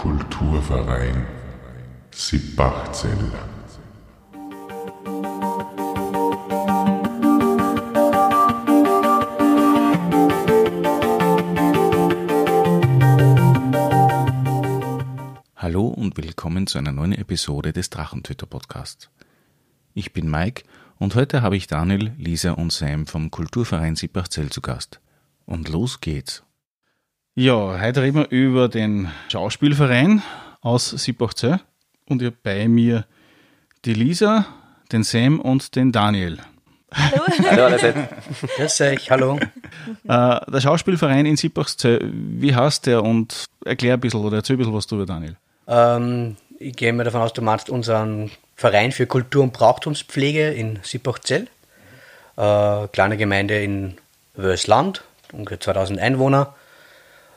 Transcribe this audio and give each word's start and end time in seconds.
Kulturverein 0.00 1.26
Sippachzell. 2.10 3.18
Hallo 15.54 15.88
und 15.88 16.16
willkommen 16.16 16.66
zu 16.66 16.78
einer 16.78 16.92
neuen 16.92 17.12
Episode 17.12 17.74
des 17.74 17.90
Drachentöter 17.90 18.46
Podcasts. 18.46 19.10
Ich 19.92 20.14
bin 20.14 20.30
Mike 20.30 20.62
und 20.98 21.14
heute 21.14 21.42
habe 21.42 21.58
ich 21.58 21.66
Daniel, 21.66 22.14
Lisa 22.16 22.52
und 22.52 22.72
Sam 22.72 23.06
vom 23.06 23.30
Kulturverein 23.30 23.96
Sippachzell 23.96 24.48
zu 24.48 24.62
Gast. 24.62 25.02
Und 25.44 25.68
los 25.68 26.00
geht's. 26.00 26.42
Ja, 27.40 27.80
heute 27.80 28.02
reden 28.02 28.18
wir 28.18 28.28
über 28.28 28.68
den 28.68 29.10
Schauspielverein 29.30 30.22
aus 30.60 30.90
Sippachzell 30.90 31.58
und 32.06 32.20
ihr 32.20 32.32
bei 32.32 32.68
mir 32.68 33.06
die 33.86 33.94
Lisa, 33.94 34.44
den 34.92 35.04
Sam 35.04 35.40
und 35.40 35.74
den 35.74 35.90
Daniel. 35.90 36.36
Hallo. 36.92 37.22
Hallo 37.50 37.64
allerseits. 37.64 37.98
Grüß 38.56 38.80
euch, 38.82 39.10
hallo. 39.10 39.40
Äh, 40.06 40.06
der 40.06 40.60
Schauspielverein 40.60 41.24
in 41.24 41.38
Sippachzell, 41.38 42.12
wie 42.12 42.54
heißt 42.54 42.84
der 42.84 43.02
und 43.02 43.46
erklär 43.64 43.94
ein 43.94 44.00
bisschen 44.00 44.20
oder 44.20 44.36
erzähl 44.36 44.56
ein 44.56 44.58
bisschen 44.58 44.74
was 44.74 44.86
drüber, 44.86 45.06
Daniel. 45.06 45.36
Ähm, 45.66 46.36
ich 46.58 46.76
gehe 46.76 46.92
mal 46.92 47.04
davon 47.04 47.22
aus, 47.22 47.32
du 47.32 47.40
meinst 47.40 47.70
unseren 47.70 48.30
Verein 48.54 48.92
für 48.92 49.06
Kultur- 49.06 49.44
und 49.44 49.54
Brauchtumspflege 49.54 50.50
in 50.50 50.78
Sippachzell. 50.82 51.46
Äh, 52.36 52.88
kleine 52.88 53.16
Gemeinde 53.16 53.62
in 53.62 53.96
Wösland, 54.34 55.04
ungefähr 55.32 55.58
2000 55.58 55.98
Einwohner. 55.98 56.54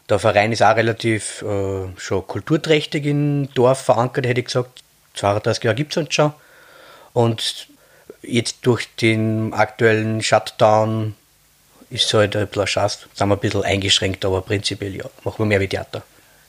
Der 0.09 0.19
Verein 0.19 0.51
ist 0.51 0.61
auch 0.61 0.75
relativ 0.75 1.41
äh, 1.43 1.87
schon 1.97 2.27
kulturträchtig 2.27 3.05
im 3.05 3.49
Dorf 3.53 3.81
verankert, 3.81 4.25
hätte 4.25 4.41
ich 4.41 4.47
gesagt. 4.47 4.83
32 5.15 5.63
Jahre 5.63 5.75
gibt 5.75 5.91
es 5.93 5.97
uns 5.97 6.13
schon. 6.13 6.33
Und 7.13 7.67
jetzt 8.21 8.65
durch 8.65 8.93
den 8.95 9.53
aktuellen 9.53 10.21
Shutdown 10.21 11.15
ist 11.89 12.05
es 12.05 12.13
halt 12.13 12.35
ein 12.35 12.47
bisschen. 12.47 12.89
Sind 13.13 13.27
wir 13.29 13.35
ein 13.35 13.39
bisschen 13.39 13.63
eingeschränkt, 13.63 14.25
aber 14.25 14.41
prinzipiell 14.41 14.95
ja, 14.95 15.05
machen 15.23 15.39
wir 15.39 15.45
mehr 15.45 15.61
wie 15.61 15.67
Theater. 15.67 16.03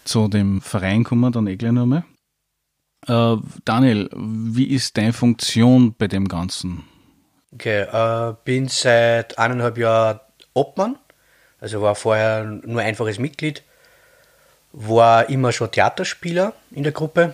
Zu 0.05 0.29
dem 0.29 0.61
Verein 0.61 1.05
kommen 1.05 1.21
wir 1.21 1.31
dann 1.31 1.47
eh 1.47 1.57
gleich 1.57 1.73
nochmal. 1.73 2.05
Äh, 3.07 3.37
Daniel, 3.65 4.09
wie 4.15 4.67
ist 4.67 4.97
deine 4.97 5.13
Funktion 5.13 5.95
bei 5.97 6.09
dem 6.09 6.27
Ganzen? 6.27 6.85
Okay, 7.53 7.83
äh, 7.83 8.35
bin 8.45 8.69
seit 8.69 9.39
eineinhalb 9.39 9.79
Jahren 9.79 10.21
Obmann, 10.55 10.97
also 11.65 11.81
war 11.81 11.95
vorher 11.95 12.45
nur 12.45 12.83
einfaches 12.83 13.19
Mitglied, 13.19 13.63
war 14.73 15.31
immer 15.31 15.51
schon 15.51 15.71
Theaterspieler 15.71 16.53
in 16.73 16.83
der 16.83 16.93
Gruppe, 16.93 17.33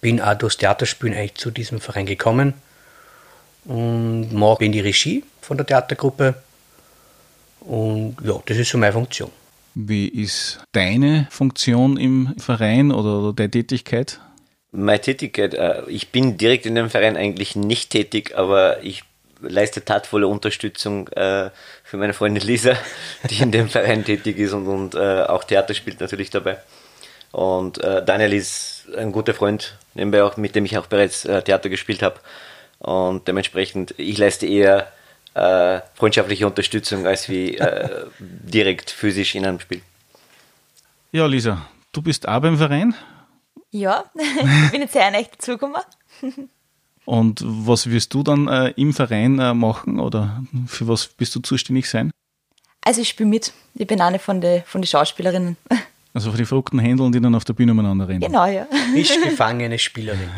bin 0.00 0.20
auch 0.20 0.34
durchs 0.34 0.56
Theaterspielen 0.56 1.16
eigentlich 1.16 1.36
zu 1.36 1.52
diesem 1.52 1.80
Verein 1.80 2.06
gekommen 2.06 2.54
und 3.64 4.32
mache 4.32 4.64
in 4.64 4.72
die 4.72 4.80
Regie 4.80 5.22
von 5.40 5.56
der 5.56 5.66
Theatergruppe 5.66 6.34
und 7.60 8.16
ja, 8.24 8.40
das 8.44 8.56
ist 8.56 8.70
so 8.70 8.78
meine 8.78 8.92
Funktion. 8.92 9.30
Wie 9.76 10.08
ist 10.08 10.58
deine 10.72 11.28
Funktion 11.30 11.96
im 11.98 12.34
Verein 12.38 12.90
oder, 12.90 13.32
deine 13.32 13.52
Tätigkeit? 13.52 14.18
Meine 14.72 15.00
Tätigkeit, 15.00 15.54
äh, 15.54 15.82
ich 15.86 16.10
bin 16.10 16.38
direkt 16.38 16.66
in 16.66 16.74
dem 16.74 16.90
Verein 16.90 17.16
eigentlich 17.16 17.54
nicht 17.54 17.90
tätig, 17.90 18.36
aber 18.36 18.82
ich 18.82 19.04
leiste 19.40 19.84
tatvolle 19.84 20.26
Unterstützung 20.28 21.08
äh, 21.08 21.50
für 21.84 21.96
meine 21.96 22.12
Freundin 22.12 22.42
Lisa, 22.42 22.76
die 23.30 23.42
in 23.42 23.52
dem 23.52 23.68
Verein 23.68 24.04
tätig 24.04 24.38
ist 24.38 24.52
und, 24.52 24.66
und 24.66 24.94
äh, 24.94 25.22
auch 25.22 25.44
Theater 25.44 25.74
spielt 25.74 26.00
natürlich 26.00 26.30
dabei. 26.30 26.58
Und 27.32 27.78
äh, 27.78 28.04
Daniel 28.04 28.32
ist 28.32 28.86
ein 28.96 29.12
guter 29.12 29.34
Freund, 29.34 29.76
nebenbei 29.94 30.22
auch, 30.22 30.36
mit 30.36 30.54
dem 30.54 30.64
ich 30.64 30.78
auch 30.78 30.86
bereits 30.86 31.24
äh, 31.24 31.42
Theater 31.42 31.68
gespielt 31.68 32.02
habe. 32.02 32.16
Und 32.78 33.26
dementsprechend, 33.28 33.94
ich 33.98 34.16
leiste 34.18 34.46
eher 34.46 34.92
äh, 35.34 35.80
freundschaftliche 35.94 36.46
Unterstützung 36.46 37.06
als 37.06 37.28
wie 37.28 37.56
äh, 37.58 38.06
direkt 38.18 38.90
physisch 38.90 39.34
in 39.34 39.44
einem 39.44 39.60
Spiel. 39.60 39.82
Ja, 41.12 41.26
Lisa, 41.26 41.66
du 41.92 42.02
bist 42.02 42.26
auch 42.26 42.40
beim 42.40 42.56
Verein 42.56 42.94
Ja, 43.70 44.04
ich 44.14 44.70
bin 44.70 44.80
jetzt 44.80 44.92
sehr 44.92 45.12
echt 45.14 45.34
dazugekommen. 45.34 45.82
Und 47.06 47.42
was 47.44 47.88
wirst 47.88 48.12
du 48.12 48.22
dann 48.22 48.48
äh, 48.48 48.74
im 48.76 48.92
Verein 48.92 49.38
äh, 49.38 49.54
machen 49.54 49.98
oder 50.00 50.44
für 50.66 50.86
was 50.88 51.06
bist 51.06 51.34
du 51.34 51.40
zuständig 51.40 51.88
sein? 51.88 52.10
Also 52.82 53.00
ich 53.00 53.08
spiele 53.08 53.28
mit. 53.28 53.52
Ich 53.74 53.86
bin 53.86 54.00
eine 54.00 54.18
von 54.18 54.40
den 54.40 54.62
von 54.66 54.82
die 54.82 54.88
Schauspielerinnen. 54.88 55.56
Also 56.12 56.30
für 56.30 56.38
die 56.38 56.46
verrückten 56.46 56.78
Händler, 56.78 57.10
die 57.10 57.20
dann 57.20 57.34
auf 57.34 57.44
der 57.44 57.52
Bühne 57.52 57.72
umeinander 57.72 58.08
rennen. 58.08 58.22
Genau, 58.22 58.46
ja. 58.46 58.66
Frisch 58.94 59.22
gefangene 59.22 59.78
Spielerin. 59.78 60.30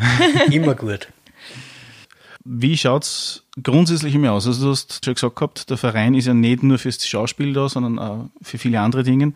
Immer 0.51 0.75
gut. 0.75 1.07
Wie 2.43 2.77
schaut's 2.77 3.45
grundsätzlich 3.63 4.13
immer 4.13 4.33
aus? 4.33 4.45
Also 4.45 4.65
du 4.65 4.71
hast 4.71 5.05
schon 5.05 5.13
gesagt 5.13 5.37
gehabt, 5.37 5.69
der 5.69 5.77
Verein 5.77 6.15
ist 6.15 6.25
ja 6.25 6.33
nicht 6.33 6.63
nur 6.63 6.79
fürs 6.79 7.07
Schauspiel 7.07 7.53
da, 7.53 7.69
sondern 7.69 7.97
auch 7.97 8.25
für 8.41 8.57
viele 8.57 8.81
andere 8.81 9.03
Dinge. 9.03 9.31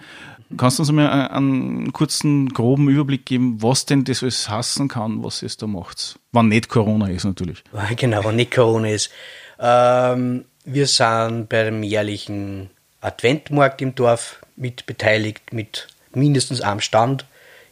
Kannst 0.58 0.80
du 0.80 0.84
uns 0.84 0.92
mal 0.92 1.28
einen 1.30 1.94
kurzen, 1.94 2.50
groben 2.50 2.90
Überblick 2.90 3.26
geben, 3.26 3.62
was 3.62 3.86
denn 3.86 4.04
das 4.04 4.24
alles 4.24 4.50
hassen 4.50 4.88
kann, 4.88 5.24
was 5.24 5.42
es 5.44 5.58
da 5.58 5.68
macht? 5.68 6.20
Wann 6.31 6.48
nicht 6.48 6.70
Corona 6.70 7.09
ist 7.09 7.26
natürlich. 7.26 7.64
Genau, 7.96 8.24
wenn 8.24 8.36
nicht 8.36 8.52
Corona 8.52 8.90
ist. 8.90 9.12
Ähm, 9.59 10.46
wir 10.66 10.88
sind 10.88 11.50
beim 11.50 11.84
jährlichen 11.84 12.70
Adventmarkt 13.02 13.81
im 13.81 13.96
Dorf 13.96 14.42
mit 14.56 14.86
beteiligt, 14.86 15.52
mit 15.52 15.88
mindestens 16.14 16.62
einem 16.62 16.80
Stand, 16.80 17.25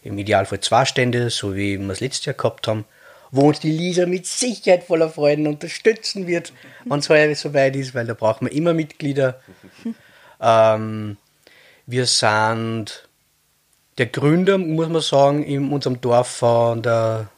im 0.03 0.17
Idealfall 0.17 0.59
zwei 0.61 0.85
Stände, 0.85 1.29
so 1.29 1.55
wie 1.55 1.77
wir 1.77 1.89
es 1.89 1.99
letztes 1.99 2.25
Jahr 2.25 2.35
gehabt 2.35 2.67
haben, 2.67 2.85
wo 3.29 3.47
uns 3.47 3.59
die 3.59 3.71
Lisa 3.71 4.05
mit 4.05 4.25
Sicherheit 4.25 4.83
voller 4.83 5.09
Freuden 5.09 5.47
unterstützen 5.47 6.27
wird, 6.27 6.53
wenn 6.85 6.99
es 6.99 7.09
heuer 7.09 7.33
soweit 7.35 7.75
ist, 7.75 7.93
weil 7.93 8.07
da 8.07 8.13
brauchen 8.13 8.47
wir 8.47 8.53
immer 8.53 8.73
Mitglieder. 8.73 9.39
Ähm, 10.43 11.17
wir 11.85 12.05
sind 12.05 13.07
der 13.97 14.05
Gründer, 14.07 14.57
muss 14.57 14.89
man 14.89 15.01
sagen, 15.01 15.43
in 15.43 15.71
unserem 15.71 16.01
Dorf 16.01 16.27
von 16.27 16.81
der 16.81 17.29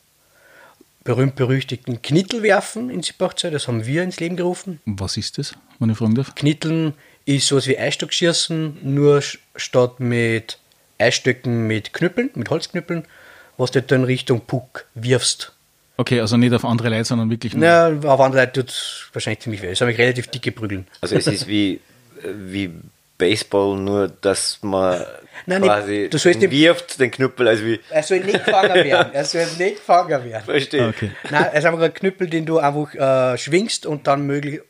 berühmt-berüchtigten 1.03 2.01
Knittelwerfen 2.01 2.89
in 2.89 3.03
Sippachzell. 3.03 3.51
Das 3.51 3.67
haben 3.67 3.85
wir 3.85 4.03
ins 4.03 4.19
Leben 4.19 4.37
gerufen. 4.37 4.79
Was 4.85 5.17
ist 5.17 5.37
das, 5.37 5.53
wenn 5.79 5.89
ich 5.89 5.97
fragen 5.97 6.15
darf? 6.15 6.33
Knitteln 6.35 6.93
ist 7.25 7.47
sowas 7.47 7.67
wie 7.67 7.77
Eisstockschießen, 7.77 8.77
nur 8.83 9.21
statt 9.55 9.99
mit 9.99 10.59
Eisstöcken 10.97 11.67
mit 11.67 11.93
Knüppeln, 11.93 12.29
mit 12.35 12.49
Holzknüppeln, 12.49 13.05
was 13.57 13.71
du 13.71 13.81
dann 13.81 14.03
Richtung 14.03 14.41
Puck 14.41 14.85
wirfst. 14.95 15.53
Okay, 15.97 16.19
also 16.21 16.37
nicht 16.37 16.53
auf 16.53 16.65
andere 16.65 16.89
Leute, 16.89 17.05
sondern 17.05 17.29
wirklich 17.29 17.53
nur. 17.53 17.61
Na, 17.65 17.87
auf 17.87 18.19
andere 18.19 18.41
Leute 18.41 18.61
tut 18.61 18.69
es 18.69 19.09
wahrscheinlich 19.13 19.41
ziemlich 19.41 19.61
weh. 19.61 19.69
Das 19.69 19.81
habe 19.81 19.91
ich 19.91 19.97
relativ 19.97 20.27
dicke 20.27 20.51
Prügeln. 20.51 20.87
Also 21.01 21.15
es 21.15 21.27
ist 21.27 21.47
wie, 21.47 21.81
wie 22.23 22.71
Baseball, 23.17 23.77
nur 23.77 24.07
dass 24.07 24.59
man 24.63 25.01
Nein, 25.45 25.61
quasi 25.61 26.07
du 26.09 26.17
sollst 26.17 26.39
nicht- 26.41 26.51
wirft 26.51 26.99
den 26.99 27.11
Knüppel, 27.11 27.47
also 27.47 27.63
wie, 27.65 27.79
Er 27.89 28.03
soll 28.03 28.19
nicht 28.21 28.43
gefangen 28.45 28.73
werden. 28.73 29.13
Er 29.13 29.25
soll 29.25 29.45
nicht 29.57 29.75
gefangen 29.77 30.23
werden. 30.25 30.43
verstehe. 30.45 30.87
Okay. 30.89 31.11
Nein, 31.29 31.45
es 31.53 31.59
ist 31.59 31.65
einfach 31.65 31.81
ein 31.81 31.93
Knüppel, 31.93 32.27
den 32.29 32.45
du 32.45 32.59
einfach 32.59 32.93
äh, 32.95 33.37
schwingst 33.37 33.85
und 33.85 34.07
dann 34.07 34.25
möglich 34.25 34.61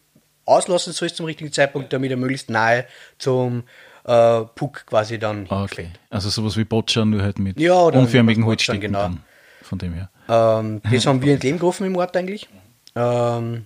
auslassen 0.46 0.92
sollst 0.94 1.16
zum 1.16 1.26
richtigen 1.26 1.52
Zeitpunkt, 1.54 1.94
damit 1.94 2.12
er 2.12 2.18
möglichst 2.18 2.50
nahe 2.50 2.86
zum 3.18 3.64
äh, 4.06 4.42
Puck 4.56 4.86
quasi 4.88 5.18
dann 5.18 5.46
Ah, 5.50 5.64
Okay, 5.64 5.90
also 6.10 6.30
sowas 6.30 6.58
wie 6.58 6.66
Boccia, 6.66 7.06
nur 7.06 7.22
halt 7.22 7.40
mit 7.40 7.58
Ja, 7.60 7.76
oder 7.80 8.00
unförmigen 8.00 8.46
Holzstücken 8.46 8.82
genau. 8.82 9.04
dann. 9.04 9.24
Von 9.62 9.80
dem 9.80 9.94
her. 9.94 10.10
Ähm, 10.28 10.82
das 10.92 11.06
haben 11.08 11.22
wir 11.22 11.34
ins 11.36 11.44
Leben 11.44 11.60
gerufen 11.60 11.88
im 11.88 11.96
Ort 11.96 12.16
eigentlich. 12.18 12.50
Ähm, 12.96 13.66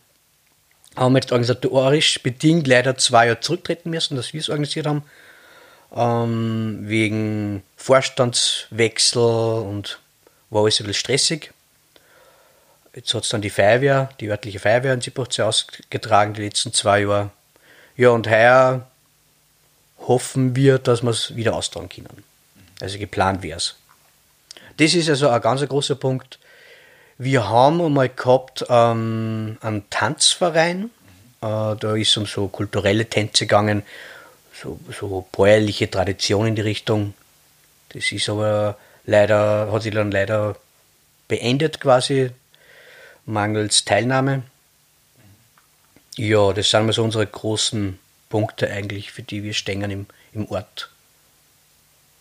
haben 0.97 1.16
jetzt 1.16 1.31
organisatorisch 1.31 2.22
bedingt 2.22 2.68
leider 2.68 2.97
zwei 2.97 3.28
Jahre 3.28 3.40
zurücktreten 3.40 3.90
müssen, 3.90 4.16
dass 4.16 4.34
wir 4.34 4.41
es 4.41 4.50
organisiert 4.50 4.88
haben. 4.88 5.03
Ähm, 5.96 6.80
wegen 6.81 7.63
Vorstandswechsel 7.78 9.22
und 9.22 10.00
war 10.49 10.64
alles 10.64 10.79
ein 10.79 10.88
bisschen 10.88 10.99
stressig. 10.99 11.53
Jetzt 12.94 13.14
hat 13.14 13.23
es 13.23 13.29
dann 13.29 13.41
die 13.41 13.52
Feuerwehr, 13.52 14.09
die 14.20 14.29
örtliche 14.29 14.59
Feuerwehr 14.59 14.94
in 14.94 15.02
Sippachzell 15.02 15.46
ausgetragen, 15.46 16.34
die 16.34 16.41
letzten 16.41 16.73
zwei 16.73 17.02
Jahre. 17.02 17.29
Ja, 17.96 18.09
und 18.09 18.28
heuer 18.28 18.88
hoffen 20.00 20.55
wir, 20.55 20.79
dass 20.79 21.03
wir 21.03 21.11
es 21.11 21.35
wieder 21.35 21.55
austragen 21.55 21.90
können. 21.90 22.23
Also 22.79 22.97
geplant 22.97 23.43
wäre 23.43 23.58
es. 23.58 23.76
Das 24.78 24.93
ist 24.93 25.09
also 25.09 25.29
ein 25.29 25.41
ganz 25.41 25.67
großer 25.67 25.96
Punkt. 25.96 26.40
Wir 27.19 27.49
haben 27.49 27.81
einmal 27.81 28.09
gehabt 28.09 28.66
ähm, 28.69 29.58
einen 29.61 29.90
Tanzverein. 29.90 30.91
Äh, 31.41 31.75
da 31.75 31.96
ist 31.96 32.09
es 32.09 32.17
um 32.17 32.25
so 32.28 32.47
kulturelle 32.47 33.08
Tänze 33.08 33.46
gegangen, 33.46 33.84
so, 34.53 34.79
so 34.99 35.28
bäuerliche 35.31 35.90
Tradition 35.90 36.47
in 36.47 36.55
die 36.55 36.61
Richtung. 36.61 37.16
Das 37.90 38.11
ist 38.11 38.29
aber 38.29 38.78
leider, 39.05 39.72
hat 39.72 39.81
sich 39.81 39.93
dann 39.93 40.11
leider 40.11 40.55
beendet 41.28 41.79
quasi, 41.79 42.29
mangels 43.25 43.84
Teilnahme. 43.84 44.43
Ja, 46.17 46.53
das 46.53 46.69
sind 46.69 46.91
so 46.93 47.03
unsere 47.03 47.25
großen 47.25 47.99
Punkte 48.29 48.69
eigentlich, 48.69 49.11
für 49.11 49.23
die 49.23 49.43
wir 49.43 49.53
stehen 49.53 49.90
im, 49.90 50.05
im 50.34 50.49
Ort. 50.49 50.90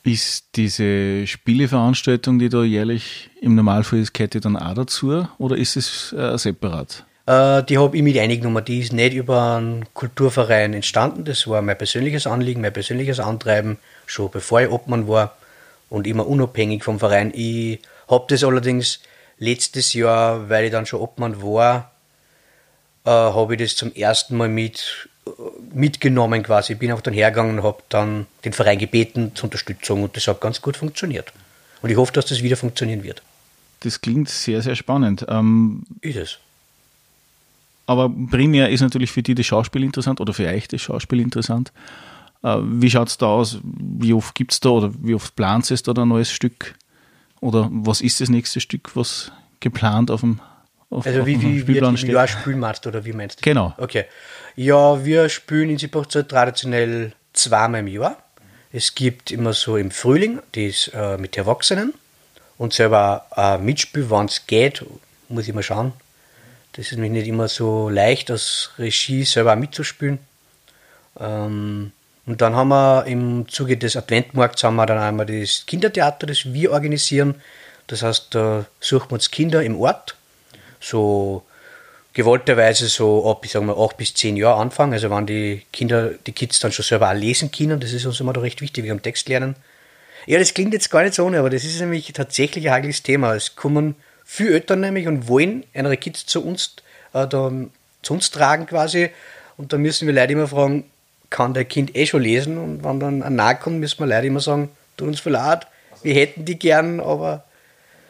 Ist 0.06 0.44
diese 0.54 1.26
Spieleveranstaltung, 1.26 2.38
die 2.38 2.48
da 2.48 2.62
jährlich 2.62 3.28
im 3.40 3.56
Normalfall 3.56 3.98
ist, 3.98 4.16
die 4.16 4.38
dann 4.38 4.56
auch 4.56 4.74
dazu 4.74 5.26
oder 5.38 5.56
ist 5.56 5.74
es 5.74 6.12
äh, 6.12 6.38
separat? 6.38 7.04
Äh, 7.26 7.64
die 7.64 7.76
habe 7.76 7.96
ich 7.96 8.04
mit 8.04 8.16
eingenommen. 8.16 8.64
Die 8.64 8.78
ist 8.78 8.92
nicht 8.92 9.14
über 9.14 9.56
einen 9.56 9.84
Kulturverein 9.94 10.74
entstanden. 10.74 11.24
Das 11.24 11.48
war 11.48 11.60
mein 11.60 11.76
persönliches 11.76 12.28
Anliegen, 12.28 12.60
mein 12.60 12.72
persönliches 12.72 13.18
Antreiben, 13.18 13.78
schon 14.06 14.30
bevor 14.30 14.60
ich 14.60 14.70
Obmann 14.70 15.08
war 15.08 15.36
und 15.90 16.06
immer 16.06 16.28
unabhängig 16.28 16.84
vom 16.84 17.00
Verein. 17.00 17.32
Ich 17.34 17.80
habe 18.08 18.26
das 18.28 18.44
allerdings 18.44 19.00
letztes 19.40 19.92
Jahr, 19.92 20.48
weil 20.48 20.66
ich 20.66 20.70
dann 20.70 20.86
schon 20.86 21.00
Obmann 21.00 21.42
war, 21.42 21.90
äh, 23.04 23.10
habe 23.10 23.54
ich 23.54 23.60
das 23.60 23.74
zum 23.74 23.92
ersten 23.92 24.36
Mal 24.36 24.48
mit 24.48 25.08
mitgenommen 25.72 26.42
quasi. 26.42 26.74
Ich 26.74 26.78
bin 26.78 26.92
auch 26.92 27.00
dann 27.00 27.14
hergegangen 27.14 27.58
und 27.58 27.64
habe 27.64 27.82
dann 27.88 28.26
den 28.44 28.52
Verein 28.52 28.78
gebeten 28.78 29.32
zur 29.34 29.44
Unterstützung 29.44 30.02
und 30.02 30.16
das 30.16 30.26
hat 30.28 30.40
ganz 30.40 30.60
gut 30.62 30.76
funktioniert. 30.76 31.32
Und 31.82 31.90
ich 31.90 31.96
hoffe, 31.96 32.12
dass 32.12 32.26
das 32.26 32.42
wieder 32.42 32.56
funktionieren 32.56 33.02
wird. 33.02 33.22
Das 33.80 34.00
klingt 34.00 34.28
sehr, 34.28 34.62
sehr 34.62 34.74
spannend. 34.74 35.26
Ähm, 35.28 35.84
ist 36.00 36.16
es. 36.16 36.38
Aber 37.86 38.10
primär 38.30 38.70
ist 38.70 38.80
natürlich 38.80 39.12
für 39.12 39.22
dich 39.22 39.36
das 39.36 39.46
Schauspiel 39.46 39.84
interessant 39.84 40.20
oder 40.20 40.32
für 40.32 40.48
euch 40.48 40.66
das 40.68 40.80
Schauspiel 40.80 41.20
interessant. 41.20 41.72
Äh, 42.42 42.56
wie 42.62 42.90
schaut 42.90 43.08
es 43.08 43.18
da 43.18 43.26
aus? 43.26 43.58
Wie 43.62 44.12
oft 44.12 44.34
gibt 44.34 44.52
es 44.52 44.60
da 44.60 44.70
oder 44.70 44.92
wie 45.02 45.14
oft 45.14 45.36
plant 45.36 45.70
es 45.70 45.82
da 45.82 45.92
ein 45.92 46.08
neues 46.08 46.30
Stück? 46.30 46.74
Oder 47.40 47.68
was 47.70 48.00
ist 48.00 48.20
das 48.20 48.28
nächste 48.28 48.60
Stück, 48.60 48.96
was 48.96 49.30
geplant 49.60 50.10
auf 50.10 50.20
dem 50.22 50.40
auf, 50.88 51.04
Also 51.06 51.26
wie, 51.26 51.40
wie 51.42 51.66
wird 51.66 52.02
im 52.02 52.10
Jahr 52.10 52.28
spielen 52.28 52.60
meinst 52.60 52.86
oder 52.86 53.04
wie 53.04 53.12
meinst 53.12 53.40
du? 53.40 53.42
Genau. 53.42 53.74
Okay. 53.76 54.04
Ja, 54.58 55.04
wir 55.04 55.28
spielen 55.28 55.68
in 55.68 55.76
Sippachzeit 55.76 56.30
traditionell 56.30 57.12
zweimal 57.34 57.80
im 57.80 57.88
Jahr. 57.88 58.16
Es 58.72 58.94
gibt 58.94 59.30
immer 59.30 59.52
so 59.52 59.76
im 59.76 59.90
Frühling, 59.90 60.40
das 60.52 60.88
äh, 60.94 61.18
mit 61.18 61.36
Erwachsenen 61.36 61.92
und 62.56 62.72
selber 62.72 63.26
äh, 63.36 63.58
Mitspiel, 63.58 64.08
wann 64.08 64.26
es 64.26 64.46
geht, 64.46 64.82
muss 65.28 65.46
ich 65.46 65.52
mal 65.52 65.62
schauen. 65.62 65.92
Das 66.72 66.86
ist 66.86 66.92
nämlich 66.92 67.12
nicht 67.12 67.28
immer 67.28 67.48
so 67.48 67.90
leicht, 67.90 68.30
als 68.30 68.70
Regie 68.78 69.24
selber 69.24 69.56
mitzuspielen. 69.56 70.20
Ähm, 71.20 71.92
und 72.24 72.40
dann 72.40 72.56
haben 72.56 72.68
wir 72.68 73.04
im 73.04 73.46
Zuge 73.50 73.76
des 73.76 73.94
Adventmarkts 73.94 74.64
haben 74.64 74.76
wir 74.76 74.86
dann 74.86 74.98
einmal 74.98 75.26
das 75.26 75.66
Kindertheater, 75.66 76.26
das 76.26 76.50
wir 76.50 76.72
organisieren. 76.72 77.34
Das 77.88 78.02
heißt, 78.02 78.34
da 78.34 78.64
suchen 78.80 79.10
wir 79.10 79.14
uns 79.16 79.30
Kinder 79.30 79.62
im 79.62 79.78
Ort, 79.78 80.16
so 80.80 81.44
gewollterweise 82.16 82.86
so 82.86 83.30
ab, 83.30 83.44
ich 83.44 83.50
sag 83.50 83.62
mal, 83.62 83.76
acht 83.78 83.98
bis 83.98 84.14
zehn 84.14 84.38
Jahre 84.38 84.58
anfangen. 84.58 84.94
Also 84.94 85.10
wenn 85.10 85.26
die 85.26 85.66
Kinder, 85.70 86.12
die 86.26 86.32
Kids 86.32 86.58
dann 86.60 86.72
schon 86.72 86.82
selber 86.82 87.10
auch 87.10 87.14
lesen 87.14 87.50
können, 87.50 87.78
das 87.78 87.92
ist 87.92 88.06
uns 88.06 88.18
immer 88.20 88.32
da 88.32 88.40
recht 88.40 88.62
wichtig, 88.62 88.84
wir 88.84 88.90
haben 88.90 89.02
Text 89.02 89.28
lernen. 89.28 89.54
Ja, 90.24 90.38
das 90.38 90.54
klingt 90.54 90.72
jetzt 90.72 90.90
gar 90.90 91.02
nicht 91.02 91.12
so 91.12 91.26
ohne, 91.26 91.38
aber 91.38 91.50
das 91.50 91.64
ist 91.64 91.78
nämlich 91.78 92.10
tatsächlich 92.14 92.68
ein 92.68 92.72
heikles 92.72 93.02
Thema. 93.02 93.34
Es 93.34 93.54
kommen 93.54 93.96
viele 94.24 94.54
Eltern 94.54 94.80
nämlich 94.80 95.06
und 95.06 95.28
wollen 95.28 95.64
ihre 95.74 95.98
Kids 95.98 96.24
zu 96.24 96.42
uns, 96.42 96.76
äh, 97.12 97.26
da, 97.26 97.52
zu 98.00 98.14
uns 98.14 98.30
tragen 98.30 98.64
quasi. 98.64 99.10
Und 99.58 99.74
da 99.74 99.76
müssen 99.76 100.06
wir 100.06 100.14
Leute 100.14 100.32
immer 100.32 100.48
fragen, 100.48 100.84
kann 101.28 101.52
der 101.52 101.66
Kind 101.66 101.94
eh 101.94 102.06
schon 102.06 102.22
lesen? 102.22 102.56
Und 102.56 102.82
wenn 102.82 102.98
dann 102.98 103.22
ein 103.22 103.34
Nah 103.34 103.52
kommt, 103.52 103.78
müssen 103.78 103.98
wir 103.98 104.06
Leute 104.06 104.28
immer 104.28 104.40
sagen, 104.40 104.70
tut 104.96 105.08
uns 105.08 105.20
verlaut, 105.20 105.66
wir 106.02 106.14
hätten 106.14 106.46
die 106.46 106.58
gern, 106.58 106.98
aber 106.98 107.44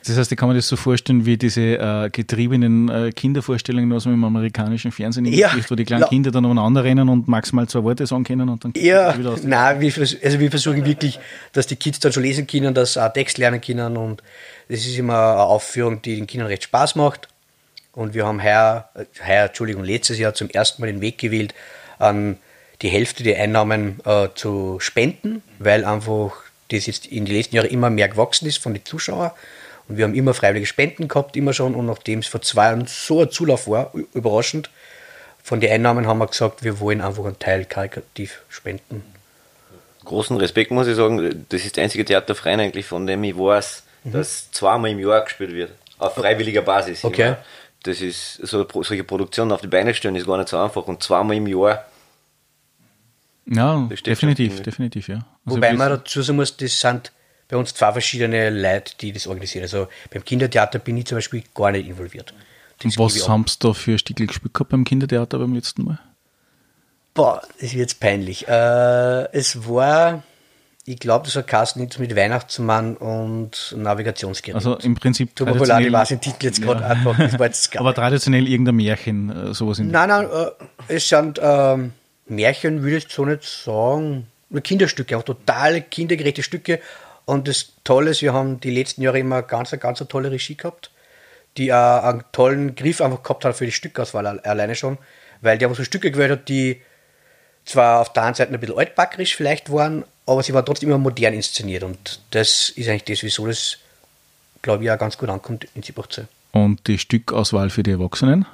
das 0.08 0.16
heißt, 0.16 0.32
ich 0.32 0.38
kann 0.38 0.48
mir 0.48 0.54
das 0.54 0.68
so 0.68 0.76
vorstellen 0.76 1.26
wie 1.26 1.36
diese 1.36 1.60
äh, 1.60 2.10
getriebenen 2.10 2.88
äh, 2.88 3.12
Kindervorstellungen 3.12 3.92
aus 3.92 4.04
dem 4.04 4.22
amerikanischen 4.22 4.92
Fernsehen, 4.92 5.26
ja, 5.26 5.50
wo 5.68 5.74
die 5.74 5.84
kleinen 5.84 6.02
ja. 6.02 6.08
Kinder 6.08 6.30
dann 6.30 6.44
umeinander 6.44 6.84
rennen 6.84 7.08
und 7.08 7.28
maximal 7.28 7.68
zwei 7.68 7.82
Worte 7.82 8.06
sagen 8.06 8.24
können 8.24 8.48
und 8.48 8.64
dann 8.64 8.72
Ja, 8.76 9.18
wieder 9.18 9.30
aus 9.30 9.42
nein, 9.42 9.80
wir, 9.80 9.92
also 9.98 10.40
wir 10.40 10.50
versuchen 10.50 10.84
wirklich, 10.84 11.18
dass 11.52 11.66
die 11.66 11.76
Kids 11.76 12.00
dann 12.00 12.12
schon 12.12 12.22
lesen 12.22 12.46
können, 12.46 12.74
dass 12.74 12.94
sie 12.94 13.04
auch 13.04 13.12
Text 13.12 13.38
lernen 13.38 13.60
können 13.60 13.96
und 13.96 14.22
das 14.68 14.80
ist 14.80 14.98
immer 14.98 15.32
eine 15.32 15.42
Aufführung, 15.42 16.02
die 16.02 16.16
den 16.16 16.26
Kindern 16.26 16.48
recht 16.48 16.64
Spaß 16.64 16.96
macht. 16.96 17.28
Und 17.92 18.12
wir 18.12 18.26
haben 18.26 18.42
heuer, 18.42 18.90
heuer 19.26 19.46
Entschuldigung, 19.46 19.82
letztes 19.82 20.18
Jahr 20.18 20.34
zum 20.34 20.50
ersten 20.50 20.82
Mal 20.82 20.88
den 20.88 21.00
Weg 21.00 21.16
gewählt, 21.18 21.54
an 21.98 22.36
die 22.82 22.88
Hälfte 22.88 23.22
der 23.22 23.40
Einnahmen 23.40 24.00
äh, 24.04 24.28
zu 24.34 24.78
spenden, 24.80 25.42
weil 25.58 25.84
einfach 25.84 26.32
das 26.70 26.86
jetzt 26.86 27.06
in 27.06 27.24
den 27.24 27.34
letzten 27.34 27.56
Jahren 27.56 27.68
immer 27.68 27.90
mehr 27.90 28.08
gewachsen 28.08 28.46
ist 28.46 28.58
von 28.58 28.74
den 28.74 28.84
Zuschauern. 28.84 29.30
Und 29.88 29.96
wir 29.96 30.04
haben 30.04 30.14
immer 30.14 30.34
freiwillige 30.34 30.66
Spenden 30.66 31.08
gehabt, 31.08 31.36
immer 31.36 31.52
schon. 31.52 31.74
Und 31.74 31.86
nachdem 31.86 32.20
es 32.20 32.26
vor 32.26 32.42
zwei 32.42 32.66
Jahren 32.66 32.86
so 32.86 33.22
ein 33.22 33.30
Zulauf 33.30 33.68
war, 33.68 33.92
überraschend, 34.14 34.70
von 35.42 35.60
den 35.60 35.70
Einnahmen 35.70 36.08
haben 36.08 36.18
wir 36.18 36.26
gesagt, 36.26 36.64
wir 36.64 36.80
wollen 36.80 37.00
einfach 37.00 37.24
einen 37.24 37.38
Teil 37.38 37.64
karikativ 37.66 38.42
spenden. 38.48 39.04
Großen 40.04 40.36
Respekt 40.36 40.72
muss 40.72 40.88
ich 40.88 40.96
sagen, 40.96 41.46
das 41.48 41.64
ist 41.64 41.76
der 41.76 41.84
einzige 41.84 42.04
Theaterverein 42.04 42.60
eigentlich, 42.60 42.86
von 42.86 43.06
dem 43.06 43.22
ich 43.22 43.36
weiß, 43.38 43.84
mhm. 44.04 44.12
dass 44.12 44.50
zweimal 44.50 44.90
im 44.90 44.98
Jahr 44.98 45.22
gespielt 45.22 45.52
wird. 45.52 45.70
Auf 45.98 46.14
freiwilliger 46.14 46.62
Basis. 46.62 47.04
Okay. 47.04 47.28
Immer. 47.28 47.38
Das 47.84 48.00
ist 48.00 48.34
so, 48.42 48.66
solche 48.82 49.04
Produktionen 49.04 49.52
auf 49.52 49.60
die 49.60 49.68
Beine 49.68 49.94
stellen 49.94 50.16
ist 50.16 50.26
gar 50.26 50.36
nicht 50.36 50.48
so 50.48 50.58
einfach. 50.58 50.86
Und 50.88 51.02
zweimal 51.02 51.36
im 51.36 51.46
Jahr. 51.46 51.84
Ja, 53.46 53.88
definitiv, 54.04 54.60
definitiv, 54.62 55.08
ja. 55.08 55.24
Also 55.44 55.56
Wobei 55.56 55.72
man 55.74 55.90
dazu 55.90 56.22
sagen 56.22 56.36
muss, 56.36 56.56
das 56.56 56.80
sind 56.80 57.12
bei 57.48 57.56
uns 57.56 57.74
zwei 57.74 57.92
verschiedene 57.92 58.50
Leute, 58.50 58.94
die 59.00 59.12
das 59.12 59.26
organisieren. 59.26 59.62
Also 59.62 59.88
beim 60.12 60.24
Kindertheater 60.24 60.78
bin 60.78 60.96
ich 60.96 61.06
zum 61.06 61.18
Beispiel 61.18 61.44
gar 61.54 61.70
nicht 61.70 61.88
involviert. 61.88 62.34
Das 62.82 62.98
was 62.98 63.28
haben 63.28 63.46
Sie 63.46 63.56
da 63.58 63.72
für 63.72 63.98
Stickel 63.98 64.26
gespielt 64.26 64.52
gehabt 64.52 64.70
beim 64.70 64.84
Kindertheater 64.84 65.38
beim 65.38 65.54
letzten 65.54 65.84
Mal? 65.84 65.98
Boah, 67.14 67.40
das 67.60 67.70
wird 67.72 67.80
jetzt 67.80 68.00
peinlich. 68.00 68.46
Äh, 68.46 69.32
es 69.32 69.66
war, 69.66 70.22
ich 70.84 70.98
glaube, 70.98 71.24
das 71.24 71.36
war 71.36 71.44
Carsten 71.44 71.80
nichts 71.80 71.98
mit 71.98 72.14
Weihnachtsmann 72.14 72.96
und 72.98 73.74
Navigationsgerät. 73.74 74.54
Also 74.54 74.76
im 74.76 74.94
Prinzip 74.94 75.34
Tut 75.34 75.48
mir 75.48 75.64
leid, 75.64 75.86
ich 75.86 75.92
weiß 75.92 76.08
den 76.08 76.20
Titel 76.20 76.44
jetzt 76.44 76.60
gerade 76.60 76.82
ja. 76.82 76.88
einfach. 76.88 77.16
Das 77.16 77.38
war 77.38 77.46
jetzt 77.46 77.74
Aber 77.78 77.94
traditionell 77.94 78.46
irgendein 78.46 78.76
Märchen, 78.76 79.30
äh, 79.30 79.54
sowas 79.54 79.78
in 79.78 79.88
Nein, 79.88 80.10
nein, 80.10 80.26
äh, 80.26 80.94
es 80.94 81.08
sind 81.08 81.40
ähm, 81.42 81.92
Märchen, 82.26 82.82
würde 82.82 82.98
ich 82.98 83.06
so 83.08 83.24
nicht 83.24 83.44
sagen. 83.44 84.26
Nur 84.50 84.60
Kinderstücke, 84.60 85.16
auch 85.16 85.24
total 85.24 85.80
kindergerechte 85.80 86.42
Stücke, 86.42 86.80
und 87.26 87.48
das 87.48 87.72
Tolle 87.84 88.12
ist, 88.12 88.22
wir 88.22 88.32
haben 88.32 88.60
die 88.60 88.70
letzten 88.70 89.02
Jahre 89.02 89.18
immer 89.18 89.42
ganz, 89.42 89.72
ganz 89.72 90.00
eine 90.00 90.08
tolle 90.08 90.30
Regie 90.30 90.56
gehabt, 90.56 90.90
die 91.56 91.72
auch 91.72 92.02
einen 92.04 92.24
tollen 92.32 92.74
Griff 92.74 93.00
einfach 93.00 93.22
gehabt 93.22 93.44
hat 93.44 93.56
für 93.56 93.66
die 93.66 93.72
Stückauswahl 93.72 94.26
alleine 94.26 94.74
schon, 94.74 94.96
weil 95.42 95.58
die 95.58 95.64
haben 95.64 95.74
so 95.74 95.84
Stücke 95.84 96.10
gewählt 96.10 96.30
hat, 96.30 96.48
die 96.48 96.80
zwar 97.64 98.00
auf 98.00 98.12
der 98.12 98.22
einen 98.22 98.34
Seite 98.34 98.54
ein 98.54 98.60
bisschen 98.60 98.78
altbackerisch 98.78 99.34
vielleicht 99.34 99.72
waren, 99.72 100.04
aber 100.24 100.42
sie 100.42 100.54
waren 100.54 100.64
trotzdem 100.64 100.88
immer 100.88 100.98
modern 100.98 101.34
inszeniert 101.34 101.82
und 101.82 102.20
das 102.30 102.70
ist 102.70 102.88
eigentlich 102.88 103.04
das, 103.04 103.22
wieso 103.24 103.46
das, 103.46 103.78
glaube 104.62 104.84
ich, 104.84 104.90
auch 104.90 104.98
ganz 104.98 105.18
gut 105.18 105.28
ankommt 105.28 105.66
in 105.74 105.82
Siebachze. 105.82 106.28
Und 106.52 106.86
die 106.86 106.98
Stückauswahl 106.98 107.70
für 107.70 107.82
die 107.82 107.90
Erwachsenen? 107.90 108.46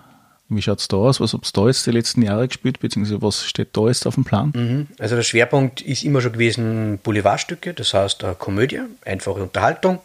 Wie 0.56 0.62
schaut 0.62 0.80
es 0.80 0.88
da 0.88 0.96
aus? 0.96 1.20
Was 1.20 1.32
habt 1.32 1.46
ihr 1.46 1.52
da 1.52 1.66
jetzt 1.66 1.86
die 1.86 1.90
letzten 1.90 2.22
Jahre 2.22 2.46
gespielt, 2.46 2.80
beziehungsweise 2.80 3.22
was 3.22 3.44
steht 3.44 3.76
da 3.76 3.86
jetzt 3.88 4.06
auf 4.06 4.14
dem 4.14 4.24
Plan? 4.24 4.52
Mhm. 4.54 4.88
Also 4.98 5.16
der 5.16 5.22
Schwerpunkt 5.22 5.80
ist 5.80 6.04
immer 6.04 6.20
schon 6.20 6.32
gewesen 6.32 6.98
Boulevardstücke, 7.02 7.74
das 7.74 7.94
heißt 7.94 8.24
eine 8.24 8.34
Komödie, 8.34 8.80
einfache 9.04 9.42
Unterhaltung. 9.42 10.00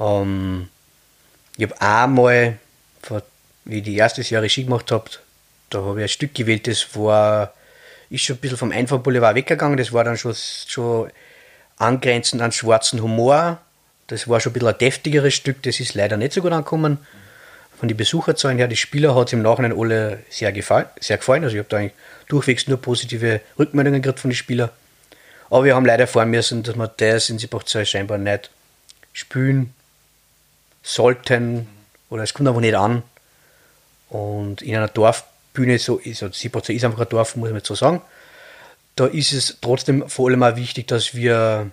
Ähm, 0.00 0.68
ich 1.56 1.64
habe 1.64 1.80
einmal, 1.80 2.58
wie 3.64 3.78
ich 3.78 3.82
die 3.82 3.96
erste 3.96 4.22
Jahr 4.22 4.42
Regie 4.42 4.64
gemacht 4.64 4.90
habe, 4.92 5.10
da 5.70 5.82
habe 5.82 6.00
ich 6.00 6.04
ein 6.04 6.08
Stück 6.08 6.34
gewählt, 6.34 6.66
das 6.66 6.94
war, 6.94 7.52
ist 8.10 8.22
schon 8.22 8.36
ein 8.36 8.40
bisschen 8.40 8.56
vom 8.56 8.72
einfachen 8.72 9.02
Boulevard 9.02 9.34
weggegangen, 9.34 9.76
das 9.76 9.92
war 9.92 10.04
dann 10.04 10.16
schon, 10.16 10.34
schon 10.34 11.10
angrenzend 11.76 12.42
an 12.42 12.52
schwarzen 12.52 13.02
Humor. 13.02 13.58
Das 14.06 14.26
war 14.26 14.40
schon 14.40 14.50
ein 14.50 14.54
bisschen 14.54 14.68
ein 14.68 14.78
deftigeres 14.78 15.34
Stück, 15.34 15.62
das 15.62 15.80
ist 15.80 15.94
leider 15.94 16.16
nicht 16.16 16.32
so 16.32 16.40
gut 16.40 16.52
angekommen 16.52 16.98
von 17.78 17.88
den 17.88 17.96
Besucherzahlen 17.96 18.58
her, 18.58 18.66
die 18.66 18.76
Spieler 18.76 19.14
hat 19.14 19.28
es 19.28 19.32
im 19.32 19.42
Nachhinein 19.42 19.78
alle 19.78 20.20
sehr 20.30 20.52
gefallen. 20.52 20.86
Sehr 20.98 21.16
gefallen. 21.16 21.44
Also 21.44 21.54
ich 21.54 21.60
habe 21.60 21.68
da 21.68 21.76
eigentlich 21.76 21.92
durchwegs 22.28 22.66
nur 22.66 22.78
positive 22.78 23.40
Rückmeldungen 23.58 24.02
gekriegt 24.02 24.20
von 24.20 24.30
den 24.30 24.36
Spielern. 24.36 24.70
Aber 25.48 25.64
wir 25.64 25.76
haben 25.76 25.86
leider 25.86 26.02
erfahren 26.02 26.30
müssen, 26.30 26.62
dass 26.62 26.76
wir 26.76 26.88
das 26.88 27.30
in 27.30 27.38
Siebachzell 27.38 27.86
scheinbar 27.86 28.18
nicht 28.18 28.50
spielen 29.12 29.72
sollten 30.82 31.68
oder 32.10 32.22
es 32.22 32.34
kommt 32.34 32.48
einfach 32.48 32.60
nicht 32.60 32.74
an. 32.74 33.02
Und 34.08 34.62
in 34.62 34.74
einer 34.74 34.88
Dorfbühne, 34.88 35.78
so 35.78 35.98
ist, 35.98 36.22
also 36.22 36.34
Siebachzell 36.34 36.76
ist 36.76 36.84
einfach 36.84 37.00
ein 37.00 37.08
Dorf, 37.08 37.36
muss 37.36 37.50
man 37.50 37.62
so 37.62 37.74
sagen, 37.74 38.02
da 38.96 39.06
ist 39.06 39.32
es 39.32 39.58
trotzdem 39.60 40.08
vor 40.08 40.28
allem 40.28 40.42
auch 40.42 40.56
wichtig, 40.56 40.88
dass 40.88 41.14
wir 41.14 41.70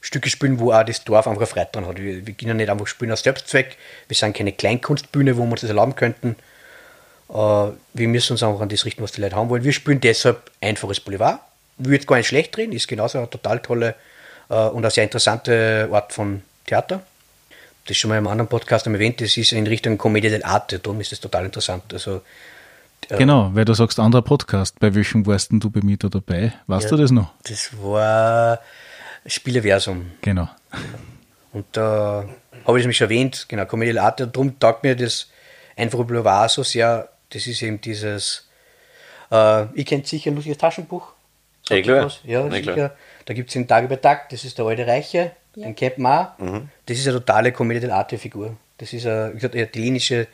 Stücke 0.00 0.30
spielen, 0.30 0.60
wo 0.60 0.72
auch 0.72 0.84
das 0.84 1.04
Dorf 1.04 1.26
einfach 1.26 1.48
Freude 1.48 1.68
dran 1.72 1.86
hat. 1.86 1.98
Wir, 1.98 2.26
wir 2.26 2.34
gehen 2.34 2.48
ja 2.48 2.54
nicht 2.54 2.70
einfach 2.70 2.86
spielen 2.86 3.10
aus 3.12 3.22
Selbstzweck. 3.22 3.76
Wir 4.06 4.16
sind 4.16 4.36
keine 4.36 4.52
Kleinkunstbühne, 4.52 5.36
wo 5.36 5.44
wir 5.44 5.50
uns 5.50 5.62
das 5.62 5.70
erlauben 5.70 5.96
könnten. 5.96 6.36
Äh, 7.28 7.32
wir 7.32 8.08
müssen 8.08 8.32
uns 8.32 8.42
einfach 8.42 8.60
an 8.60 8.68
das 8.68 8.84
richten, 8.84 9.02
was 9.02 9.12
die 9.12 9.20
Leute 9.20 9.36
haben 9.36 9.48
wollen. 9.48 9.64
Wir 9.64 9.72
spielen 9.72 10.00
deshalb 10.00 10.50
einfaches 10.60 11.00
Boulevard. 11.00 11.40
Würde 11.78 12.04
gar 12.06 12.16
nicht 12.16 12.28
schlecht 12.28 12.56
reden, 12.56 12.72
ist 12.72 12.88
genauso 12.88 13.18
eine 13.18 13.30
total 13.30 13.60
tolle 13.60 13.94
äh, 14.48 14.54
und 14.54 14.84
eine 14.84 14.90
sehr 14.90 15.04
interessante 15.04 15.88
Art 15.92 16.12
von 16.12 16.42
Theater. 16.66 17.02
Das 17.84 17.92
ist 17.92 17.98
schon 17.98 18.10
mal 18.10 18.18
im 18.18 18.26
anderen 18.26 18.48
Podcast 18.48 18.86
erwähnt, 18.86 19.20
das 19.20 19.36
ist 19.36 19.52
in 19.52 19.66
Richtung 19.66 19.96
Commedia 19.96 20.30
dell'arte, 20.30 20.78
darum 20.78 21.00
ist 21.00 21.12
das 21.12 21.20
total 21.20 21.46
interessant. 21.46 21.84
Also, 21.92 22.22
äh, 23.08 23.16
genau, 23.16 23.50
weil 23.54 23.64
du 23.64 23.74
sagst, 23.74 23.98
anderer 23.98 24.22
Podcast, 24.22 24.78
bei 24.80 24.94
welchem 24.94 25.24
warst 25.26 25.50
du 25.52 25.70
bei 25.70 25.80
mir 25.82 25.96
da 25.96 26.08
dabei? 26.08 26.52
Weißt 26.66 26.84
ja, 26.84 26.90
du 26.90 26.96
das 26.96 27.10
noch? 27.10 27.32
Das 27.44 27.70
war 27.80 28.58
Spieleversum. 29.28 30.12
Genau. 30.22 30.48
Und 31.52 31.66
da 31.72 32.28
habe 32.66 32.78
ich 32.78 32.82
es 32.82 32.84
nämlich 32.84 32.96
schon 32.96 33.06
erwähnt, 33.06 33.46
genau, 33.48 33.64
Comedy 33.66 33.98
Arte, 33.98 34.26
darum 34.28 34.58
taugt 34.58 34.82
mir 34.84 34.94
das 34.96 35.28
einfach 35.76 35.98
Boulevard 36.04 36.50
so 36.50 36.62
sehr. 36.62 37.08
Das 37.30 37.46
ist 37.46 37.62
eben 37.62 37.80
dieses, 37.80 38.48
äh, 39.30 39.64
ihr 39.74 39.84
kennt 39.84 40.06
sicher 40.06 40.30
ein 40.30 40.34
lustiges 40.34 40.58
Taschenbuch. 40.58 41.12
Sagt 41.62 41.70
Ja, 41.70 41.76
ihr 41.76 41.82
klar. 41.82 42.12
Ja, 42.24 42.50
sicher. 42.50 42.72
klar. 42.74 42.90
Da 43.26 43.34
gibt 43.34 43.50
es 43.50 43.52
den 43.54 43.66
Tag 43.68 43.84
über 43.84 44.00
Tag, 44.00 44.28
das 44.30 44.44
ist 44.44 44.56
der 44.58 44.64
alte 44.64 44.86
Reiche, 44.86 45.32
den 45.54 45.74
kennt 45.74 45.98
man. 45.98 46.28
Mhm. 46.38 46.68
Das 46.86 46.98
ist 46.98 47.06
eine 47.08 47.18
totale 47.18 47.52
Comedy 47.52 47.86
dell'arte 47.86 48.16
Figur. 48.18 48.56
Das 48.78 48.92
ist 48.92 49.06
eine, 49.06 49.32
gesagt, 49.34 49.54
eine 49.54 49.64
italienische 49.64 50.26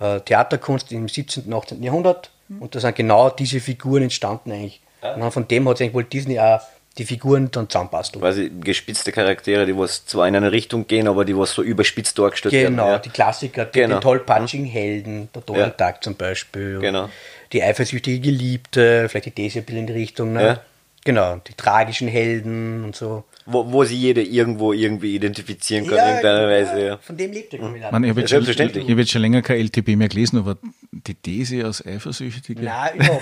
äh, 0.00 0.20
Theaterkunst 0.20 0.92
im 0.92 1.08
17. 1.08 1.44
und 1.44 1.54
18. 1.54 1.82
Jahrhundert. 1.82 2.30
Und 2.60 2.74
da 2.74 2.80
sind 2.80 2.94
genau 2.94 3.30
diese 3.30 3.60
Figuren 3.60 4.04
entstanden 4.04 4.52
eigentlich. 4.52 4.80
Und 5.16 5.30
von 5.32 5.48
dem 5.48 5.68
hat 5.68 5.78
sich 5.78 5.86
eigentlich 5.86 5.94
Walt 5.96 6.12
Disney 6.12 6.38
auch 6.38 6.60
die 6.98 7.04
Figuren 7.04 7.50
dann 7.50 7.68
zusammenbastelt. 7.68 8.22
Quasi 8.22 8.50
gespitzte 8.60 9.12
Charaktere, 9.12 9.66
die 9.66 9.76
was 9.76 10.06
zwar 10.06 10.26
in 10.28 10.36
eine 10.36 10.50
Richtung 10.52 10.86
gehen, 10.86 11.08
aber 11.08 11.24
die 11.24 11.36
was 11.36 11.52
so 11.52 11.62
überspitzt 11.62 12.18
dargestellt 12.18 12.52
Genau, 12.54 12.84
werden. 12.84 12.92
Ja. 12.92 12.98
die 12.98 13.10
Klassiker, 13.10 13.64
die, 13.66 13.80
Genau. 13.80 13.96
den 13.96 14.00
tollpatschigen 14.00 14.66
Helden, 14.66 15.28
der 15.34 15.42
Donnertag 15.42 16.02
zum 16.02 16.14
Beispiel. 16.14 16.78
Genau. 16.80 17.08
Die 17.52 17.62
eifersüchtige 17.62 18.20
Geliebte, 18.20 19.08
vielleicht 19.08 19.36
die 19.36 19.44
ein 19.46 19.64
bisschen 19.64 19.78
in 19.80 19.86
die 19.86 19.92
Richtung. 19.92 20.32
Ne? 20.32 20.42
Ja. 20.42 20.60
Genau, 21.04 21.36
die 21.46 21.54
tragischen 21.54 22.08
Helden 22.08 22.82
und 22.84 22.96
so. 22.96 23.24
Wo, 23.46 23.72
wo 23.72 23.84
sie 23.84 23.96
jeder 23.96 24.22
irgendwo 24.22 24.72
irgendwie 24.72 25.14
identifizieren 25.14 25.86
kann, 25.86 25.98
in 25.98 26.04
irgendeiner 26.04 26.48
Weise. 26.48 26.86
Ja. 26.86 26.98
Von 26.98 27.16
dem 27.16 27.32
lebt 27.32 27.52
der 27.52 27.60
Kombinat. 27.60 27.92
Man, 27.92 28.02
ich 28.04 28.10
habe 28.10 28.20
jetzt, 28.20 28.30
Ja, 28.32 28.42
schon- 28.42 28.70
ich 28.70 28.90
hab 28.90 28.98
jetzt 28.98 29.10
schon 29.12 29.22
länger 29.22 29.42
kein 29.42 29.58
LTB 29.60 29.96
mehr 29.96 30.08
gelesen, 30.08 30.38
aber 30.38 30.56
die 30.90 31.14
These 31.14 31.66
aus 31.66 31.84
Eifersüchtige. 31.86 32.62
Nein, 32.62 32.90
ja. 33.00 33.18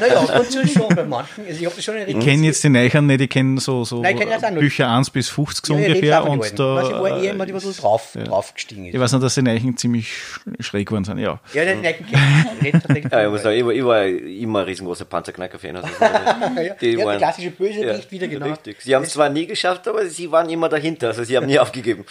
naja, 0.00 0.20
ab 0.20 0.40
und 0.40 0.50
zu 0.50 0.66
schon 0.66 0.88
bei 0.94 1.04
manchen. 1.04 1.44
Also 1.46 1.60
ich 1.60 1.66
habe 1.66 1.82
schon 1.82 1.94
Ich 2.06 2.18
kenne 2.20 2.46
jetzt 2.46 2.64
die 2.64 2.68
Neichern 2.68 3.06
nicht, 3.06 3.20
ich 3.20 3.28
kenne 3.30 3.60
so, 3.60 3.84
so 3.84 4.00
Nein, 4.02 4.18
kenn 4.18 4.28
nicht. 4.28 4.54
Bücher 4.60 4.88
1 4.90 5.10
bis 5.10 5.28
50 5.28 5.66
so 5.66 5.74
Ja, 5.74 5.80
ich 5.80 5.88
ungefähr. 5.88 6.24
Und 6.28 6.58
da, 6.58 6.74
Was 6.76 6.88
ich 6.88 6.94
war 6.94 7.22
eher 7.22 7.32
immer 7.32 7.46
die, 7.46 7.54
was 7.54 7.64
so 7.64 7.72
drauf, 7.72 8.16
draufgestiegen 8.24 8.86
ist. 8.86 8.94
ich 8.94 9.00
weiß 9.00 9.12
noch, 9.12 9.20
dass 9.20 9.34
die 9.34 9.42
Neichen 9.42 9.76
ziemlich 9.76 10.08
sch- 10.08 10.62
schräg 10.62 10.86
geworden 10.88 11.04
sind. 11.04 11.18
Ja. 11.18 11.40
ja, 11.52 11.64
den 11.64 11.80
Necken 11.80 12.06
kenn 12.06 12.18
ich. 12.18 12.58
Ich 12.58 12.64
rede 12.66 12.80
tatsächlich 12.80 13.12
Ja, 13.12 13.24
ich 13.24 13.30
muss 13.30 13.42
den 13.42 13.44
sagen, 13.44 13.56
ich 13.58 13.64
war, 13.64 13.72
ich 13.72 13.84
war 13.84 14.06
immer 14.06 14.58
ein 14.60 14.64
riesengroßer 14.66 15.04
Panzerknacker-Fan. 15.04 15.76
Also, 15.76 15.88
Alten. 16.00 16.56
ja, 16.64 16.74
die 16.80 16.86
ja, 16.90 16.96
der 16.96 17.06
waren- 17.06 17.18
klassische 17.18 17.50
Bösewicht 17.50 18.10
wieder, 18.10 18.28
genau. 18.28 18.46
Richtig. 18.46 18.76
Sie 18.80 18.94
haben 18.94 19.02
es 19.04 19.16
zwar 19.18 19.28
nie 19.28 19.46
geschafft, 19.46 19.86
aber 19.88 20.06
sie 20.08 20.30
waren 20.30 20.48
immer 20.48 20.68
dahinter. 20.68 21.08
Also 21.08 21.24
sie 21.24 21.36
haben 21.36 21.46
nie 21.46 21.58
aufgegeben. 21.64 22.04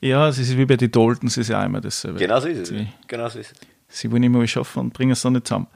ja, 0.00 0.28
es 0.28 0.38
ist 0.38 0.56
wie 0.56 0.64
bei 0.64 0.76
den 0.76 0.90
Daltons, 0.90 1.32
es 1.32 1.36
ist 1.38 1.48
ja 1.50 1.60
auch 1.60 1.66
immer 1.66 1.80
dasselbe. 1.80 2.18
Genau 2.18 2.40
so 2.40 2.48
ist 2.48 2.58
es. 2.58 2.68
Sie, 2.68 2.88
Genau 3.06 3.28
so 3.28 3.38
ist 3.38 3.52
es. 3.52 3.58
sie 3.88 4.10
wollen 4.10 4.22
immer 4.22 4.40
was 4.42 4.50
schaffen 4.50 4.80
und 4.80 4.92
bringen 4.94 5.12
es 5.12 5.22
dann 5.22 5.34
nicht 5.34 5.46
zusammen. 5.46 5.66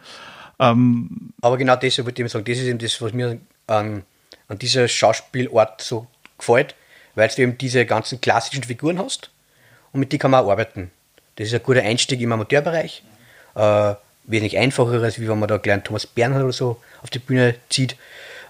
Ähm, 0.58 1.32
Aber 1.40 1.56
genau 1.56 1.76
deshalb 1.76 2.06
wollte 2.06 2.22
ich 2.22 2.30
sagen, 2.32 2.44
das 2.44 2.58
ist 2.58 2.64
eben 2.64 2.78
das, 2.78 3.00
was 3.00 3.12
mir 3.12 3.38
an, 3.66 4.02
an 4.48 4.58
dieser 4.58 4.86
Schauspielart 4.88 5.80
so 5.82 6.06
gefällt, 6.38 6.74
weil 7.14 7.28
du 7.28 7.42
eben 7.42 7.58
diese 7.58 7.84
ganzen 7.86 8.20
klassischen 8.20 8.62
Figuren 8.64 8.98
hast 8.98 9.30
und 9.92 10.00
mit 10.00 10.12
denen 10.12 10.20
kann 10.20 10.30
man 10.30 10.44
auch 10.44 10.50
arbeiten. 10.50 10.90
Das 11.36 11.48
ist 11.48 11.54
ein 11.54 11.62
guter 11.62 11.82
Einstieg 11.82 12.20
im 12.20 12.32
Amateurbereich. 12.32 13.02
Äh, 13.54 13.94
wesentlich 14.24 14.56
einfacher, 14.58 15.02
als 15.02 15.18
wie 15.20 15.28
wenn 15.28 15.38
man 15.38 15.48
da 15.48 15.56
gleich 15.56 15.82
Thomas 15.82 16.06
Bernhard 16.06 16.44
oder 16.44 16.52
so 16.52 16.80
auf 17.02 17.10
die 17.10 17.18
Bühne 17.18 17.56
zieht, 17.70 17.96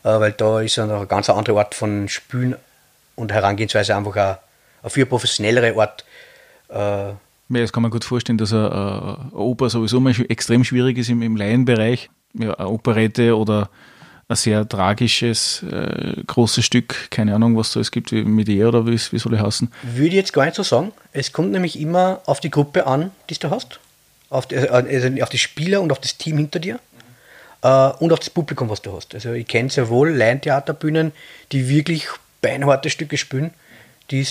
weil 0.09 0.33
da 0.33 0.61
ist 0.61 0.77
ja 0.77 0.87
noch 0.87 0.99
eine 0.99 1.07
ganz 1.07 1.29
andere 1.31 1.59
Art 1.59 1.75
von 1.75 2.09
Spielen 2.09 2.57
und 3.15 3.33
Herangehensweise 3.33 3.95
einfach 3.97 4.17
eine, 4.17 4.39
eine 4.83 4.91
viel 4.91 5.07
professionellere 5.07 5.79
Art. 5.81 6.05
Äh, 6.69 6.75
Ja, 7.55 7.61
das 7.61 7.73
kann 7.73 7.83
man 7.83 7.91
gut 7.91 8.05
vorstellen, 8.05 8.39
dass 8.39 8.53
eine, 8.53 8.71
eine 8.73 9.31
Oper 9.35 9.69
sowieso 9.71 10.01
mal 10.01 10.15
extrem 10.29 10.65
schwierig 10.65 10.99
ist 10.99 11.11
im, 11.11 11.23
im 11.23 11.37
Laienbereich. 11.37 12.11
Ja, 12.35 12.55
eine 12.55 12.69
Operette 12.69 13.37
oder 13.37 13.69
ein 14.29 14.37
sehr 14.37 14.67
tragisches, 14.67 15.63
äh, 15.65 16.15
großes 16.27 16.65
Stück, 16.65 17.11
keine 17.11 17.35
Ahnung, 17.35 17.57
was 17.57 17.73
da 17.73 17.81
es 17.81 17.91
gibt, 17.91 18.13
wie 18.13 18.25
Medea 18.25 18.69
oder 18.69 18.87
wie, 18.87 18.99
wie 18.99 19.19
soll 19.19 19.35
ich 19.35 19.41
heißen. 19.41 19.71
Würde 19.83 20.09
ich 20.09 20.15
jetzt 20.15 20.33
gar 20.33 20.47
nicht 20.47 20.55
so 20.55 20.63
sagen. 20.63 20.93
Es 21.13 21.33
kommt 21.33 21.53
nämlich 21.53 21.79
immer 21.79 22.23
auf 22.27 22.41
die 22.41 22.51
Gruppe 22.51 22.87
an, 22.87 23.11
die 23.29 23.39
du 23.39 23.51
hast. 23.51 23.81
Auf 24.31 24.47
die, 24.47 24.57
also 24.57 25.23
auf 25.23 25.29
die 25.29 25.39
Spieler 25.39 25.83
und 25.83 25.93
auf 25.93 26.01
das 26.01 26.17
Team 26.17 26.39
hinter 26.39 26.59
dir. 26.59 26.81
Äh, 27.63 27.91
und 27.99 28.13
auf 28.13 28.19
das 28.19 28.31
Publikum, 28.31 28.69
was 28.69 28.83
du 28.83 28.93
hast. 28.95 29.15
Also 29.15 29.33
ich 29.33 29.47
kenne 29.47 29.71
sehr 29.71 29.89
wohl 29.89 30.11
Laientheaterbühnen, 30.11 31.13
die 31.53 31.69
wirklich 31.69 32.09
beinharte 32.41 32.91
Stücke 32.91 33.17
spielen, 33.17 33.53
die, 34.11 34.27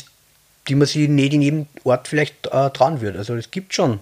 die 0.68 0.76
man 0.76 0.88
sich 0.88 1.08
nicht 1.08 1.34
in 1.34 1.42
jedem 1.42 1.68
Ort 1.84 2.08
vielleicht 2.08 2.48
äh, 2.48 2.70
trauen 2.70 3.02
würde. 3.02 3.20
Also 3.20 3.36
es 3.36 3.52
gibt 3.52 3.74
schon. 3.74 4.00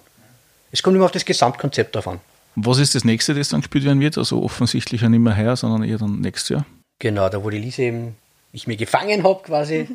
Es 0.72 0.82
kommt 0.82 0.96
immer 0.96 1.06
auf 1.06 1.12
das 1.12 1.24
Gesamtkonzept 1.24 1.94
drauf 1.94 2.08
an. 2.08 2.20
Was 2.56 2.78
ist 2.78 2.94
das 2.94 3.04
nächste, 3.04 3.34
das 3.34 3.48
dann 3.48 3.60
gespielt 3.60 3.84
werden 3.84 4.00
wird? 4.00 4.18
Also 4.18 4.42
offensichtlich 4.42 5.00
ja 5.02 5.08
nicht 5.08 5.20
mehr 5.20 5.36
heuer, 5.36 5.56
sondern 5.56 5.88
eher 5.88 5.98
dann 5.98 6.20
nächstes 6.20 6.48
Jahr. 6.50 6.66
Genau, 6.98 7.28
da 7.28 7.42
wo 7.42 7.50
die 7.50 7.58
Lise 7.58 7.82
eben, 7.82 8.16
ich 8.52 8.66
mir 8.66 8.76
gefangen 8.76 9.22
habe 9.22 9.42
quasi. 9.42 9.88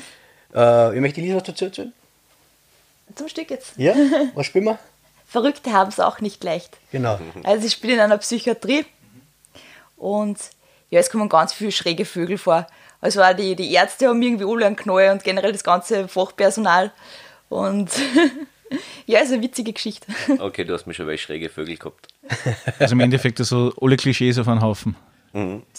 äh, 0.54 0.94
ich 0.94 1.00
möchte 1.00 1.20
die 1.20 1.26
Lise 1.26 1.36
was 1.36 1.42
dazu 1.42 1.66
erzählen? 1.66 1.92
Zum 3.14 3.28
Stück 3.28 3.50
jetzt. 3.50 3.74
Ja? 3.76 3.94
Was 4.34 4.46
spielen 4.46 4.64
wir? 4.64 4.78
Verrückte 5.36 5.70
haben 5.74 5.90
es 5.90 6.00
auch 6.00 6.22
nicht 6.22 6.42
leicht. 6.44 6.78
Genau. 6.92 7.20
Also 7.42 7.66
ich 7.66 7.72
spiele 7.74 7.92
in 7.92 8.00
einer 8.00 8.16
Psychiatrie 8.16 8.86
und 9.98 10.38
ja, 10.88 10.98
es 10.98 11.10
kommen 11.10 11.28
ganz 11.28 11.52
viele 11.52 11.72
schräge 11.72 12.06
Vögel 12.06 12.38
vor. 12.38 12.66
Also 13.02 13.22
auch 13.22 13.34
die, 13.34 13.54
die 13.54 13.70
Ärzte 13.70 14.08
haben 14.08 14.22
irgendwie 14.22 14.46
alle 14.46 14.64
einen 14.64 14.76
Knall 14.76 15.10
und 15.10 15.24
generell 15.24 15.52
das 15.52 15.62
ganze 15.62 16.08
Fachpersonal. 16.08 16.90
Und 17.50 17.90
ja, 19.06 19.20
ist 19.20 19.30
eine 19.30 19.42
witzige 19.42 19.74
Geschichte. 19.74 20.06
Okay, 20.38 20.64
du 20.64 20.72
hast 20.72 20.86
mich 20.86 20.96
schon 20.96 21.04
bei 21.04 21.18
schräge 21.18 21.50
Vögel 21.50 21.76
gehabt. 21.76 22.08
Also 22.78 22.94
im 22.94 23.00
Endeffekt 23.00 23.36
so 23.36 23.74
alle 23.78 23.98
Klischees 23.98 24.38
auf 24.38 24.48
einen 24.48 24.62
Haufen. 24.62 24.96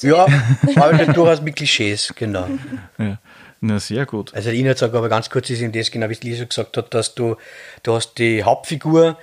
Ja, 0.04 0.28
aber 0.76 1.04
durchaus 1.08 1.42
mit 1.42 1.56
Klischees, 1.56 2.14
genau. 2.16 2.48
Ja. 3.00 3.18
Na, 3.60 3.80
sehr 3.80 4.06
gut. 4.06 4.34
Also 4.36 4.52
Inhalt 4.52 4.78
sagt 4.78 4.94
aber 4.94 5.10
ganz 5.10 5.30
kurz 5.30 5.50
ist 5.50 5.62
eben 5.62 5.72
das, 5.72 5.90
genau 5.90 6.10
wie 6.10 6.14
es 6.14 6.24
Lisa 6.24 6.46
gesagt 6.46 6.78
hat, 6.78 6.94
dass 6.94 7.16
du, 7.16 7.38
du 7.84 7.94
hast 7.94 8.16
die 8.20 8.44
Hauptfigur, 8.44 9.18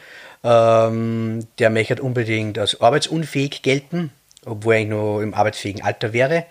ähm, 0.44 1.46
der 1.58 1.70
möchte 1.70 2.02
unbedingt 2.02 2.58
als 2.58 2.80
arbeitsunfähig 2.80 3.62
gelten, 3.62 4.12
obwohl 4.44 4.74
er 4.74 4.84
noch 4.84 5.20
im 5.20 5.34
arbeitsfähigen 5.34 5.82
Alter 5.82 6.12
wäre 6.12 6.44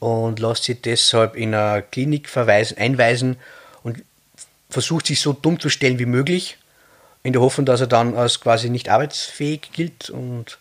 und 0.00 0.40
lässt 0.40 0.64
sich 0.64 0.82
deshalb 0.82 1.36
in 1.36 1.54
eine 1.54 1.82
Klinik 1.82 2.28
verweisen, 2.28 2.76
einweisen 2.78 3.36
und 3.82 4.02
versucht 4.68 5.06
sich 5.06 5.20
so 5.20 5.32
dumm 5.32 5.60
zu 5.60 5.68
stellen 5.68 5.98
wie 5.98 6.06
möglich, 6.06 6.58
in 7.22 7.32
der 7.32 7.42
Hoffnung, 7.42 7.66
dass 7.66 7.80
er 7.80 7.86
dann 7.86 8.14
als 8.16 8.40
quasi 8.40 8.70
nicht 8.70 8.88
arbeitsfähig 8.88 9.70
gilt 9.72 10.10
und 10.10 10.58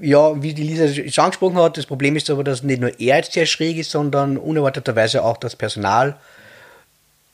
ja, 0.00 0.42
wie 0.42 0.52
die 0.52 0.62
Lisa 0.62 0.88
schon 0.88 1.24
angesprochen 1.24 1.56
hat, 1.56 1.78
das 1.78 1.86
Problem 1.86 2.16
ist 2.16 2.28
aber, 2.28 2.44
dass 2.44 2.62
nicht 2.62 2.80
nur 2.80 3.00
er 3.00 3.16
jetzt 3.16 3.32
sehr 3.32 3.46
schräg 3.46 3.76
ist, 3.78 3.90
sondern 3.90 4.36
unerwarteterweise 4.36 5.24
auch 5.24 5.36
das 5.36 5.56
Personal 5.56 6.16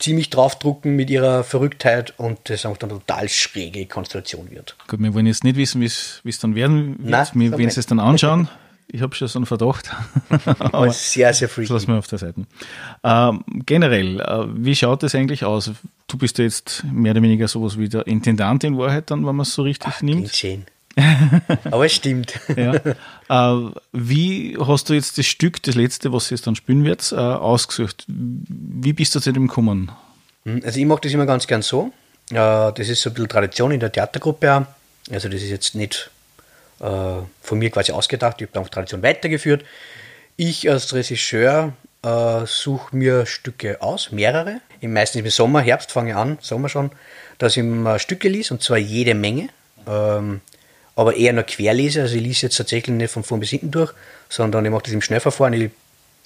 ziemlich 0.03 0.31
draufdrucken 0.31 0.97
mit 0.97 1.09
ihrer 1.11 1.45
Verrücktheit 1.45 2.13
und 2.19 2.39
das 2.45 2.67
einfach 2.67 2.79
dann 2.79 2.91
eine 2.91 2.99
total 3.01 3.29
schräge 3.29 3.87
Konstellation 3.87 4.51
wird. 4.51 4.77
Gut, 4.89 5.01
wir 5.01 5.15
wollen 5.15 5.27
jetzt 5.27 5.45
nicht 5.45 5.57
wissen, 5.57 5.81
wie 5.81 5.87
es 5.87 6.39
dann 6.41 6.55
werden 6.55 6.99
wird. 6.99 7.09
Nein, 7.11 7.27
wir 7.35 7.51
sag 7.51 7.59
werden 7.59 7.67
nicht. 7.67 7.77
es 7.79 7.87
dann 7.87 8.01
anschauen. 8.01 8.49
Ich 8.95 9.01
habe 9.01 9.15
schon 9.15 9.27
so 9.27 9.39
einen 9.39 9.47
Verdacht. 9.47 9.91
Aber 10.59 10.93
sehr, 10.93 11.33
sehr 11.33 11.49
Das 11.49 11.55
freaky. 11.55 11.73
lassen 11.73 11.87
wir 11.89 11.95
auf 11.99 12.09
der 12.09 12.19
Seite. 12.19 12.43
Ähm, 13.03 13.43
generell, 13.65 14.21
äh, 14.21 14.45
wie 14.55 14.77
schaut 14.77 15.03
das 15.03 15.15
eigentlich 15.15 15.47
aus? 15.47 15.71
Du 16.09 16.19
bist 16.19 16.37
ja 16.37 16.45
jetzt 16.45 16.85
mehr 16.93 17.13
oder 17.13 17.23
weniger 17.23 17.49
sowas 17.49 17.79
wie 17.79 17.89
der 17.89 18.07
Intendant 18.07 18.65
in 18.65 18.77
Wahrheit, 18.77 19.11
dann, 19.11 19.21
wenn 19.27 19.35
man 19.35 19.45
es 19.45 19.55
so 19.55 19.63
richtig 19.63 19.95
Klingt 19.95 20.15
nimmt. 20.21 20.35
schön. 20.35 20.67
Aber 21.65 21.87
es 21.87 21.93
stimmt. 21.93 22.39
Ja. 22.57 22.75
Äh, 22.75 23.71
wie 23.93 24.57
hast 24.61 24.89
du 24.89 24.95
jetzt 24.95 25.17
das 25.19 25.27
Stück, 25.27 25.63
das 25.63 25.75
letzte, 25.75 26.13
was 26.13 26.31
jetzt 26.31 26.47
dann 26.47 26.55
spielen 26.57 26.85
wird, 26.85 27.13
äh, 27.13 27.17
ausgesucht? 27.17 28.05
Wie 28.09 28.93
bist 28.93 29.15
du 29.15 29.21
zu 29.21 29.33
dem 29.33 29.49
gekommen? 29.49 29.91
Also 30.65 30.79
ich 30.79 30.87
mache 30.87 31.01
das 31.03 31.13
immer 31.13 31.27
ganz 31.27 31.47
gern 31.47 31.63
so. 31.63 31.93
Äh, 32.31 32.35
Das 32.35 32.89
ist 32.89 33.01
so 33.03 33.11
ein 33.11 33.15
bisschen 33.15 33.29
Tradition 33.29 33.71
in 33.71 33.81
der 33.81 33.91
Theatergruppe 33.93 34.53
auch. 34.55 34.67
Also 35.13 35.29
das 35.29 35.43
ist 35.43 35.51
jetzt 35.51 35.75
nicht 35.75 36.11
äh, 36.81 36.87
von 37.41 37.59
mir 37.59 37.71
quasi 37.71 37.93
ausgedacht, 37.93 38.41
ich 38.41 38.49
habe 38.49 38.59
einfach 38.59 38.71
Tradition 38.71 39.03
weitergeführt. 39.03 39.65
Ich 40.37 40.69
als 40.71 40.93
Regisseur 40.95 41.73
äh, 42.03 42.47
suche 42.47 42.97
mir 42.97 43.27
Stücke 43.27 43.81
aus, 43.83 44.13
mehrere. 44.13 44.61
Im 44.81 44.93
meisten 44.93 45.19
im 45.19 45.31
Sommer, 45.31 45.61
Herbst 45.61 45.93
fange 45.93 46.11
ich 46.11 46.17
an, 46.17 46.39
Sommer 46.41 46.69
schon, 46.69 46.91
dass 47.39 47.57
ich 47.57 47.63
mir 47.63 47.99
Stücke 47.99 48.29
lese, 48.29 48.55
und 48.55 48.63
zwar 48.63 48.79
jede 48.79 49.15
Menge. 49.15 49.49
Ähm, 49.87 50.41
aber 50.95 51.17
eher 51.17 51.33
nur 51.33 51.45
querlese, 51.45 52.03
also 52.03 52.17
ich 52.17 52.23
lese 52.23 52.47
jetzt 52.47 52.57
tatsächlich 52.57 52.95
nicht 52.95 53.11
von 53.11 53.25
vorn 53.25 53.41
bis 53.41 53.51
hinten 53.51 53.71
durch, 53.71 53.93
sondern 54.29 54.65
ich 54.65 54.71
mache 54.71 54.85
das 54.85 54.93
im 54.93 55.03
Schnellverfahren. 55.03 55.55
Ich, 55.55 55.71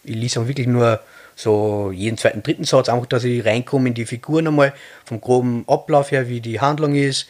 ich 0.04 0.16
lese 0.16 0.40
auch 0.40 0.49
wirklich 0.49 0.66
nur 0.66 1.00
so 1.37 1.92
jeden 1.92 2.16
zweiten, 2.16 2.42
dritten 2.42 2.64
Satz, 2.64 2.88
einfach, 2.88 3.06
dass 3.06 3.25
ich 3.25 3.44
reinkomme 3.44 3.88
in 3.88 3.94
die 3.94 4.06
Figuren 4.06 4.49
einmal, 4.49 4.73
vom 5.04 5.20
groben 5.20 5.64
Ablauf 5.68 6.11
her, 6.11 6.28
wie 6.28 6.40
die 6.40 6.61
Handlung 6.61 6.94
ist. 6.94 7.28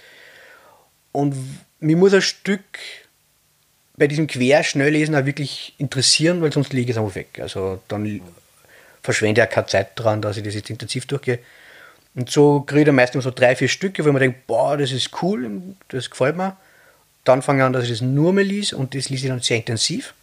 Und 1.13 1.35
mir 1.81 1.97
muss 1.97 2.15
ein 2.15 2.23
Stück 2.23 2.63
bei 3.97 4.07
diesem 4.07 4.27
Querschnelllesen 4.27 5.15
auch 5.15 5.25
wirklich 5.25 5.75
interessieren, 5.79 6.41
weil 6.43 6.53
sonst 6.53 6.73
liege 6.73 6.91
ich 6.91 6.97
es 6.97 7.03
einfach 7.03 7.17
weg. 7.17 7.39
Also 7.41 7.81
dann 7.89 8.21
verschwende 9.03 9.41
ich 9.41 9.49
auch 9.49 9.53
keine 9.53 9.67
Zeit 9.67 9.91
dran, 9.97 10.23
dass 10.23 10.37
ich 10.37 10.43
das 10.43 10.55
jetzt 10.55 10.71
intensiv 10.71 11.07
durchgehe. 11.07 11.39
Und 12.15 12.31
so 12.31 12.61
kriege 12.61 12.81
ich 12.81 12.87
dann 12.87 12.95
meistens 12.95 13.25
so 13.25 13.31
drei, 13.31 13.57
vier 13.57 13.69
Stücke, 13.69 14.05
wo 14.05 14.09
ich 14.09 14.15
mir 14.15 14.21
denke, 14.21 14.39
boah, 14.47 14.77
das 14.77 14.93
ist 14.93 15.11
cool, 15.23 15.51
das 15.89 16.11
gefällt 16.11 16.37
mir. 16.37 16.57
Dann 17.27 17.43
fange 17.43 17.59
ich 17.61 17.65
an, 17.67 17.75
dass 17.75 17.85
ich 17.85 17.91
das 17.91 18.01
nur 18.01 18.33
mehr 18.33 18.45
lese 18.45 18.77
und 18.77 18.95
das 18.95 19.11
lese 19.11 19.27
ich 19.27 19.31
dann 19.31 19.41
sehr 19.41 19.59
intensiv 19.59 20.15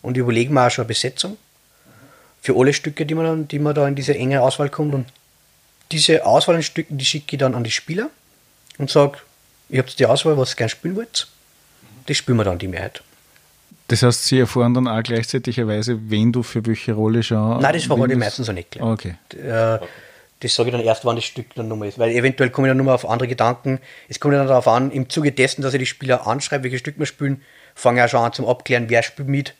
und 0.00 0.16
überlege 0.16 0.50
mir 0.52 0.66
auch 0.66 0.70
schon 0.70 0.84
eine 0.84 0.88
Besetzung. 0.88 1.36
für 2.40 2.56
alle 2.56 2.72
Stücke, 2.72 3.04
die 3.04 3.14
man, 3.16 3.24
dann, 3.24 3.48
die 3.48 3.58
man 3.58 3.74
da 3.74 3.88
in 3.88 3.96
diese 3.96 4.14
enge 4.14 4.40
Auswahl 4.40 4.70
kommt. 4.70 4.94
Und 4.94 5.06
diese 5.90 6.24
Auswahl 6.24 6.54
an 6.54 6.62
Stücken, 6.62 6.96
die 6.96 7.04
schicke 7.04 7.34
ich 7.34 7.40
dann 7.40 7.56
an 7.56 7.64
die 7.64 7.72
Spieler 7.72 8.08
und 8.78 8.88
sage, 8.88 9.18
ihr 9.68 9.80
habt 9.80 9.98
die 9.98 10.06
Auswahl, 10.06 10.38
was 10.38 10.52
ihr 10.52 10.56
gerne 10.56 10.70
spielen 10.70 10.94
wollt. 10.94 11.26
Das 12.06 12.16
spielen 12.16 12.38
wir 12.38 12.44
dann 12.44 12.58
die 12.58 12.68
Mehrheit. 12.68 13.02
Das 13.88 14.02
heißt, 14.02 14.26
sie 14.26 14.38
erfahren 14.38 14.74
dann 14.74 14.86
auch 14.86 15.02
gleichzeitigerweise, 15.02 15.98
wen 16.08 16.32
du 16.32 16.44
für 16.44 16.64
welche 16.66 16.92
Rolle 16.92 17.22
schon. 17.24 17.60
Nein, 17.60 17.72
das 17.72 17.82
ich 17.82 17.90
wen 17.90 18.18
meistens 18.18 18.48
auch 18.48 18.52
nicht 18.52 18.70
gleich. 18.70 18.84
Okay. 18.84 19.16
Äh, 19.34 19.78
das 20.40 20.54
sage 20.54 20.68
ich 20.68 20.74
dann 20.74 20.84
erst, 20.84 21.04
wann 21.04 21.16
das 21.16 21.24
Stück 21.24 21.54
dann 21.54 21.68
nochmal 21.68 21.88
ist. 21.88 21.98
Weil 21.98 22.10
eventuell 22.10 22.50
komme 22.50 22.68
ich 22.68 22.70
dann 22.70 22.76
nochmal 22.76 22.94
auf 22.94 23.08
andere 23.08 23.28
Gedanken. 23.28 23.80
Es 24.08 24.20
kommt 24.20 24.34
dann 24.34 24.46
darauf 24.46 24.68
an, 24.68 24.90
im 24.90 25.08
Zuge 25.08 25.32
dessen, 25.32 25.62
dass 25.62 25.72
ich 25.74 25.78
die 25.80 25.86
Spieler 25.86 26.26
anschreibe, 26.26 26.64
welche 26.64 26.78
Stück 26.78 26.98
wir 26.98 27.06
spielen, 27.06 27.42
fange 27.74 28.00
ich 28.00 28.04
auch 28.04 28.08
schon 28.10 28.20
an 28.20 28.32
zum 28.32 28.46
Abklären, 28.46 28.90
wer 28.90 29.02
spielt 29.02 29.28
mit. 29.28 29.54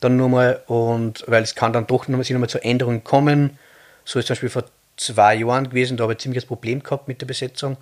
Dann 0.00 0.16
nochmal, 0.16 0.62
und 0.66 1.24
weil 1.26 1.42
es 1.42 1.54
kann 1.54 1.72
dann 1.72 1.86
doch 1.86 2.08
nochmal, 2.08 2.26
noch 2.28 2.40
mal 2.40 2.48
zu 2.48 2.62
Änderungen 2.62 3.04
kommen. 3.04 3.58
So 4.04 4.18
ist 4.18 4.26
zum 4.26 4.34
Beispiel 4.34 4.50
vor 4.50 4.64
zwei 4.96 5.36
Jahren 5.36 5.68
gewesen, 5.68 5.96
da 5.96 6.04
habe 6.04 6.14
ich 6.14 6.18
ziemlich 6.18 6.42
das 6.42 6.48
Problem 6.48 6.82
gehabt 6.82 7.06
mit 7.06 7.20
der 7.20 7.26
Besetzung, 7.26 7.76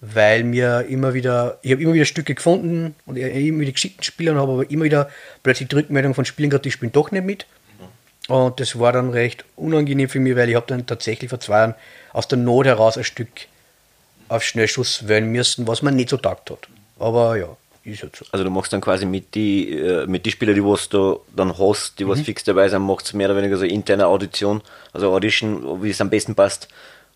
weil 0.00 0.44
mir 0.44 0.86
immer 0.88 1.14
wieder, 1.14 1.58
ich 1.62 1.72
habe 1.72 1.82
immer 1.82 1.94
wieder 1.94 2.04
Stücke 2.04 2.34
gefunden 2.34 2.94
und 3.06 3.16
ich- 3.16 3.24
immer 3.24 3.60
wieder 3.60 3.72
geschickten 3.72 4.04
Spieler 4.04 4.32
und 4.32 4.38
habe 4.38 4.52
aber 4.52 4.70
immer 4.70 4.84
wieder 4.84 5.10
plötzlich 5.42 5.68
die 5.68 5.76
Rückmeldung 5.76 6.14
von 6.14 6.24
Spielern 6.24 6.50
gehabt, 6.50 6.64
die 6.64 6.70
spielen 6.70 6.92
doch 6.92 7.10
nicht 7.10 7.24
mit. 7.24 7.46
Und 8.28 8.58
das 8.58 8.78
war 8.78 8.92
dann 8.92 9.10
recht 9.10 9.44
unangenehm 9.56 10.08
für 10.08 10.18
mich, 10.20 10.34
weil 10.36 10.48
ich 10.48 10.54
habe 10.56 10.66
dann 10.66 10.86
tatsächlich 10.86 11.28
vor 11.28 11.40
zwei 11.40 11.58
Jahren 11.58 11.74
aus 12.12 12.26
der 12.28 12.38
Not 12.38 12.66
heraus 12.66 12.96
ein 12.96 13.04
Stück 13.04 13.28
auf 14.28 14.42
Schnellschuss 14.42 15.06
wählen 15.08 15.30
müssen, 15.30 15.66
was 15.66 15.82
man 15.82 15.94
nicht 15.96 16.08
so 16.08 16.16
taugt 16.16 16.50
hat. 16.50 16.68
Aber 16.98 17.36
ja, 17.36 17.48
ist 17.84 18.02
halt 18.02 18.16
so. 18.16 18.24
Also 18.32 18.44
du 18.44 18.50
machst 18.50 18.72
dann 18.72 18.80
quasi 18.80 19.04
mit 19.04 19.34
die, 19.34 19.70
äh, 19.78 20.06
mit 20.06 20.24
die 20.24 20.30
Spieler, 20.30 20.54
die 20.54 20.64
was 20.64 20.88
du 20.88 21.20
dann 21.36 21.58
hast, 21.58 21.98
die 21.98 22.08
was 22.08 22.20
Mhm. 22.20 22.24
fix 22.24 22.44
dabei 22.44 22.66
sind, 22.68 22.80
machst 22.82 23.12
du 23.12 23.16
mehr 23.18 23.28
oder 23.28 23.36
weniger 23.36 23.58
so 23.58 23.66
interne 23.66 24.06
Audition, 24.06 24.62
also 24.94 25.12
Audition, 25.12 25.82
wie 25.82 25.90
es 25.90 26.00
am 26.00 26.08
besten 26.08 26.34
passt. 26.34 26.68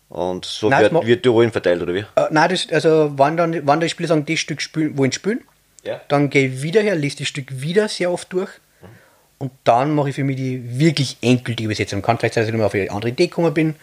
Und 0.09 0.45
so 0.45 0.69
Nein, 0.69 0.91
wird, 0.91 1.05
wird 1.05 1.25
die 1.25 1.29
Rollen 1.29 1.51
verteilt, 1.51 1.81
oder 1.81 1.93
wie? 1.95 1.99
Äh, 2.15 2.27
nein, 2.31 2.49
das, 2.49 2.67
also 2.71 3.11
wann 3.15 3.35
dann, 3.37 3.65
wann 3.65 3.79
die 3.79 3.89
Spieler 3.89 4.09
sagen, 4.09 4.25
das 4.27 4.39
Stück 4.39 4.61
spielen, 4.61 4.95
wollen 4.97 5.11
spielen, 5.11 5.41
Ja. 5.83 6.01
dann 6.07 6.29
gehe 6.29 6.47
ich 6.49 6.61
wieder 6.61 6.81
her, 6.81 6.95
lese 6.95 7.17
das 7.17 7.27
Stück 7.27 7.47
wieder 7.61 7.87
sehr 7.87 8.11
oft 8.11 8.31
durch 8.33 8.49
und 9.39 9.51
dann 9.63 9.95
mache 9.95 10.09
ich 10.09 10.15
für 10.15 10.23
mich 10.23 10.35
die 10.35 10.79
wirklich 10.79 11.17
endgültige 11.21 11.65
Übersetzung. 11.65 12.01
Kann 12.01 12.17
vielleicht 12.17 12.35
sein, 12.35 12.41
dass 12.43 12.47
ich 12.49 12.53
nochmal 12.53 12.67
auf 12.67 12.73
eine 12.75 12.91
andere 12.91 13.09
Idee 13.09 13.27
gekommen 13.27 13.53
bin. 13.53 13.75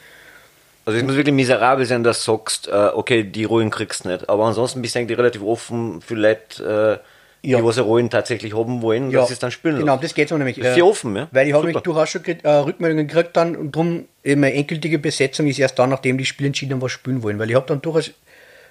Also 0.84 0.98
es 0.98 1.04
muss 1.04 1.16
wirklich 1.16 1.34
miserabel 1.34 1.84
sein, 1.84 2.04
dass 2.04 2.24
du 2.24 2.32
sagst, 2.32 2.68
äh, 2.68 2.70
okay, 2.94 3.24
die 3.24 3.42
Rollen 3.44 3.70
kriegst 3.70 4.04
du 4.04 4.08
nicht. 4.10 4.28
Aber 4.28 4.44
ansonsten 4.44 4.80
bist 4.82 4.94
du 4.94 5.00
eigentlich 5.00 5.18
relativ 5.18 5.42
offen 5.42 6.00
für 6.00 6.14
Leute, 6.14 7.00
äh, 7.42 7.48
Ja. 7.48 7.58
die 7.58 7.64
was 7.64 7.78
Rollen 7.80 8.08
tatsächlich 8.10 8.54
haben 8.56 8.82
wollen, 8.82 9.10
dass 9.10 9.28
sie 9.28 9.32
es 9.34 9.38
dann 9.40 9.50
spielen 9.50 9.76
Genau, 9.78 9.92
lassen. 9.94 10.02
das 10.02 10.14
geht 10.14 10.28
so 10.28 10.36
nämlich. 10.38 10.58
Ist 10.58 10.74
sehr 10.74 10.86
offen, 10.86 11.16
ja. 11.16 11.26
Weil 11.32 11.48
ich 11.48 11.54
habe 11.54 11.66
nämlich 11.66 11.82
durchaus 11.82 12.10
schon 12.10 12.22
äh, 12.24 12.48
Rückmeldungen 12.48 13.08
gekriegt 13.08 13.36
dann 13.36 13.56
und 13.56 13.74
darum 13.74 14.04
eben 14.22 14.44
eine 14.44 14.54
endgültige 14.54 14.98
Besetzung 15.00 15.46
ist 15.48 15.58
erst 15.58 15.78
dann, 15.78 15.90
nachdem 15.90 16.18
die 16.18 16.24
Spieler 16.24 16.48
entschieden 16.48 16.74
haben, 16.74 16.82
was 16.82 16.92
spielen 16.92 17.22
wollen. 17.22 17.38
Weil 17.38 17.50
ich 17.50 17.56
habe 17.56 17.66
dann 17.66 17.80
durchaus 17.82 18.12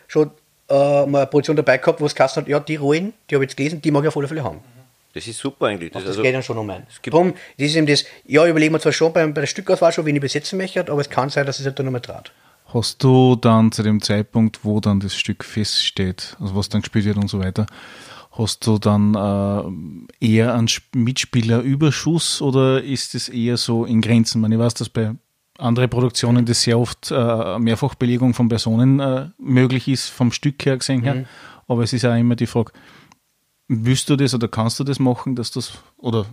schon 0.07 0.31
äh, 0.69 1.05
mal 1.05 1.19
eine 1.19 1.27
Position 1.27 1.55
dabei 1.57 1.77
gehabt, 1.79 1.99
wo 1.99 2.05
es 2.05 2.15
geheißen 2.15 2.43
hat, 2.43 2.47
ja, 2.49 2.59
die 2.59 2.75
Rollen, 2.77 3.13
die 3.29 3.35
habe 3.35 3.43
ich 3.43 3.49
jetzt 3.51 3.57
gelesen, 3.57 3.81
die 3.81 3.91
mag 3.91 4.03
ich 4.03 4.07
auf 4.07 4.17
alle 4.17 4.27
Fälle 4.27 4.43
haben. 4.43 4.59
Das 5.15 5.25
ist 5.27 5.39
super 5.39 5.65
eigentlich. 5.67 5.91
Das, 5.91 6.03
Das 6.03 6.09
also, 6.11 6.21
geht 6.21 6.35
dann 6.35 6.43
schon 6.43 6.57
um 6.59 6.69
ein. 6.69 6.85
gibt- 7.01 7.13
Darum, 7.13 7.33
das 7.57 7.67
ist 7.69 7.75
eben 7.75 7.87
das, 7.87 8.05
ja, 8.27 8.45
überlegen 8.45 8.73
wir 8.73 8.79
zwar 8.79 8.91
schon 8.91 9.11
bei, 9.13 9.25
bei 9.25 9.41
der 9.41 9.47
Stückauswahl 9.47 9.91
schon, 9.91 10.05
wen 10.05 10.15
ich 10.15 10.21
besetzen 10.21 10.57
möchte, 10.57 10.81
aber 10.91 11.01
es 11.01 11.09
kann 11.09 11.29
sein, 11.29 11.45
dass 11.47 11.59
es 11.59 11.65
halt 11.65 11.79
dann 11.79 11.85
nochmal 11.87 12.01
trat. 12.01 12.31
Hast 12.73 13.03
du 13.03 13.35
dann 13.35 13.71
zu 13.71 13.81
dem 13.83 14.01
Zeitpunkt, 14.01 14.59
wo 14.63 14.79
dann 14.79 14.99
das 14.99 15.15
Stück 15.15 15.43
feststeht, 15.43 16.35
also 16.39 16.55
was 16.55 16.67
dann 16.69 16.81
gespielt 16.81 17.05
wird 17.05 17.17
und 17.17 17.29
so 17.29 17.39
weiter, 17.39 17.65
hast 18.31 18.67
du 18.67 18.77
dann 18.77 19.15
äh, 20.19 20.25
eher 20.25 20.53
einen 20.53 20.67
Sp- 20.67 20.91
Mitspielerüberschuss 20.93 22.41
oder 22.41 22.83
ist 22.83 23.15
es 23.15 23.29
eher 23.29 23.57
so 23.57 23.85
in 23.85 24.01
Grenzen? 24.01 24.39
Ich, 24.39 24.41
meine, 24.41 24.55
ich 24.55 24.59
weiß, 24.61 24.73
dass 24.75 24.89
bei 24.89 25.11
anderen 25.57 25.89
Produktionen 25.89 26.45
das 26.45 26.61
sehr 26.63 26.77
oft 26.77 27.11
äh, 27.11 27.15
eine 27.15 27.59
Mehrfachbelegung 27.59 28.33
von 28.33 28.49
Personen 28.49 28.99
äh, 28.99 29.27
möglich 29.37 29.87
ist, 29.87 30.09
vom 30.09 30.31
Stück 30.33 30.65
her 30.65 30.77
gesehen 30.77 31.03
her. 31.03 31.25
Aber 31.67 31.83
es 31.83 31.93
ist 31.93 32.05
auch 32.05 32.15
immer 32.15 32.35
die 32.35 32.45
Frage, 32.45 32.73
willst 33.67 34.09
du 34.09 34.15
das 34.15 34.33
oder 34.33 34.47
kannst 34.47 34.79
du 34.79 34.83
das 34.83 34.99
machen, 34.99 35.35
dass 35.35 35.51
das 35.51 35.73
oder 35.97 36.25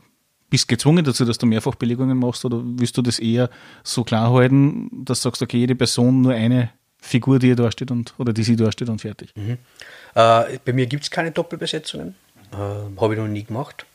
bist 0.51 0.69
gezwungen 0.69 1.05
dazu, 1.05 1.25
dass 1.25 1.39
du 1.39 1.47
Mehrfachbelegungen 1.47 2.19
machst 2.19 2.45
oder 2.45 2.61
willst 2.63 2.97
du 2.99 3.03
das 3.03 3.19
eher 3.19 3.49
so 3.83 4.05
klar 4.05 4.33
halten, 4.33 4.91
dass 5.05 5.21
du 5.21 5.29
sagst, 5.29 5.41
okay, 5.41 5.57
jede 5.57 5.75
Person 5.75 6.21
nur 6.21 6.35
eine 6.35 6.71
Figur, 7.01 7.39
die 7.39 7.47
hier 7.47 7.57
dasteht 7.57 7.91
und, 7.91 8.13
oder 8.19 8.33
die 8.33 8.43
sie 8.43 8.55
dasteht 8.55 8.89
und 8.89 9.01
fertig. 9.01 9.33
Äh, 9.37 9.57
bei 10.15 10.73
mir 10.73 10.87
gibt 10.87 11.05
es 11.05 11.11
keine 11.11 11.33
Doppelbesetzungen. 11.33 12.15
Äh, 12.53 12.57
Habe 13.01 13.15
ich 13.15 13.21
noch 13.21 13.29
nie 13.29 13.45
gemacht. 13.45 13.87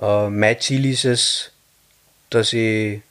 Äh, 0.00 0.30
mein 0.30 0.58
Ziel 0.58 0.86
ist 0.86 1.04
es, 1.04 1.52
dass 2.30 2.52
ich 2.54 3.02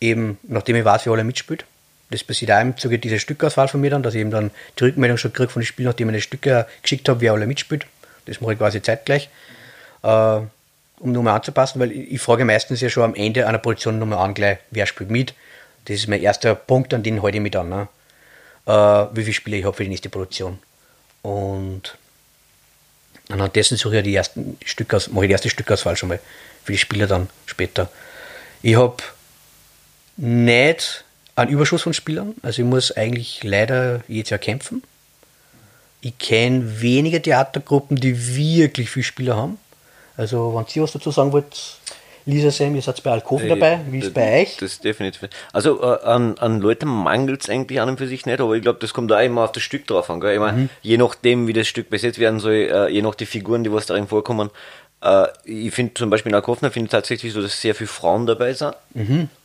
eben, 0.00 0.38
nachdem 0.44 0.76
ich 0.76 0.84
weiß, 0.84 1.06
wie 1.06 1.10
alle 1.10 1.24
mitspielt, 1.24 1.66
das 2.10 2.24
passiert 2.24 2.52
auch 2.52 2.60
im 2.60 2.76
Zuge 2.76 2.98
dieser 2.98 3.18
Stückauswahl 3.18 3.68
von 3.68 3.80
mir 3.80 3.90
dann, 3.90 4.02
dass 4.02 4.14
ich 4.14 4.20
eben 4.20 4.30
dann 4.30 4.50
die 4.78 4.84
Rückmeldung 4.84 5.18
schon 5.18 5.32
kriege 5.32 5.48
von 5.48 5.60
den 5.60 5.66
Spielen, 5.66 5.88
nachdem 5.88 6.08
ich 6.10 6.16
die 6.16 6.22
Stücke 6.22 6.66
geschickt 6.82 7.08
habe, 7.08 7.20
wer 7.20 7.32
alle 7.32 7.46
mitspielt. 7.46 7.86
Das 8.26 8.40
mache 8.40 8.54
ich 8.54 8.58
quasi 8.58 8.82
zeitgleich, 8.82 9.28
äh, 10.02 10.40
um 10.98 11.12
nochmal 11.12 11.36
anzupassen, 11.36 11.80
weil 11.80 11.92
ich, 11.92 12.12
ich 12.12 12.20
frage 12.20 12.44
meistens 12.44 12.80
ja 12.80 12.88
schon 12.88 13.02
am 13.02 13.14
Ende 13.14 13.46
einer 13.46 13.58
Position 13.58 13.98
nochmal 13.98 14.18
an, 14.18 14.34
gleich, 14.34 14.58
wer 14.70 14.86
spielt 14.86 15.10
mit. 15.10 15.34
Das 15.86 15.96
ist 15.96 16.08
mein 16.08 16.22
erster 16.22 16.54
Punkt, 16.54 16.94
an 16.94 17.02
den 17.02 17.22
halte 17.22 17.36
ich 17.36 17.42
mich 17.42 17.52
dann. 17.52 17.68
Ne? 17.68 17.88
Äh, 18.66 18.72
wie 19.16 19.22
viele 19.22 19.34
Spiele 19.34 19.56
ich 19.58 19.64
habe 19.64 19.76
für 19.76 19.84
die 19.84 19.90
nächste 19.90 20.08
Produktion. 20.08 20.58
Und 21.22 21.96
anhand 23.28 23.56
dessen 23.56 23.76
suche 23.76 23.98
ich 23.98 24.04
die 24.04 24.14
ersten 24.14 24.58
Stückaus, 24.64 25.08
mache 25.08 25.24
ich 25.24 25.28
die 25.28 25.32
erste 25.32 25.50
Stückauswahl 25.50 25.96
schon 25.96 26.10
mal 26.10 26.20
für 26.64 26.72
die 26.72 26.78
Spieler 26.78 27.06
dann 27.06 27.28
später. 27.46 27.90
Ich 28.62 28.76
habe 28.76 28.96
nicht 30.16 31.04
einen 31.36 31.50
Überschuss 31.50 31.82
von 31.82 31.92
Spielern, 31.92 32.34
also 32.42 32.62
ich 32.62 32.68
muss 32.68 32.92
eigentlich 32.92 33.42
leider 33.42 34.02
jedes 34.08 34.30
Jahr 34.30 34.38
kämpfen. 34.38 34.82
Ich 36.04 36.18
kenne 36.18 36.82
wenige 36.82 37.22
Theatergruppen, 37.22 37.96
die 37.96 38.36
wirklich 38.36 38.90
viele 38.90 39.04
Spieler 39.04 39.36
haben. 39.36 39.58
Also, 40.18 40.54
wenn 40.54 40.66
Sie 40.66 40.82
was 40.82 40.92
dazu 40.92 41.10
sagen 41.10 41.32
wollt, 41.32 41.78
Lisa 42.26 42.50
Sam, 42.50 42.74
ihr 42.74 42.82
seid 42.82 43.02
bei 43.02 43.10
Alkoven 43.10 43.48
dabei, 43.48 43.80
wie 43.90 43.98
ist 43.98 44.08
es 44.08 44.12
bei 44.12 44.42
euch? 44.42 44.56
Das 44.58 44.72
ist 44.72 44.84
definitiv. 44.84 45.28
Also 45.52 45.82
äh, 45.82 46.02
an, 46.04 46.36
an 46.38 46.60
Leuten 46.60 46.88
mangelt 46.88 47.42
es 47.42 47.48
eigentlich 47.48 47.80
an 47.80 47.88
und 47.88 47.98
für 47.98 48.06
sich 48.06 48.26
nicht, 48.26 48.40
aber 48.40 48.54
ich 48.54 48.62
glaube, 48.62 48.78
das 48.80 48.92
kommt 48.92 49.12
auch 49.12 49.20
immer 49.20 49.44
auf 49.44 49.52
das 49.52 49.62
Stück 49.62 49.86
drauf 49.86 50.10
an. 50.10 50.20
Gell? 50.20 50.34
Ich 50.34 50.38
mein, 50.38 50.68
Je 50.82 50.98
nachdem, 50.98 51.46
wie 51.46 51.52
das 51.54 51.66
Stück 51.68 51.88
besetzt 51.88 52.18
werden 52.18 52.38
soll, 52.38 52.52
äh, 52.52 52.88
je 52.88 53.00
nach 53.02 53.14
die 53.14 53.26
Figuren, 53.26 53.64
die 53.64 53.72
was 53.72 53.86
darin 53.86 54.06
vorkommen. 54.06 54.50
Äh, 55.02 55.26
ich 55.44 55.74
finde 55.74 55.94
zum 55.94 56.10
Beispiel 56.10 56.30
in 56.30 56.36
Alkofner 56.36 56.70
finde 56.70 56.86
ich 56.86 56.92
tatsächlich 56.92 57.32
so, 57.32 57.40
dass 57.42 57.60
sehr 57.60 57.74
viele 57.74 57.88
Frauen 57.88 58.26
dabei 58.26 58.52
sind. 58.52 58.74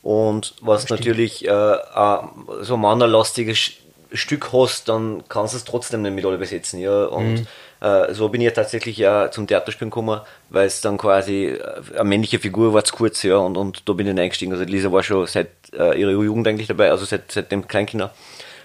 Und 0.01 0.55
was 0.61 0.89
natürlich 0.89 1.45
äh, 1.47 1.51
äh, 1.51 2.17
so 2.61 2.77
mannerlastiges 2.77 3.71
Stück 4.11 4.51
hast, 4.53 4.89
dann 4.89 5.23
kannst 5.29 5.53
du 5.53 5.57
es 5.57 5.63
trotzdem 5.63 6.01
nicht 6.01 6.15
mit 6.15 6.25
alle 6.25 6.37
besetzen. 6.37 6.79
Ja? 6.79 7.05
Und 7.05 7.45
äh, 7.81 8.13
so 8.13 8.29
bin 8.29 8.41
ich 8.41 8.45
ja 8.45 8.51
tatsächlich 8.51 8.97
ja 8.97 9.31
zum 9.31 9.47
Theaterspielen 9.47 9.89
gekommen, 9.89 10.19
weil 10.49 10.67
es 10.67 10.81
dann 10.81 10.97
quasi 10.97 11.45
äh, 11.45 11.81
eine 11.93 12.03
männliche 12.03 12.39
Figur 12.39 12.73
war 12.73 12.83
zu 12.83 12.95
kurz, 12.95 13.23
ja, 13.23 13.37
und, 13.37 13.55
und 13.55 13.87
da 13.87 13.93
bin 13.93 14.05
ich 14.07 14.13
dann 14.13 14.21
eingestiegen. 14.21 14.51
Also 14.51 14.65
Lisa 14.65 14.91
war 14.91 15.03
schon 15.03 15.25
seit 15.27 15.49
äh, 15.73 15.99
ihrer 15.99 16.11
Jugend 16.11 16.47
eigentlich 16.47 16.67
dabei, 16.67 16.91
also 16.91 17.05
seit, 17.05 17.31
seit 17.31 17.51
dem 17.51 17.67
Kleinkinder. 17.67 18.13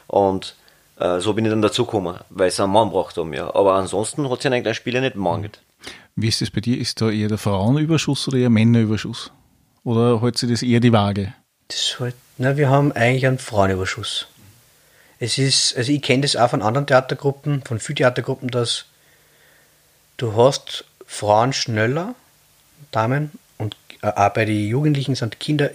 Und 0.08 0.56
äh, 0.98 1.20
so 1.20 1.32
bin 1.34 1.44
ich 1.44 1.50
dann 1.50 1.62
dazu 1.62 1.84
gekommen, 1.84 2.18
weil 2.30 2.48
es 2.48 2.58
einen 2.58 2.72
Mann 2.72 2.90
braucht 2.90 3.16
haben, 3.16 3.32
ja. 3.32 3.54
Aber 3.54 3.74
ansonsten 3.74 4.28
hat 4.28 4.42
ja 4.42 4.50
eigentlich 4.50 4.68
ein 4.68 4.74
Spieler 4.74 5.00
nicht 5.00 5.16
mangelt. 5.16 5.60
Wie 6.16 6.28
ist 6.28 6.40
das 6.40 6.50
bei 6.50 6.60
dir? 6.60 6.78
Ist 6.78 7.00
da 7.00 7.10
eher 7.10 7.28
der 7.28 7.38
Frauenüberschuss 7.38 8.28
oder 8.28 8.38
eher 8.38 8.50
Männerüberschuss? 8.50 9.32
Oder 9.84 10.22
hält 10.22 10.38
sich 10.38 10.50
das 10.50 10.62
eher 10.62 10.80
die 10.80 10.92
Waage? 10.92 11.34
Das 11.68 11.96
halt, 12.00 12.14
na, 12.38 12.56
wir 12.56 12.68
haben 12.68 12.92
eigentlich 12.92 13.26
einen 13.26 13.38
Frauenüberschuss. 13.38 14.28
Es 15.18 15.38
ist, 15.38 15.76
also 15.76 15.92
ich 15.92 16.02
kenne 16.02 16.22
das 16.22 16.36
auch 16.36 16.50
von 16.50 16.62
anderen 16.62 16.86
Theatergruppen, 16.86 17.62
von 17.62 17.78
vielen 17.78 17.96
Theatergruppen, 17.96 18.50
dass 18.50 18.86
du 20.16 20.34
hast 20.36 20.84
Frauen 21.06 21.52
schneller, 21.52 22.14
Damen, 22.90 23.30
und 23.58 23.76
äh, 24.02 24.08
auch 24.08 24.30
bei 24.30 24.44
den 24.44 24.68
Jugendlichen 24.68 25.14
sind 25.14 25.38
Kinder, 25.40 25.70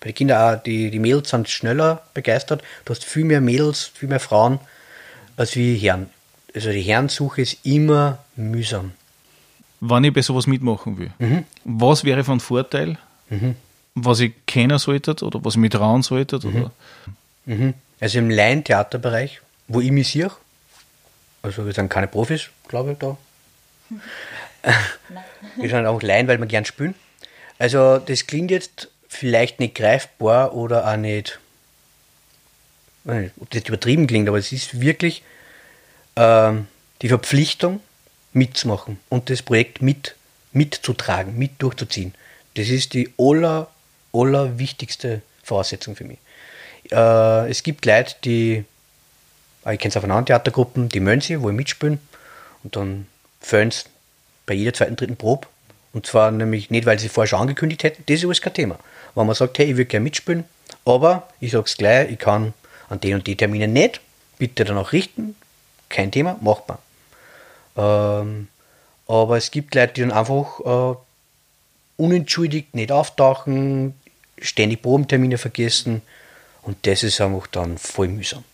bei 0.00 0.10
den 0.10 0.14
Kindern 0.14 0.58
auch, 0.58 0.62
die, 0.62 0.90
die 0.90 0.98
Mädels 0.98 1.30
sind 1.30 1.48
schneller 1.48 2.02
begeistert. 2.14 2.62
Du 2.84 2.90
hast 2.94 3.04
viel 3.04 3.24
mehr 3.24 3.40
Mädels, 3.40 3.84
viel 3.84 4.08
mehr 4.08 4.20
Frauen 4.20 4.58
als 5.36 5.56
wie 5.56 5.76
Herren. 5.76 6.10
Also 6.54 6.70
die 6.70 6.82
Herrensuche 6.82 7.42
ist 7.42 7.64
immer 7.64 8.18
mühsam. 8.36 8.92
Wenn 9.80 10.04
ich 10.04 10.12
bei 10.12 10.22
sowas 10.22 10.46
mitmachen 10.46 10.98
will, 10.98 11.12
was 11.64 12.04
wäre 12.04 12.24
von 12.24 12.40
Vorteil, 12.40 12.98
was 13.94 14.20
ich 14.20 14.34
kennen 14.46 14.78
sollte 14.78 15.12
oder 15.24 15.44
was 15.44 15.54
ich 15.54 15.60
mir 15.60 15.70
trauen 15.70 16.02
sollte? 16.02 16.36
Oder? 16.36 16.70
Also 18.00 18.18
im 18.18 18.30
Laientheaterbereich, 18.30 19.40
wo 19.68 19.80
ich 19.80 19.90
mich 19.90 20.10
sehe, 20.10 20.30
also 21.42 21.66
wir 21.66 21.72
sind 21.72 21.88
keine 21.88 22.06
Profis, 22.06 22.50
glaube 22.68 22.92
ich, 22.92 22.98
da. 22.98 23.16
wir 25.56 25.68
sind 25.68 25.86
auch 25.86 26.02
Laien, 26.02 26.28
weil 26.28 26.38
wir 26.38 26.46
gern 26.46 26.64
spielen. 26.64 26.94
Also 27.58 27.98
das 27.98 28.26
klingt 28.26 28.50
jetzt 28.50 28.88
vielleicht 29.08 29.58
nicht 29.60 29.74
greifbar 29.74 30.54
oder 30.54 30.90
auch 30.90 30.96
nicht, 30.96 31.38
nicht, 33.04 33.32
ob 33.40 33.50
das 33.50 33.64
übertrieben 33.64 34.06
klingt, 34.06 34.28
aber 34.28 34.38
es 34.38 34.52
ist 34.52 34.80
wirklich 34.80 35.22
ähm, 36.16 36.68
die 37.02 37.08
Verpflichtung 37.08 37.80
mitzumachen 38.32 38.98
und 39.08 39.30
das 39.30 39.42
Projekt 39.42 39.82
mit, 39.82 40.14
mitzutragen, 40.52 41.36
mit 41.36 41.60
durchzuziehen. 41.60 42.14
Das 42.54 42.68
ist 42.68 42.94
die 42.94 43.12
aller, 43.18 43.68
allerwichtigste 44.12 45.22
Voraussetzung 45.42 45.96
für 45.96 46.04
mich. 46.04 46.18
Äh, 46.90 47.50
es 47.50 47.62
gibt 47.62 47.86
Leute, 47.86 48.14
die, 48.24 48.64
äh, 49.64 49.74
ich 49.74 49.80
kenne 49.80 49.90
es 49.90 49.96
auch 49.96 50.02
von 50.02 50.10
anderen 50.10 50.26
Theatergruppen, 50.26 50.88
die 50.88 51.00
mögen 51.00 51.20
sie, 51.20 51.40
wo 51.40 51.50
ich 51.50 51.56
mitspielen 51.56 51.98
und 52.62 52.76
dann 52.76 53.06
sie 53.42 53.84
bei 54.46 54.54
jeder 54.54 54.72
zweiten, 54.72 54.96
dritten 54.96 55.16
Probe. 55.16 55.46
Und 55.92 56.06
zwar 56.06 56.30
nämlich 56.30 56.70
nicht, 56.70 56.86
weil 56.86 56.98
sie 56.98 57.08
vorher 57.08 57.28
schon 57.28 57.40
angekündigt 57.40 57.82
hätten, 57.82 58.04
das 58.06 58.18
ist 58.18 58.24
alles 58.24 58.40
kein 58.40 58.54
Thema. 58.54 58.78
Wenn 59.14 59.26
man 59.26 59.34
sagt, 59.34 59.58
hey, 59.58 59.66
ich 59.66 59.76
würde 59.76 59.86
gerne 59.86 60.04
mitspielen, 60.04 60.44
aber 60.84 61.28
ich 61.40 61.52
sage 61.52 61.64
es 61.66 61.76
gleich, 61.76 62.10
ich 62.10 62.18
kann 62.18 62.54
an 62.88 63.00
den 63.00 63.14
und 63.14 63.26
die 63.26 63.36
Termine 63.36 63.66
nicht, 63.66 64.00
bitte 64.38 64.64
dann 64.64 64.78
auch 64.78 64.92
richten, 64.92 65.34
kein 65.88 66.12
Thema, 66.12 66.36
machbar. 66.40 66.78
Ähm, 67.76 68.48
aber 69.08 69.36
es 69.36 69.50
gibt 69.50 69.74
Leute, 69.74 69.94
die 69.94 70.00
dann 70.02 70.12
einfach 70.12 70.60
äh, 70.60 70.96
unentschuldigt 71.96 72.74
nicht 72.74 72.92
auftauchen, 72.92 73.94
ständig 74.40 74.82
Probentermine 74.82 75.38
vergessen 75.38 76.02
und 76.62 76.86
das 76.86 77.02
ist 77.02 77.20
einfach 77.20 77.46
dann 77.46 77.78
voll 77.78 78.08
mühsam. 78.08 78.44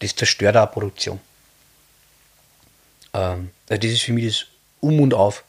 Das 0.00 0.14
zerstört 0.14 0.56
auch 0.56 0.62
eine 0.62 0.70
Produktion. 0.70 1.20
Ähm, 3.12 3.50
also 3.68 3.80
das 3.80 3.92
ist 3.92 4.02
für 4.02 4.12
mich 4.12 4.26
das 4.26 4.46
Um 4.80 5.00
und 5.00 5.14
Auf. 5.14 5.44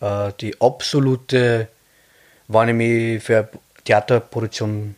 Äh, 0.00 0.32
die 0.40 0.60
absolute, 0.60 1.68
wenn 2.48 2.68
ich 2.68 2.74
mich 2.74 3.22
für 3.22 3.38
eine 3.38 3.48
Theaterproduktion 3.84 4.94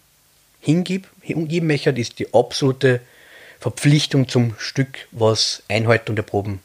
hingib, 0.60 1.08
hingeben 1.20 1.68
möchte, 1.68 1.90
ist 1.90 2.18
die 2.18 2.32
absolute 2.32 3.00
Verpflichtung 3.60 4.28
zum 4.28 4.54
Stück, 4.58 5.06
was 5.10 5.62
Einhaltung 5.68 6.16
der 6.16 6.22
Proben. 6.22 6.60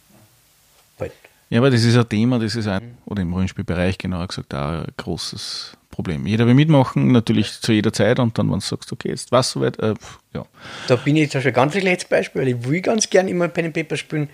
Ja, 1.49 1.59
aber 1.59 1.69
das 1.69 1.83
ist 1.83 1.95
ein 1.95 2.07
Thema, 2.09 2.39
das 2.39 2.55
ist 2.55 2.67
ein, 2.67 2.97
oder 3.05 3.21
im 3.21 3.33
Rollenspielbereich 3.33 3.97
genauer 3.97 4.27
gesagt, 4.27 4.53
auch 4.53 4.83
ein 4.83 4.87
großes 4.97 5.77
Problem. 5.89 6.27
Jeder 6.27 6.45
will 6.45 6.53
mitmachen, 6.53 7.11
natürlich 7.11 7.61
zu 7.61 7.71
jeder 7.71 7.93
Zeit 7.93 8.19
und 8.19 8.37
dann, 8.37 8.51
wenn 8.51 8.59
du 8.59 8.65
sagst, 8.65 8.91
okay, 8.91 9.09
jetzt 9.09 9.31
was 9.31 9.51
soweit, 9.51 9.79
äh, 9.79 9.93
ja. 10.33 10.45
Da 10.87 10.95
bin 10.97 11.15
ich 11.15 11.31
zum 11.31 11.39
Beispiel 11.39 11.53
ganz 11.53 11.73
schlechtes 11.73 12.09
Beispiel, 12.09 12.41
weil 12.41 12.49
ich 12.49 12.67
will 12.67 12.81
ganz 12.81 13.09
gern 13.09 13.27
immer 13.27 13.47
Pen 13.47 13.65
and 13.65 13.73
Paper 13.73 13.95
spielen, 13.95 14.29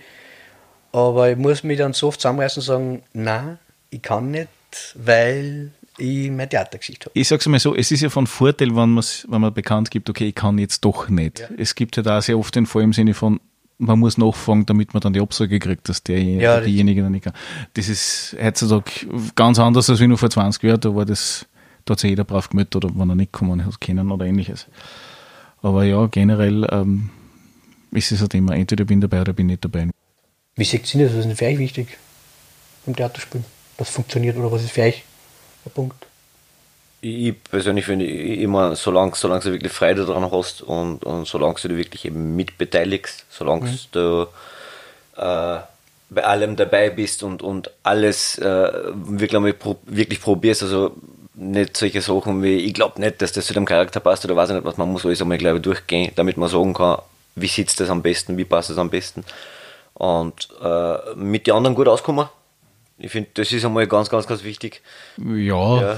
aber 0.92 1.30
ich 1.30 1.36
muss 1.36 1.62
mich 1.62 1.78
dann 1.78 1.92
so 1.92 2.08
oft 2.08 2.20
zusammenreißen 2.20 2.60
und 2.60 2.66
sagen, 2.66 3.02
nein, 3.12 3.58
ich 3.90 4.02
kann 4.02 4.32
nicht, 4.32 4.48
weil 4.96 5.70
ich 5.98 6.30
meine 6.30 6.48
Theatergeschichte 6.48 7.06
habe. 7.06 7.18
Ich 7.18 7.28
sage 7.28 7.40
es 7.40 7.46
mal 7.46 7.60
so, 7.60 7.76
es 7.76 7.92
ist 7.92 8.00
ja 8.00 8.10
von 8.10 8.26
Vorteil, 8.26 8.74
wenn, 8.74 8.96
wenn 8.96 9.40
man 9.40 9.54
bekannt 9.54 9.90
gibt, 9.90 10.10
okay, 10.10 10.28
ich 10.28 10.34
kann 10.34 10.58
jetzt 10.58 10.84
doch 10.84 11.08
nicht. 11.08 11.40
Ja. 11.40 11.48
Es 11.56 11.76
gibt 11.76 11.96
ja 11.96 12.02
da 12.02 12.20
sehr 12.20 12.38
oft 12.38 12.54
den 12.56 12.66
Fall 12.66 12.82
im 12.82 12.92
Sinne 12.92 13.14
von, 13.14 13.40
man 13.78 13.98
muss 13.98 14.18
nachfragen, 14.18 14.66
damit 14.66 14.94
man 14.94 15.00
dann 15.00 15.12
die 15.12 15.20
Absage 15.20 15.58
kriegt, 15.58 15.88
dass 15.88 16.02
derjenige 16.02 16.42
ja, 16.42 16.60
diejenige 16.60 17.02
dann 17.02 17.12
nicht 17.12 17.24
kann. 17.24 17.34
Das 17.74 17.88
ist 17.88 18.36
heutzutage 18.40 19.06
ganz 19.34 19.58
anders 19.58 19.90
als 19.90 20.00
wie 20.00 20.06
nur 20.06 20.18
vor 20.18 20.30
20 20.30 20.62
Jahren, 20.62 20.80
da 20.80 20.94
war 20.94 21.04
das, 21.04 21.46
da 21.84 21.92
hat 21.92 22.00
sich 22.00 22.10
jeder 22.10 22.24
brav 22.24 22.48
gemeldet 22.48 22.76
oder 22.76 22.90
wenn 22.94 23.08
er 23.08 23.14
nicht 23.14 23.32
kommen 23.32 23.64
hat 23.64 23.80
können 23.80 24.10
oder 24.10 24.26
ähnliches. 24.26 24.66
Aber 25.62 25.84
ja, 25.84 26.06
generell 26.06 26.66
ähm, 26.70 27.10
ist 27.90 28.12
es 28.12 28.22
ein 28.22 28.28
Thema, 28.28 28.54
entweder 28.54 28.84
bin 28.84 29.00
dabei 29.00 29.22
oder 29.22 29.32
bin 29.32 29.46
nicht 29.46 29.64
dabei. 29.64 29.88
Wie 30.56 30.64
seht 30.64 30.94
ihr 30.94 31.04
das? 31.04 31.12
Was 31.12 31.20
ist 31.20 31.28
denn 31.28 31.36
für 31.36 31.46
euch 31.46 31.58
wichtig 31.58 31.98
im 32.86 32.94
Theaterspielen? 32.94 33.44
Was 33.78 33.90
funktioniert 33.90 34.36
oder 34.36 34.52
was 34.52 34.62
ist 34.62 34.72
für 34.72 34.82
euch 34.82 35.04
der 35.64 35.70
Punkt? 35.70 36.06
Ich 37.06 37.34
persönlich 37.44 37.84
finde 37.84 38.06
immer, 38.06 38.76
solange, 38.76 39.12
solange 39.14 39.42
du 39.42 39.52
wirklich 39.52 39.72
Freude 39.72 40.06
daran 40.06 40.32
hast 40.32 40.62
und, 40.62 41.04
und 41.04 41.26
solange 41.26 41.56
du 41.62 41.76
wirklich 41.76 42.06
eben 42.06 42.34
mitbeteiligst, 42.34 43.26
solange 43.28 43.66
mhm. 43.66 43.78
du 43.92 44.26
äh, 45.18 45.58
bei 46.08 46.24
allem 46.24 46.56
dabei 46.56 46.88
bist 46.88 47.22
und, 47.22 47.42
und 47.42 47.70
alles 47.82 48.38
äh, 48.38 48.72
wirklich, 48.94 49.54
wirklich 49.84 50.18
probierst, 50.18 50.62
also 50.62 50.96
nicht 51.34 51.76
solche 51.76 52.00
Sachen 52.00 52.42
wie, 52.42 52.56
ich 52.56 52.72
glaube 52.72 52.98
nicht, 52.98 53.20
dass 53.20 53.32
das 53.32 53.44
zu 53.44 53.52
dem 53.52 53.66
Charakter 53.66 54.00
passt 54.00 54.24
oder 54.24 54.34
weiß 54.34 54.48
ich 54.48 54.54
nicht 54.54 54.64
was, 54.64 54.78
man 54.78 54.90
muss 54.90 55.04
alles 55.04 55.20
einmal 55.20 55.36
glaube 55.36 55.58
ich, 55.58 55.62
durchgehen, 55.62 56.10
damit 56.16 56.38
man 56.38 56.48
sagen 56.48 56.72
kann, 56.72 57.02
wie 57.34 57.48
sitzt 57.48 57.80
das 57.80 57.90
am 57.90 58.00
besten, 58.00 58.38
wie 58.38 58.46
passt 58.46 58.70
das 58.70 58.78
am 58.78 58.88
besten 58.88 59.26
und 59.92 60.48
äh, 60.62 61.14
mit 61.16 61.46
den 61.46 61.54
anderen 61.54 61.76
gut 61.76 61.86
auskommen 61.86 62.30
ich 63.04 63.10
finde, 63.10 63.28
das 63.34 63.52
ist 63.52 63.64
einmal 63.64 63.86
ganz, 63.86 64.08
ganz, 64.08 64.26
ganz 64.26 64.44
wichtig. 64.44 64.80
Ja. 65.18 65.80
ja 65.80 65.96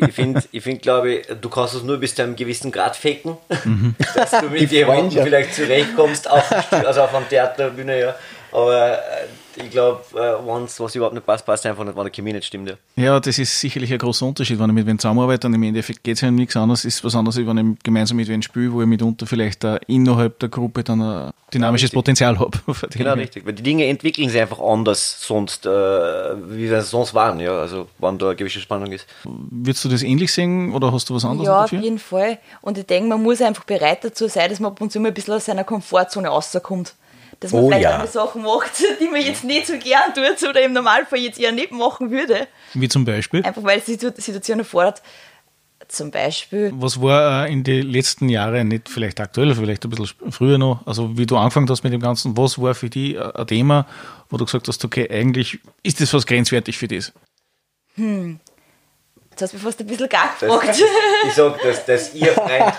ich 0.00 0.14
finde, 0.14 0.42
ich 0.52 0.62
find, 0.62 0.82
glaube 0.82 1.14
ich, 1.14 1.26
du 1.40 1.48
kannst 1.48 1.74
es 1.74 1.82
nur 1.82 1.96
bis 1.96 2.14
zu 2.14 2.22
einem 2.22 2.36
gewissen 2.36 2.70
Grad 2.70 2.94
faken, 2.94 3.38
mhm. 3.64 3.94
dass 4.14 4.32
du 4.32 4.50
mit 4.50 4.70
jemandem 4.70 5.24
vielleicht 5.24 5.54
zurechtkommst, 5.54 6.30
auf, 6.30 6.44
also 6.72 7.02
auf 7.02 7.14
einer 7.14 7.26
Theaterbühne, 7.26 8.00
ja. 8.00 8.14
Aber 8.52 8.92
äh, 8.92 9.26
ich 9.56 9.70
glaube, 9.70 10.00
äh, 10.14 10.78
was 10.78 10.94
überhaupt 10.94 11.14
nicht 11.14 11.26
passt, 11.26 11.44
passt 11.44 11.66
einfach 11.66 11.84
nicht, 11.84 11.96
wenn 11.96 12.04
der 12.04 12.12
Chemie 12.12 12.32
nicht 12.32 12.46
stimmt. 12.46 12.70
Ja. 12.70 12.76
ja, 12.96 13.20
das 13.20 13.38
ist 13.38 13.58
sicherlich 13.60 13.92
ein 13.92 13.98
großer 13.98 14.26
Unterschied, 14.26 14.58
wenn 14.58 14.70
ich 14.70 14.74
mit 14.74 14.86
wem 14.86 14.98
zusammenarbeite 14.98 15.46
und 15.46 15.54
im 15.54 15.62
Endeffekt 15.62 16.04
geht 16.04 16.16
es 16.16 16.20
ja 16.20 16.28
um 16.28 16.36
nichts 16.36 16.56
anderes, 16.56 16.84
ist 16.84 17.02
was 17.04 17.14
anderes, 17.14 17.36
wenn 17.36 17.72
ich 17.72 17.82
gemeinsam 17.82 18.16
mit 18.16 18.28
wem 18.28 18.42
spiele, 18.42 18.72
wo 18.72 18.80
ich 18.80 18.86
mitunter 18.86 19.26
vielleicht 19.26 19.64
innerhalb 19.86 20.38
der 20.38 20.48
Gruppe 20.48 20.84
dann 20.84 21.02
ein 21.02 21.32
dynamisches 21.52 21.90
ja, 21.92 21.96
Potenzial 21.96 22.38
habe. 22.38 22.58
Genau, 22.90 23.14
richtig. 23.14 23.44
Weil 23.46 23.52
die 23.52 23.62
Dinge 23.62 23.86
entwickeln 23.86 24.28
sich 24.28 24.40
einfach 24.40 24.60
anders 24.60 25.20
sonst, 25.20 25.66
äh, 25.66 25.70
wie 25.70 26.68
sie 26.68 26.80
sonst 26.82 27.14
waren, 27.14 27.40
ja, 27.40 27.52
also 27.52 27.88
wenn 27.98 28.18
da 28.18 28.26
eine 28.26 28.36
gewisse 28.36 28.60
Spannung 28.60 28.92
ist. 28.92 29.06
Würdest 29.24 29.84
du 29.84 29.88
das 29.88 30.02
ähnlich 30.02 30.32
sehen 30.32 30.72
oder 30.72 30.92
hast 30.92 31.10
du 31.10 31.14
was 31.14 31.24
anderes 31.24 31.46
Ja, 31.46 31.62
dafür? 31.62 31.78
auf 31.78 31.84
jeden 31.84 31.98
Fall. 31.98 32.38
Und 32.60 32.78
ich 32.78 32.86
denke, 32.86 33.08
man 33.08 33.22
muss 33.22 33.40
einfach 33.42 33.64
bereit 33.64 34.04
dazu 34.04 34.28
sein, 34.28 34.50
dass 34.50 34.60
man 34.60 34.72
ab 34.72 34.80
und 34.80 34.92
zu 34.92 35.00
mal 35.00 35.08
ein 35.08 35.14
bisschen 35.14 35.34
aus 35.34 35.44
seiner 35.46 35.64
Komfortzone 35.64 36.28
rauskommt 36.28 36.94
dass 37.40 37.52
man 37.52 37.62
oh, 37.62 37.68
vielleicht 37.68 37.84
ja. 37.84 38.06
Sachen 38.06 38.42
macht, 38.42 38.82
die 39.00 39.08
man 39.08 39.20
jetzt 39.20 39.44
nicht 39.44 39.66
so 39.66 39.74
gern 39.78 40.12
tut 40.14 40.48
oder 40.48 40.62
im 40.62 40.72
Normalfall 40.72 41.20
jetzt 41.20 41.38
eher 41.38 41.52
nicht 41.52 41.72
machen 41.72 42.10
würde. 42.10 42.48
Wie 42.74 42.88
zum 42.88 43.04
Beispiel? 43.04 43.44
Einfach 43.44 43.62
weil 43.62 43.78
es 43.78 43.84
die 43.84 43.98
Situation 44.20 44.58
erfordert. 44.58 45.02
Zum 45.86 46.10
Beispiel. 46.10 46.70
Was 46.74 47.00
war 47.00 47.46
äh, 47.46 47.52
in 47.52 47.64
den 47.64 47.86
letzten 47.86 48.28
Jahren, 48.28 48.68
nicht 48.68 48.90
vielleicht 48.90 49.20
aktuell, 49.20 49.54
vielleicht 49.54 49.84
ein 49.84 49.90
bisschen 49.90 50.08
früher 50.30 50.58
noch, 50.58 50.86
also 50.86 51.16
wie 51.16 51.24
du 51.24 51.36
angefangen 51.36 51.68
hast 51.70 51.82
mit 51.82 51.94
dem 51.94 52.00
Ganzen, 52.00 52.36
was 52.36 52.60
war 52.60 52.74
für 52.74 52.90
dich 52.90 53.14
äh, 53.14 53.20
ein 53.20 53.46
Thema, 53.46 53.86
wo 54.28 54.36
du 54.36 54.44
gesagt 54.44 54.68
hast, 54.68 54.84
okay, 54.84 55.08
eigentlich 55.10 55.60
ist 55.82 56.00
das 56.00 56.12
was 56.12 56.26
grenzwertig 56.26 56.76
für 56.76 56.88
das? 56.88 57.12
Hm. 57.94 58.38
Jetzt 59.38 59.42
hast 59.42 59.52
du 59.52 59.56
mich 59.58 59.64
fast 59.66 59.78
ein 59.78 59.86
bisschen 59.86 60.08
gar 60.08 60.32
gefragt. 60.32 60.68
Das, 60.68 60.80
ich 60.80 61.32
sag, 61.32 61.62
dass, 61.62 61.84
dass 61.84 62.12
ihr 62.12 62.32
Freund 62.32 62.74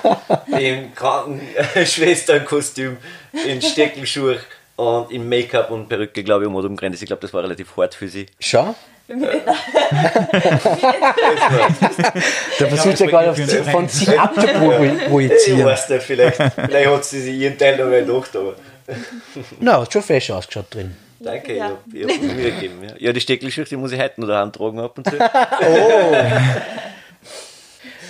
im 0.60 0.94
Krankenschwesternkostüm, 0.94 2.98
in 3.48 3.62
Steckenschuhe 3.62 4.40
und 4.76 5.10
im 5.10 5.30
Make-up 5.30 5.72
und 5.72 5.88
Perücke, 5.88 6.22
glaube 6.22 6.44
ich, 6.44 6.50
um 6.50 6.58
umgerannt 6.58 6.96
ist. 6.96 7.02
Ich 7.02 7.08
glaube, 7.08 7.22
das 7.22 7.34
war 7.34 7.44
relativ 7.44 7.78
hart 7.78 7.96
für 7.96 8.10
sie. 8.10 8.26
Schau. 8.42 8.76
da 9.08 9.16
versucht 12.68 13.00
ja 13.00 13.08
gerade 13.08 13.34
von 13.72 13.88
sich 13.88 14.20
abzuprojizieren. 14.20 15.62
Ich 15.62 15.66
weiß 15.66 15.90
nicht, 15.92 16.04
vielleicht, 16.04 16.36
vielleicht 16.36 16.90
hat 16.90 17.06
sie 17.06 17.22
sich 17.22 17.36
ihren 17.36 17.58
Teil 17.58 17.78
noch 17.78 17.86
mal 17.86 18.06
gedacht, 18.06 18.36
aber. 18.36 18.56
Na, 19.62 19.78
no, 19.78 19.84
hat 19.84 19.94
schon 19.94 20.04
fesch 20.04 20.30
ausgeschaut 20.30 20.76
drin. 20.76 20.94
Danke, 21.20 21.56
ja. 21.56 21.78
ich 21.94 22.04
habe 22.04 22.14
hab 22.14 22.22
mir 22.22 22.34
Mühe 22.34 22.52
gegeben. 22.52 22.84
Ja, 22.84 22.96
ja 22.98 23.14
die 23.14 23.22
Steckelschicht, 23.22 23.70
die 23.72 23.76
muss 23.76 23.92
ich 23.92 24.00
heute 24.00 24.22
noch 24.22 24.28
daheim 24.28 24.52
tragen 24.52 24.80
ab 24.80 24.98
und 24.98 25.10
zu. 25.10 25.16
oh! 25.62 26.16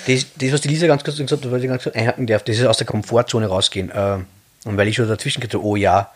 Das, 0.08 0.26
das, 0.38 0.52
was 0.52 0.62
die 0.62 0.69
Lisa 0.69 0.88
ganz 0.88 1.04
kurz 1.04 1.17
gesagt 1.17 1.43
hat, 1.43 1.52
was 1.52 1.62
ich 1.62 1.67
ganz 1.67 1.84
kurz 1.84 1.95
einhaken 1.95 2.28
darf, 2.28 2.43
das 2.43 2.58
ist 2.58 2.65
aus 2.65 2.78
der 2.78 2.88
Komfortzone 2.88 3.48
rausgehen. 3.48 3.91
Äh, 3.91 4.19
und 4.65 4.78
weil 4.78 4.88
ich 4.88 4.95
schon 4.95 5.08
dazwischen 5.08 5.41
gesagt 5.41 5.56
habe, 5.56 5.65
oh 5.65 5.76
ja, 5.76 6.12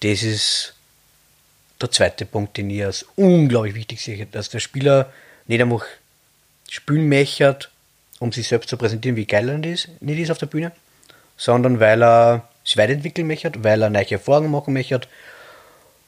das 0.00 0.22
ist 0.22 0.74
der 1.80 1.90
zweite 1.90 2.26
Punkt, 2.26 2.56
den 2.56 2.70
ich 2.70 2.84
als 2.84 3.06
unglaublich 3.16 3.74
wichtig 3.74 4.00
sehe, 4.00 4.26
dass 4.26 4.48
der 4.48 4.60
Spieler 4.60 5.12
nicht 5.46 5.60
einfach 5.60 5.84
spielen 6.68 7.08
möchte, 7.08 7.58
um 8.18 8.32
sich 8.32 8.48
selbst 8.48 8.68
zu 8.68 8.76
präsentieren, 8.76 9.16
wie 9.16 9.26
geil 9.26 9.48
er 9.48 9.62
ist, 9.64 9.88
nicht 10.00 10.18
ist 10.18 10.30
auf 10.30 10.38
der 10.38 10.46
Bühne, 10.46 10.72
sondern 11.36 11.80
weil 11.80 12.02
er 12.02 12.48
sich 12.64 12.76
weiterentwickeln 12.76 13.26
möchte, 13.26 13.52
weil 13.62 13.82
er 13.82 13.90
neue 13.90 14.10
Erfahrungen 14.10 14.50
machen 14.50 14.74
möchte. 14.74 15.00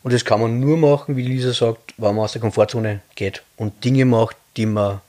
Und 0.02 0.12
das 0.12 0.24
kann 0.24 0.40
man 0.40 0.60
nur 0.60 0.76
machen, 0.76 1.16
wie 1.16 1.22
Lisa 1.22 1.52
sagt, 1.52 1.94
wenn 1.96 2.14
man 2.14 2.24
aus 2.24 2.32
der 2.32 2.40
Komfortzone 2.40 3.00
geht 3.14 3.42
und 3.56 3.84
Dinge 3.84 4.04
macht, 4.04 4.36
die 4.56 4.66
man 4.66 5.00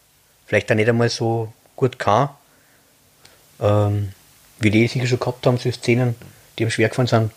vielleicht 0.45 0.71
auch 0.71 0.75
nicht 0.75 0.89
einmal 0.89 1.10
so 1.10 1.54
gut 1.75 1.99
kann. 1.99 2.30
Ähm, 3.60 4.10
wie 4.60 4.71
die 4.71 4.88
sicher 4.88 5.08
schon 5.08 5.19
gehabt 5.19 5.45
haben, 5.45 5.58
so 5.58 5.71
Szenen, 5.71 6.15
die 6.58 6.63
ihm 6.63 6.69
schwer 6.69 6.89
gefallen 6.89 7.08
sind. 7.08 7.32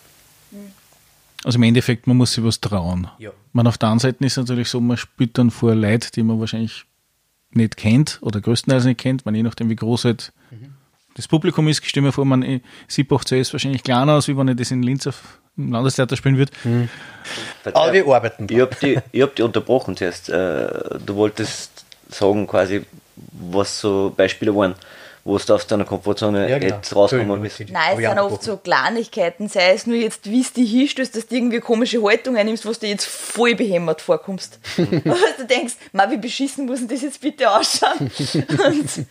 Also 1.44 1.56
im 1.56 1.64
Endeffekt, 1.64 2.06
man 2.06 2.16
muss 2.16 2.34
sich 2.34 2.44
was 2.44 2.60
trauen. 2.60 3.08
Ja. 3.18 3.30
Man 3.52 3.66
auf 3.66 3.78
der 3.78 3.88
anderen 3.88 4.12
Seite 4.12 4.24
ist 4.24 4.32
es 4.32 4.38
natürlich 4.38 4.68
so, 4.68 4.80
man 4.80 4.96
spielt 4.96 5.38
dann 5.38 5.50
vor 5.50 5.74
Leuten, 5.74 6.08
die 6.14 6.22
man 6.22 6.38
wahrscheinlich 6.38 6.84
nicht 7.50 7.76
kennt 7.76 8.18
oder 8.22 8.40
größtenteils 8.40 8.84
nicht 8.84 9.00
kennt, 9.00 9.24
man 9.24 9.34
je 9.34 9.42
nachdem, 9.42 9.68
wie 9.68 9.76
groß 9.76 10.04
halt 10.04 10.32
mhm. 10.50 10.74
Das 11.14 11.28
Publikum 11.28 11.68
ist. 11.68 11.82
Ich 11.82 11.88
stelle 11.88 12.06
mir 12.06 12.12
vor, 12.12 12.24
man 12.24 12.60
Siebach 12.88 13.24
ist 13.30 13.52
wahrscheinlich 13.52 13.82
kleiner 13.82 14.14
aus, 14.14 14.28
wie 14.28 14.36
wenn 14.36 14.48
ich 14.48 14.56
das 14.56 14.70
in 14.70 14.82
Linz 14.82 15.06
auf, 15.06 15.38
im 15.56 15.72
Landestheater 15.72 16.16
spielen 16.16 16.38
würde. 16.38 16.52
Mhm. 16.64 16.88
Aber 17.72 17.92
wir 17.92 18.06
arbeiten. 18.06 18.46
Ich 18.50 18.60
habe 18.60 18.76
die, 18.80 19.22
hab 19.22 19.34
die 19.34 19.42
unterbrochen 19.42 19.96
zuerst. 19.96 20.28
Äh, 20.28 20.68
du 21.04 21.14
wolltest 21.14 21.84
sagen, 22.08 22.46
quasi, 22.46 22.82
was 23.32 23.80
so 23.80 24.12
Beispiele 24.16 24.54
waren 24.54 24.74
wo 25.24 25.38
du 25.38 25.54
aus 25.54 25.66
deiner 25.66 25.84
Komfortzone 25.84 26.50
Ja, 26.50 26.58
genau. 26.58 26.76
jetzt 26.76 26.94
rauskommen 26.94 27.42
bist. 27.42 27.60
Nein, 27.70 27.92
es 27.92 28.00
ich 28.00 28.08
sind 28.08 28.18
oft 28.18 28.42
so 28.42 28.56
Kleinigkeiten, 28.56 29.48
sei 29.48 29.72
es 29.72 29.86
nur 29.86 29.96
jetzt, 29.96 30.28
wie 30.28 30.40
es 30.40 30.52
dich 30.52 30.70
hinstößt, 30.70 31.14
dass 31.14 31.28
du 31.28 31.36
irgendwie 31.36 31.56
eine 31.56 31.64
komische 31.64 32.02
Haltung 32.02 32.36
einnimmst, 32.36 32.66
was 32.66 32.80
dir 32.80 32.88
jetzt 32.88 33.06
voll 33.06 33.54
behämmert 33.54 34.00
vorkommst. 34.00 34.58
Und 34.76 35.04
du 35.04 35.46
denkst, 35.48 35.74
ma, 35.92 36.10
wie 36.10 36.16
beschissen 36.16 36.66
muss 36.66 36.80
denn 36.80 36.88
das 36.88 37.02
jetzt 37.02 37.20
bitte 37.20 37.50
ausschauen? 37.50 38.10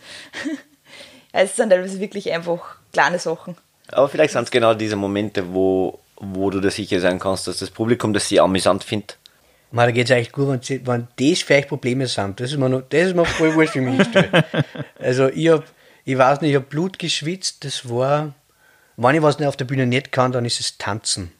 Es 1.32 1.56
sind 1.56 1.70
teilweise 1.70 1.98
wirklich 2.00 2.30
einfach 2.32 2.76
kleine 2.92 3.18
Sachen. 3.18 3.56
Aber 3.90 4.08
vielleicht 4.08 4.32
sind 4.32 4.44
es 4.44 4.50
genau 4.50 4.74
diese 4.74 4.96
Momente, 4.96 5.52
wo, 5.54 5.98
wo 6.16 6.50
du 6.50 6.60
dir 6.60 6.70
sicher 6.70 7.00
sein 7.00 7.18
kannst, 7.18 7.46
dass 7.46 7.58
das 7.58 7.70
Publikum 7.70 8.12
das 8.12 8.28
sehr 8.28 8.42
amüsant 8.42 8.84
findet. 8.84 9.18
Man, 9.70 9.86
da 9.86 9.90
geht 9.92 10.04
es 10.10 10.10
eigentlich 10.14 10.32
gut, 10.32 10.48
wenn, 10.48 10.60
sie- 10.62 10.86
wenn 10.86 11.08
das 11.18 11.40
vielleicht 11.40 11.68
Probleme 11.68 12.06
sind. 12.06 12.38
Das 12.40 12.52
ist 12.52 12.58
mir, 12.58 12.68
noch, 12.68 12.82
das 12.88 13.00
ist 13.08 13.16
mir 13.16 13.24
voll 13.24 13.54
wurscht, 13.54 13.74
wie 13.74 13.80
mich 13.80 13.96
hinstelle. 13.96 14.44
Also, 15.00 15.28
ich 15.28 15.48
hab, 15.48 15.64
ich 16.04 16.16
weiß 16.18 16.40
nicht, 16.42 16.50
ich 16.50 16.56
habe 16.56 16.66
Blut 16.66 16.98
geschwitzt. 16.98 17.64
Das 17.64 17.88
war, 17.88 18.34
wenn 18.98 19.14
ich 19.16 19.22
was 19.22 19.38
nicht 19.38 19.48
auf 19.48 19.56
der 19.56 19.64
Bühne 19.64 19.86
nicht 19.86 20.12
kann, 20.12 20.30
dann 20.32 20.44
ist 20.44 20.60
es 20.60 20.76
tanzen. 20.78 21.32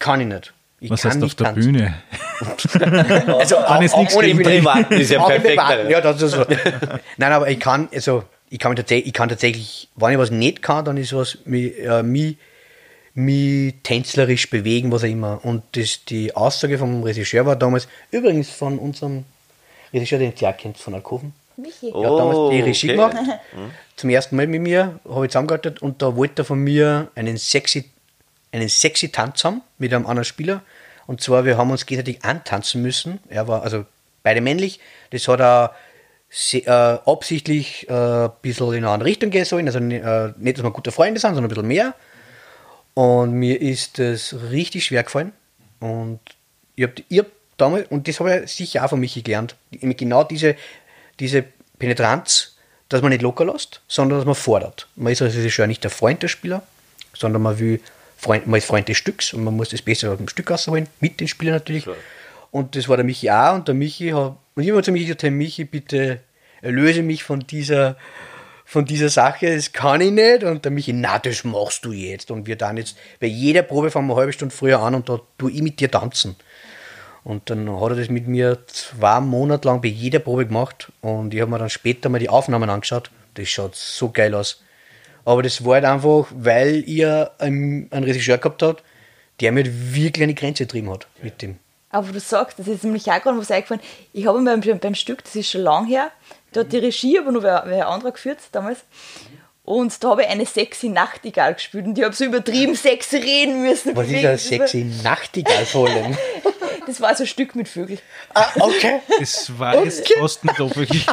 Kann 0.00 0.20
ich 0.20 0.26
nicht. 0.26 0.52
Ich 0.80 0.90
Was 0.90 1.02
kann 1.02 1.12
heißt 1.12 1.18
auf 1.22 1.24
nicht 1.28 1.40
der 1.40 1.46
tanzen. 1.54 1.72
Bühne? 1.72 1.94
Also, 3.38 3.56
ist 3.80 3.96
nichts 3.96 4.14
ohne 4.16 4.26
gegen 4.26 4.38
Bühne. 4.38 4.50
Privat 4.50 4.90
ist 4.90 5.10
ja 5.10 5.20
Auch 5.20 5.30
im 5.30 5.40
perfekt. 5.42 5.60
Privaten, 5.60 5.90
Ja, 5.90 6.00
das 6.00 6.20
ist 6.22 6.32
so. 6.32 6.44
Nein, 7.16 7.32
aber 7.32 7.48
ich 7.48 7.60
kann, 7.60 7.88
also, 7.94 8.24
ich 8.54 8.60
kann, 8.60 8.76
ich 8.78 9.12
kann 9.12 9.28
tatsächlich, 9.28 9.88
wenn 9.96 10.12
ich 10.12 10.18
was 10.18 10.30
nicht 10.30 10.62
kann, 10.62 10.84
dann 10.84 10.96
ist 10.96 11.12
was, 11.12 11.38
mich, 11.44 11.76
äh, 11.76 12.04
mich, 12.04 12.36
mich 13.14 13.74
tänzlerisch 13.82 14.48
bewegen, 14.48 14.92
was 14.92 15.02
auch 15.02 15.08
immer. 15.08 15.44
Und 15.44 15.64
das, 15.72 16.04
die 16.04 16.36
Aussage 16.36 16.78
vom 16.78 17.02
Regisseur 17.02 17.44
war 17.46 17.56
damals, 17.56 17.88
übrigens 18.12 18.50
von 18.50 18.78
unserem 18.78 19.24
Regisseur, 19.92 20.20
den 20.20 20.32
ihr 20.40 20.48
auch 20.48 20.56
kennt, 20.56 20.78
von 20.78 20.94
Alkoven. 20.94 21.32
Michi. 21.56 21.88
Er 21.88 22.08
hat 22.08 22.18
damals 22.18 22.50
die 22.52 22.60
Regie 22.60 22.96
okay. 22.96 22.96
gemacht. 22.96 23.40
Zum 23.96 24.10
ersten 24.10 24.36
Mal 24.36 24.46
mit 24.46 24.60
mir, 24.60 25.00
habe 25.08 25.26
ich 25.26 25.32
zusammengearbeitet 25.32 25.82
und 25.82 26.00
da 26.00 26.14
wollte 26.14 26.42
er 26.42 26.44
von 26.44 26.60
mir 26.60 27.08
einen 27.16 27.36
sexy, 27.36 27.90
einen 28.52 28.68
sexy 28.68 29.10
Tanz 29.10 29.42
haben 29.42 29.62
mit 29.78 29.92
einem 29.92 30.06
anderen 30.06 30.24
Spieler. 30.24 30.62
Und 31.08 31.20
zwar, 31.20 31.44
wir 31.44 31.58
haben 31.58 31.72
uns 31.72 31.86
gegenseitig 31.86 32.24
antanzen 32.24 32.82
müssen. 32.82 33.18
Er 33.28 33.48
war, 33.48 33.64
also 33.64 33.84
beide 34.22 34.40
männlich. 34.40 34.78
Das 35.10 35.26
hat 35.26 35.40
er 35.40 35.74
se- 36.34 36.66
äh, 36.66 36.98
absichtlich 37.08 37.88
äh, 37.88 37.92
ein 37.92 38.30
bisschen 38.42 38.72
in 38.72 38.84
eine 38.84 38.90
andere 38.90 39.08
Richtung 39.08 39.30
gehen 39.30 39.44
sollen. 39.44 39.66
Also 39.66 39.78
äh, 39.78 40.32
nicht, 40.36 40.58
dass 40.58 40.64
wir 40.64 40.70
gute 40.72 40.90
Freunde 40.92 41.20
sind, 41.20 41.34
sondern 41.34 41.44
ein 41.44 41.48
bisschen 41.48 41.68
mehr. 41.68 41.94
Und 42.94 43.32
mir 43.32 43.60
ist 43.60 43.98
das 43.98 44.34
richtig 44.50 44.84
schwer 44.84 45.04
gefallen. 45.04 45.32
Und 45.80 46.20
ich 46.76 46.84
habe 46.84 46.94
hab 47.12 47.26
damals, 47.56 47.86
und 47.90 48.08
das 48.08 48.18
habe 48.20 48.42
ich 48.44 48.52
sicher 48.52 48.84
auch 48.84 48.90
von 48.90 49.00
Michi 49.00 49.22
gelernt, 49.22 49.54
genau 49.70 50.24
diese, 50.24 50.56
diese 51.20 51.44
Penetranz, 51.78 52.56
dass 52.88 53.02
man 53.02 53.10
nicht 53.10 53.22
locker 53.22 53.44
lässt, 53.44 53.80
sondern 53.88 54.18
dass 54.18 54.26
man 54.26 54.34
fordert. 54.34 54.88
Man 54.96 55.12
ist 55.12 55.22
als 55.22 55.34
Regisseur 55.36 55.66
nicht 55.66 55.82
der 55.84 55.90
Freund 55.90 56.22
der 56.22 56.28
Spieler, 56.28 56.62
sondern 57.14 57.42
man 57.42 57.58
will 57.58 57.80
Freund, 58.16 58.46
man 58.46 58.58
ist 58.58 58.66
Freund 58.66 58.88
des 58.88 58.96
Stücks 58.96 59.32
und 59.34 59.44
man 59.44 59.54
muss 59.54 59.68
das 59.70 59.82
Beste 59.82 60.10
aus 60.10 60.16
dem 60.18 60.28
Stück 60.28 60.50
rausholen, 60.50 60.88
mit 61.00 61.20
den 61.20 61.28
Spielern 61.28 61.54
natürlich. 61.54 61.86
Und 62.50 62.76
das 62.76 62.88
war 62.88 62.96
der 62.96 63.04
Michi 63.04 63.30
auch 63.30 63.54
und 63.54 63.66
der 63.68 63.74
Michi 63.74 64.10
hat, 64.10 64.36
und 64.54 64.62
ich 64.62 64.70
habe 64.70 64.82
zu 64.82 64.92
Michi 64.92 65.06
gesagt, 65.06 65.22
hey 65.24 65.30
Michi, 65.30 65.64
bitte 65.64 66.20
erlöse 66.62 67.02
mich 67.02 67.24
von 67.24 67.40
dieser, 67.40 67.96
von 68.64 68.84
dieser 68.84 69.08
Sache, 69.08 69.54
das 69.54 69.72
kann 69.72 70.00
ich 70.00 70.12
nicht. 70.12 70.44
Und 70.44 70.64
der 70.64 70.72
Michi, 70.72 70.92
na, 70.92 71.18
das 71.18 71.44
machst 71.44 71.84
du 71.84 71.92
jetzt. 71.92 72.30
Und 72.30 72.46
wir 72.46 72.56
dann 72.56 72.76
jetzt, 72.76 72.96
bei 73.20 73.26
jeder 73.26 73.62
Probe 73.62 73.90
fangen 73.90 74.06
wir 74.06 74.14
eine 74.14 74.20
halbe 74.20 74.32
Stunde 74.32 74.54
früher 74.54 74.80
an 74.80 74.94
und 74.94 75.08
da 75.08 75.20
tue 75.38 75.50
ich 75.50 75.62
mit 75.62 75.80
dir 75.80 75.90
tanzen. 75.90 76.36
Und 77.24 77.48
dann 77.50 77.68
hat 77.80 77.90
er 77.90 77.96
das 77.96 78.10
mit 78.10 78.28
mir 78.28 78.58
zwei 78.66 79.18
Monate 79.18 79.66
lang 79.66 79.80
bei 79.80 79.88
jeder 79.88 80.18
Probe 80.18 80.46
gemacht 80.46 80.92
und 81.00 81.32
ich 81.32 81.40
habe 81.40 81.50
mir 81.50 81.58
dann 81.58 81.70
später 81.70 82.08
mal 82.08 82.18
die 82.18 82.28
Aufnahmen 82.28 82.68
angeschaut. 82.70 83.10
Das 83.34 83.48
schaut 83.48 83.74
so 83.74 84.10
geil 84.10 84.34
aus. 84.34 84.62
Aber 85.24 85.42
das 85.42 85.64
war 85.64 85.74
halt 85.74 85.86
einfach, 85.86 86.26
weil 86.34 86.84
ihr 86.86 87.32
einen, 87.38 87.88
Regisseur 87.90 88.38
gehabt 88.38 88.62
hat, 88.62 88.82
der 89.40 89.52
mir 89.52 89.64
wirklich 89.94 90.28
die 90.28 90.34
Grenze 90.34 90.64
getrieben 90.64 90.90
hat 90.90 91.08
mit 91.22 91.40
dem. 91.42 91.58
Aber 91.94 92.10
du 92.10 92.18
sagst, 92.18 92.58
das 92.58 92.66
ist 92.66 92.82
nämlich 92.82 93.08
auch 93.08 93.22
gerade 93.22 93.38
was 93.38 93.52
eingefallen. 93.52 93.80
Ich 94.12 94.26
habe 94.26 94.42
beim, 94.42 94.80
beim 94.80 94.94
Stück, 94.96 95.22
das 95.22 95.36
ist 95.36 95.48
schon 95.48 95.60
lang 95.60 95.86
her, 95.86 96.10
da 96.50 96.60
hat 96.60 96.72
die 96.72 96.78
Regie 96.78 97.20
aber 97.20 97.30
noch 97.30 97.44
wer, 97.44 97.62
wer 97.66 97.86
anderer 97.86 98.10
geführt 98.10 98.40
damals. 98.50 98.80
Und 99.66 100.04
da 100.04 100.10
habe 100.10 100.22
ich 100.22 100.28
eine 100.28 100.44
sexy 100.44 100.90
Nachtigall 100.90 101.54
gespielt 101.54 101.86
und 101.86 101.96
ich 101.98 102.04
habe 102.04 102.14
so 102.14 102.24
übertrieben 102.24 102.74
sexy 102.74 103.16
reden 103.16 103.62
müssen. 103.62 103.96
Was 103.96 104.06
ist 104.08 104.12
Deswegen, 104.12 104.26
ein 104.28 104.32
das 104.34 104.50
war- 104.50 104.58
sexy 104.68 104.86
Nachtigallfohlen? 105.02 106.18
Das 106.86 107.00
war 107.00 107.14
so 107.14 107.22
ein 107.24 107.26
Stück 107.26 107.54
mit 107.54 107.66
Vögeln. 107.66 107.98
ah, 108.34 108.44
okay. 108.60 109.00
Das 109.18 109.58
war 109.58 109.82
jetzt 109.86 110.06
fast 110.18 110.44
nicht 110.44 110.58
wirklich. 110.58 111.06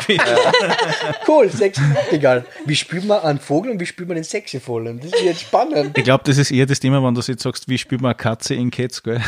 Cool, 1.25 1.49
sexy 1.49 1.81
Nachtigall. 1.81 2.45
Wie 2.65 2.75
spielt 2.75 3.05
man 3.05 3.21
einen 3.21 3.39
Vogel 3.39 3.71
und 3.71 3.79
wie 3.79 3.85
spielt 3.85 4.09
man 4.09 4.15
den 4.15 4.25
sexy 4.25 4.59
Fohlen? 4.59 4.99
Das 4.99 5.13
ist 5.13 5.23
jetzt 5.23 5.41
spannend. 5.41 5.97
Ich 5.97 6.03
glaube, 6.03 6.23
das 6.25 6.37
ist 6.37 6.51
eher 6.51 6.65
das 6.65 6.81
Thema, 6.81 7.01
wenn 7.01 7.13
du 7.15 7.21
jetzt 7.21 7.41
sagst, 7.41 7.69
wie 7.69 7.77
spielt 7.77 8.01
man 8.01 8.09
eine 8.09 8.17
Katze 8.17 8.53
in 8.53 8.69
Cats, 8.69 9.01
gell? 9.01 9.21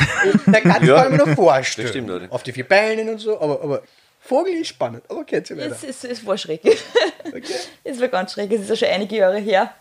Da 0.48 0.60
kann 0.60 0.86
Ja, 0.86 1.06
ich 1.06 1.12
mir 1.12 1.18
noch 1.18 1.30
vorstellen. 1.36 1.86
das 1.86 1.92
stimmt, 1.94 2.12
oder? 2.12 2.28
Auf 2.30 2.44
die 2.44 2.52
vier 2.52 2.68
Beinen 2.68 3.08
und 3.08 3.20
so, 3.20 3.40
aber, 3.40 3.62
aber 3.64 3.82
Vogel 4.24 4.54
ist 4.54 4.70
spannend. 4.70 5.04
Aber 5.10 5.20
okay, 5.20 5.44
zu 5.44 5.58
weiter. 5.58 5.76
Es, 5.76 5.84
es, 5.84 6.04
es 6.04 6.26
war 6.26 6.38
schräg. 6.38 6.62
Okay. 7.26 7.56
Es 7.84 8.00
war 8.00 8.10
ganz 8.10 8.34
schräg. 8.34 8.52
Es 8.52 8.62
ist 8.62 8.70
ja 8.70 8.76
schon 8.76 8.88
einige 8.90 9.16
Jahre 9.16 9.40
her. 9.40 9.74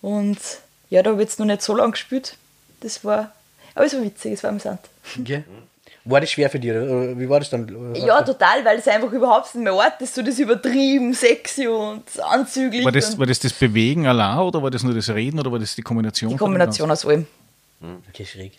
Und 0.00 0.38
ja, 0.88 1.02
da 1.02 1.10
habe 1.10 1.20
ich 1.20 1.28
jetzt 1.28 1.38
noch 1.38 1.46
nicht 1.46 1.60
so 1.60 1.74
lange 1.74 1.90
gespielt. 1.90 2.36
Das 2.80 3.04
war, 3.04 3.32
aber 3.74 3.84
es 3.84 3.92
war 3.92 4.02
witzig, 4.02 4.34
es 4.34 4.42
war 4.42 4.50
amüsant. 4.50 4.80
Okay. 5.20 5.44
War 6.04 6.20
das 6.20 6.30
schwer 6.30 6.48
für 6.48 6.58
dich? 6.58 6.70
Oder 6.70 7.18
wie 7.18 7.28
war 7.28 7.40
das 7.40 7.50
dann? 7.50 7.94
Ja, 7.96 8.22
total, 8.22 8.64
weil 8.64 8.78
es 8.78 8.88
einfach 8.88 9.12
überhaupt 9.12 9.54
nicht 9.54 9.64
mehr 9.64 9.74
Ort 9.74 10.00
ist, 10.00 10.14
so 10.14 10.22
das 10.22 10.38
übertrieben, 10.38 11.12
sexy 11.12 11.66
und 11.66 12.04
anzüglich. 12.20 12.84
War 12.84 12.92
das, 12.92 13.10
und 13.10 13.18
war 13.18 13.26
das 13.26 13.40
das 13.40 13.52
Bewegen 13.52 14.06
allein 14.06 14.38
oder 14.38 14.62
war 14.62 14.70
das 14.70 14.82
nur 14.84 14.94
das 14.94 15.10
Reden 15.10 15.38
oder 15.38 15.52
war 15.52 15.58
das 15.58 15.74
die 15.74 15.82
Kombination? 15.82 16.30
die 16.30 16.36
Kombination 16.36 16.90
aus 16.90 17.04
allem. 17.04 17.26
Okay, 18.08 18.24
schräg. 18.24 18.52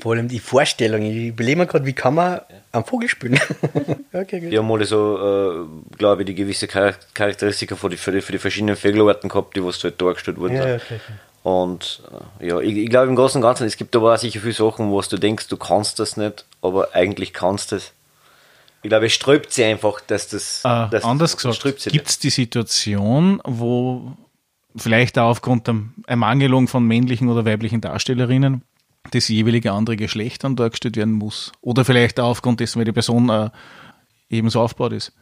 Vor 0.00 0.12
allem 0.12 0.28
die 0.28 0.38
Vorstellung. 0.38 1.02
Ich 1.02 1.28
überlege 1.28 1.58
mir 1.58 1.66
gerade, 1.66 1.86
wie 1.86 1.92
kann 1.92 2.14
man 2.14 2.40
am 2.72 2.84
Vogel 2.84 3.08
spielen? 3.08 3.38
okay, 4.12 4.40
gut. 4.40 4.50
Wir 4.50 4.58
haben 4.58 4.70
alle 4.70 4.84
so, 4.84 5.18
äh, 5.18 5.96
glaube 5.96 6.22
ich, 6.22 6.26
die 6.26 6.34
gewisse 6.34 6.66
Char 6.66 6.94
Charakteristika 7.14 7.76
für 7.76 7.88
die, 7.88 7.96
für, 7.96 8.12
die, 8.12 8.20
für 8.20 8.32
die 8.32 8.38
verschiedenen 8.38 8.76
Vogelarten 8.76 9.28
gehabt, 9.28 9.56
die 9.56 9.64
was 9.64 9.82
halt 9.84 10.00
dargestellt 10.00 10.38
wurden. 10.38 10.56
Ja, 10.56 10.68
ja, 10.68 10.74
okay, 10.76 10.96
okay. 10.96 11.12
Und 11.42 12.02
äh, 12.40 12.48
ja, 12.48 12.60
ich, 12.60 12.76
ich 12.76 12.90
glaube 12.90 13.08
im 13.08 13.16
Großen 13.16 13.38
und 13.38 13.42
Ganzen, 13.42 13.66
es 13.66 13.76
gibt 13.76 13.96
aber 13.96 14.14
auch 14.14 14.18
sicher 14.18 14.40
viele 14.40 14.52
Sachen, 14.52 14.90
wo 14.90 15.00
du 15.00 15.18
denkst, 15.18 15.48
du 15.48 15.56
kannst 15.56 15.98
das 15.98 16.16
nicht, 16.16 16.44
aber 16.60 16.94
eigentlich 16.94 17.32
kannst 17.32 17.72
das. 17.72 17.92
Ich 18.82 18.88
glaube, 18.88 19.06
es 19.06 19.12
sträubt 19.12 19.52
sie 19.52 19.64
einfach, 19.64 20.00
dass 20.00 20.28
das. 20.28 20.60
Äh, 20.64 20.88
dass 20.90 21.04
anders 21.04 21.36
das 21.36 21.58
gesagt, 21.58 21.92
gibt 21.92 22.08
es 22.08 22.18
die 22.18 22.30
Situation, 22.30 23.40
wo 23.44 24.16
vielleicht 24.76 25.18
auch 25.18 25.30
aufgrund 25.30 25.66
der 25.66 25.76
Ermangelung 26.06 26.68
von 26.68 26.86
männlichen 26.86 27.28
oder 27.28 27.44
weiblichen 27.44 27.80
Darstellerinnen 27.80 28.62
das 29.10 29.28
jeweilige 29.28 29.72
andere 29.72 29.96
Geschlecht 29.96 30.44
dann 30.44 30.56
dargestellt 30.56 30.96
werden 30.96 31.14
muss? 31.14 31.52
Oder 31.60 31.84
vielleicht 31.84 32.20
auch 32.20 32.30
aufgrund 32.30 32.60
dessen, 32.60 32.78
weil 32.78 32.84
die 32.84 32.92
Person 32.92 33.28
äh, 33.28 33.50
ebenso 34.28 34.60
aufgebaut 34.60 34.92
ist? 34.92 35.12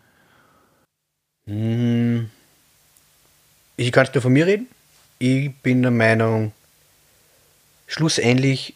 Ich 1.47 2.27
kann 3.93 4.09
nur 4.13 4.23
von 4.23 4.33
mir 4.33 4.47
reden. 4.47 4.69
Ich 5.19 5.55
bin 5.57 5.83
der 5.83 5.91
Meinung, 5.91 6.53
schlussendlich 7.87 8.75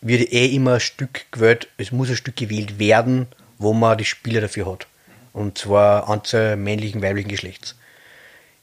wird 0.00 0.32
eh 0.32 0.54
immer 0.54 0.74
ein 0.74 0.80
Stück 0.80 1.26
gewählt, 1.32 1.68
es 1.78 1.92
muss 1.92 2.10
ein 2.10 2.16
Stück 2.16 2.36
gewählt 2.36 2.78
werden, 2.78 3.26
wo 3.58 3.72
man 3.72 3.98
die 3.98 4.04
Spieler 4.04 4.40
dafür 4.40 4.70
hat. 4.70 4.86
Und 5.32 5.58
zwar 5.58 6.08
Anzahl 6.08 6.56
männlichen, 6.56 7.02
weiblichen 7.02 7.30
Geschlechts. 7.30 7.74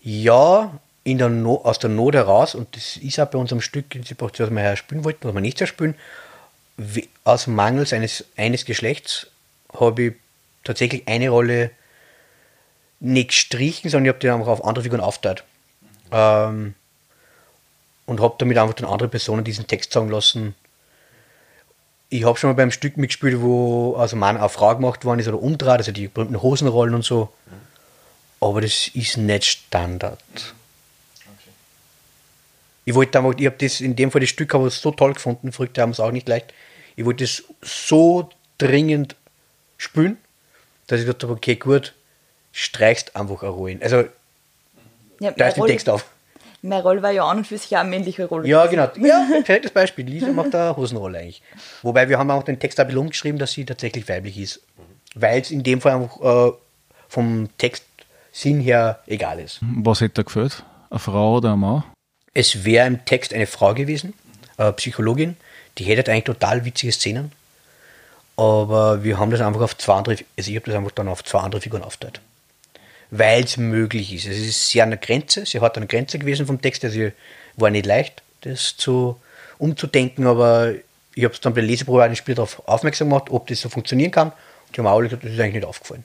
Ja, 0.01 0.79
der 1.05 1.29
no 1.29 1.61
aus 1.63 1.79
der 1.79 1.89
Not 1.89 2.13
heraus, 2.15 2.55
und 2.55 2.75
das 2.75 2.97
ist 2.97 3.19
auch 3.19 3.27
bei 3.27 3.37
unserem 3.37 3.61
Stück, 3.61 3.85
das 3.89 4.19
wir 4.19 4.61
her 4.61 4.75
spielen 4.75 5.03
wollten, 5.03 5.27
was 5.27 5.33
wir 5.33 5.41
nicht 5.41 5.59
mehr 5.59 5.67
spielen, 5.67 5.95
we- 6.77 7.07
aus 7.23 7.47
Mangels 7.47 7.93
eines, 7.93 8.25
eines 8.37 8.65
Geschlechts 8.65 9.27
habe 9.73 10.01
ich 10.01 10.13
tatsächlich 10.63 11.07
eine 11.07 11.29
Rolle 11.29 11.71
nicht 12.99 13.29
gestrichen, 13.29 13.89
sondern 13.89 14.05
ich 14.05 14.09
habe 14.09 14.19
die 14.19 14.29
einfach 14.29 14.47
auf 14.47 14.63
andere 14.65 14.83
Figuren 14.83 15.01
aufgeteilt. 15.01 15.43
Ähm, 16.11 16.75
und 18.05 18.19
habe 18.19 18.35
damit 18.39 18.57
einfach 18.57 18.73
dann 18.73 18.89
andere 18.89 19.07
Personen 19.07 19.43
diesen 19.43 19.67
Text 19.67 19.93
sagen 19.93 20.09
lassen. 20.09 20.55
Ich 22.09 22.25
habe 22.25 22.37
schon 22.37 22.49
mal 22.49 22.55
beim 22.55 22.71
Stück 22.71 22.97
mitgespielt, 22.97 23.39
wo 23.39 23.95
also 23.95 24.15
Mann 24.15 24.35
auf 24.37 24.53
Frau 24.53 24.75
gemacht 24.75 25.05
worden 25.05 25.19
ist 25.19 25.27
oder 25.27 25.39
umdreht, 25.39 25.77
also 25.77 25.91
die 25.91 26.07
berühmten 26.07 26.41
Hosenrollen 26.41 26.95
und 26.95 27.05
so. 27.05 27.31
Aber 28.41 28.61
das 28.61 28.87
ist 28.93 29.17
nicht 29.17 29.45
Standard. 29.45 30.19
Ich 32.89 32.95
wollte 32.95 33.19
einfach, 33.19 33.35
ich 33.37 33.45
habe 33.45 33.55
das 33.59 33.81
in 33.81 33.95
dem 33.95 34.09
Fall 34.09 34.21
das 34.21 34.31
Stück 34.31 34.51
habe 34.51 34.67
ich 34.67 34.73
so 34.73 34.89
toll 34.89 35.13
gefunden, 35.13 35.51
Früchte 35.51 35.79
haben 35.79 35.91
es 35.91 35.99
auch 35.99 36.09
nicht 36.11 36.27
leicht. 36.27 36.55
Ich 36.95 37.05
wollte 37.05 37.23
es 37.23 37.43
so 37.61 38.29
dringend 38.57 39.15
spielen, 39.77 40.17
dass 40.87 40.99
ich 40.99 41.05
gesagt 41.05 41.21
habe, 41.21 41.33
okay, 41.33 41.55
gut, 41.55 41.93
streichst 42.51 43.15
einfach 43.15 43.43
eine 43.43 43.51
Rollen. 43.51 43.79
Also, 43.83 44.05
Ja, 45.19 45.29
da 45.29 45.29
ist 45.29 45.37
der 45.37 45.61
Rolle- 45.61 45.71
Text 45.71 45.87
auf. 45.87 46.03
Meine 46.63 46.81
Rolle 46.81 47.03
war 47.03 47.11
ja 47.11 47.25
an 47.25 47.37
und 47.37 47.45
für 47.45 47.59
sich 47.59 47.75
auch 47.77 47.81
eine 47.81 47.89
männliche 47.91 48.25
Rolle. 48.25 48.47
Ja, 48.47 48.65
genau. 48.65 48.89
Ja, 48.97 49.23
perfektes 49.29 49.69
Beispiel. 49.69 50.05
Lisa 50.07 50.31
macht 50.31 50.55
da 50.55 50.69
eine 50.69 50.77
Hosenrolle 50.77 51.19
eigentlich. 51.19 51.43
Wobei 51.83 52.09
wir 52.09 52.17
haben 52.17 52.31
auch 52.31 52.41
den 52.41 52.59
Text 52.59 52.79
ein 52.79 52.87
bisschen 52.87 53.01
umgeschrieben, 53.01 53.37
dass 53.37 53.51
sie 53.51 53.65
tatsächlich 53.65 54.09
weiblich 54.09 54.35
ist. 54.39 54.61
Weil 55.13 55.41
es 55.41 55.51
in 55.51 55.61
dem 55.61 55.79
Fall 55.79 55.91
einfach 55.93 56.49
äh, 56.49 56.51
vom 57.07 57.49
Text 57.59 57.85
Sinn 58.31 58.59
her 58.61 58.99
egal 59.05 59.39
ist. 59.39 59.59
Was 59.61 60.01
hätte 60.01 60.15
da 60.15 60.21
gefällt? 60.23 60.63
Eine 60.89 60.97
Frau 60.99 61.37
oder 61.37 61.53
ein 61.53 61.59
Mann? 61.59 61.83
Es 62.33 62.63
wäre 62.63 62.87
im 62.87 63.05
Text 63.05 63.33
eine 63.33 63.47
Frau 63.47 63.73
gewesen, 63.73 64.13
eine 64.57 64.73
Psychologin, 64.73 65.37
die 65.77 65.83
hätte 65.85 66.11
eigentlich 66.11 66.25
total 66.25 66.65
witzige 66.65 66.91
Szenen. 66.91 67.31
Aber 68.37 69.03
wir 69.03 69.19
haben 69.19 69.31
das 69.31 69.41
einfach 69.41 69.61
auf 69.61 69.77
zwei 69.77 69.95
andere, 69.95 70.17
also 70.37 70.49
ich 70.49 70.55
habe 70.55 70.65
das 70.65 70.75
einfach 70.75 70.91
dann 70.91 71.07
auf 71.07 71.23
zwei 71.23 71.39
andere 71.39 71.61
Figuren 71.61 71.83
aufgeteilt. 71.83 72.21
Weil 73.11 73.43
es 73.43 73.57
möglich 73.57 74.13
ist. 74.13 74.27
Es 74.27 74.37
ist 74.37 74.69
sehr 74.69 74.83
an 74.83 74.91
der 74.91 74.99
Grenze, 74.99 75.45
sie 75.45 75.59
hat 75.59 75.75
eine 75.75 75.87
Grenze 75.87 76.19
gewesen 76.19 76.45
vom 76.45 76.61
Text, 76.61 76.85
also 76.85 77.11
war 77.57 77.69
nicht 77.69 77.85
leicht, 77.85 78.21
das 78.41 78.77
zu 78.77 79.19
umzudenken, 79.57 80.27
aber 80.27 80.73
ich 81.15 81.23
habe 81.23 81.33
es 81.33 81.41
dann 81.41 81.53
bei 81.53 81.61
der 81.61 81.69
Leseprobe 81.69 82.05
auch 82.05 82.15
Spiel 82.15 82.35
darauf 82.35 82.65
aufmerksam 82.67 83.09
gemacht, 83.09 83.25
ob 83.29 83.47
das 83.47 83.59
so 83.61 83.67
funktionieren 83.67 84.11
kann. 84.11 84.29
Und 84.29 84.77
die 84.77 84.79
haben 84.79 84.87
auch 84.87 85.01
gesagt, 85.01 85.23
das 85.23 85.31
ist 85.31 85.39
eigentlich 85.39 85.55
nicht 85.55 85.65
aufgefallen. 85.65 86.03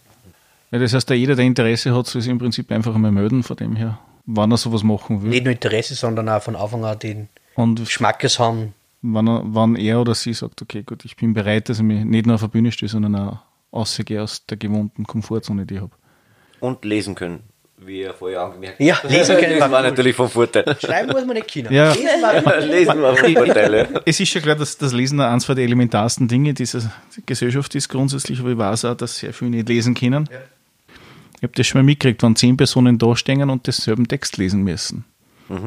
Ja, 0.72 0.78
das 0.80 0.92
heißt, 0.92 1.08
jeder, 1.10 1.36
der 1.36 1.44
Interesse 1.44 1.94
hat, 1.94 2.06
soll 2.06 2.20
sich 2.20 2.30
im 2.30 2.38
Prinzip 2.38 2.72
einfach 2.72 2.94
einmal 2.94 3.12
melden 3.12 3.44
von 3.44 3.56
dem 3.56 3.76
her, 3.76 3.98
wann 4.26 4.50
er 4.50 4.56
sowas 4.56 4.82
machen 4.82 5.22
will. 5.22 5.30
Nicht 5.30 5.44
nur 5.44 5.52
Interesse, 5.52 5.94
sondern 5.94 6.28
auch 6.28 6.42
von 6.42 6.56
Anfang 6.56 6.84
an 6.84 6.98
den 6.98 7.28
Und 7.56 7.88
Schmackes 7.88 8.38
haben. 8.38 8.74
wann 9.02 9.28
er, 9.28 9.42
wann 9.44 9.76
er 9.76 10.00
oder 10.00 10.14
sie 10.14 10.32
sagt, 10.32 10.62
okay, 10.62 10.82
gut, 10.82 11.04
ich 11.04 11.16
bin 11.16 11.34
bereit, 11.34 11.68
dass 11.68 11.78
ich 11.78 11.84
mich 11.84 12.04
nicht 12.04 12.26
nur 12.26 12.36
auf 12.36 12.40
der 12.40 12.48
Bühne 12.48 12.72
stehe, 12.72 12.88
sondern 12.88 13.14
auch 13.16 13.38
rausgehe 13.72 14.22
aus 14.22 14.46
der 14.46 14.56
gewohnten 14.56 15.04
Komfortzone, 15.04 15.66
die 15.66 15.74
ich 15.74 15.80
habe. 15.80 15.92
Und 16.60 16.84
lesen 16.84 17.14
können, 17.14 17.40
wie 17.76 18.00
ihr 18.00 18.14
vorher 18.14 18.40
angemerkt 18.42 18.80
Ja, 18.80 18.98
lesen 19.06 19.36
können 19.36 19.58
Das 19.58 19.70
war 19.70 19.82
natürlich 19.82 20.16
vom 20.16 20.30
Vorteil. 20.30 20.64
Schreiben 20.80 21.10
muss 21.12 21.26
man 21.26 21.36
nicht 21.36 21.52
können. 21.52 21.72
Ja. 21.72 21.92
Lesen 21.92 22.22
war 22.22 22.60
Lesen 22.60 23.02
war 23.02 23.16
vom 23.16 23.34
Vorteil. 23.34 23.74
ja. 23.74 24.00
Es 24.06 24.20
ist 24.20 24.32
ja 24.32 24.40
klar, 24.40 24.54
dass 24.56 24.78
das 24.78 24.92
Lesen 24.92 25.20
eines 25.20 25.44
der 25.46 25.58
elementarsten 25.58 26.28
Dinge 26.28 26.54
dieser 26.54 26.90
Gesellschaft 27.26 27.74
ist 27.74 27.88
grundsätzlich, 27.90 28.40
aber 28.40 28.50
ich 28.52 28.58
weiß 28.58 28.86
auch, 28.86 28.94
dass 28.94 29.18
sehr 29.18 29.34
viele 29.34 29.50
nicht 29.50 29.68
lesen 29.68 29.94
können. 29.94 30.28
Ich 31.44 31.46
habe 31.46 31.56
das 31.56 31.66
schon 31.66 31.82
mal 31.82 31.84
mitgekriegt, 31.84 32.22
wenn 32.22 32.36
zehn 32.36 32.56
Personen 32.56 32.96
da 32.96 33.14
stehen 33.14 33.50
und 33.50 33.66
denselben 33.66 34.08
Text 34.08 34.38
lesen 34.38 34.62
müssen. 34.62 35.04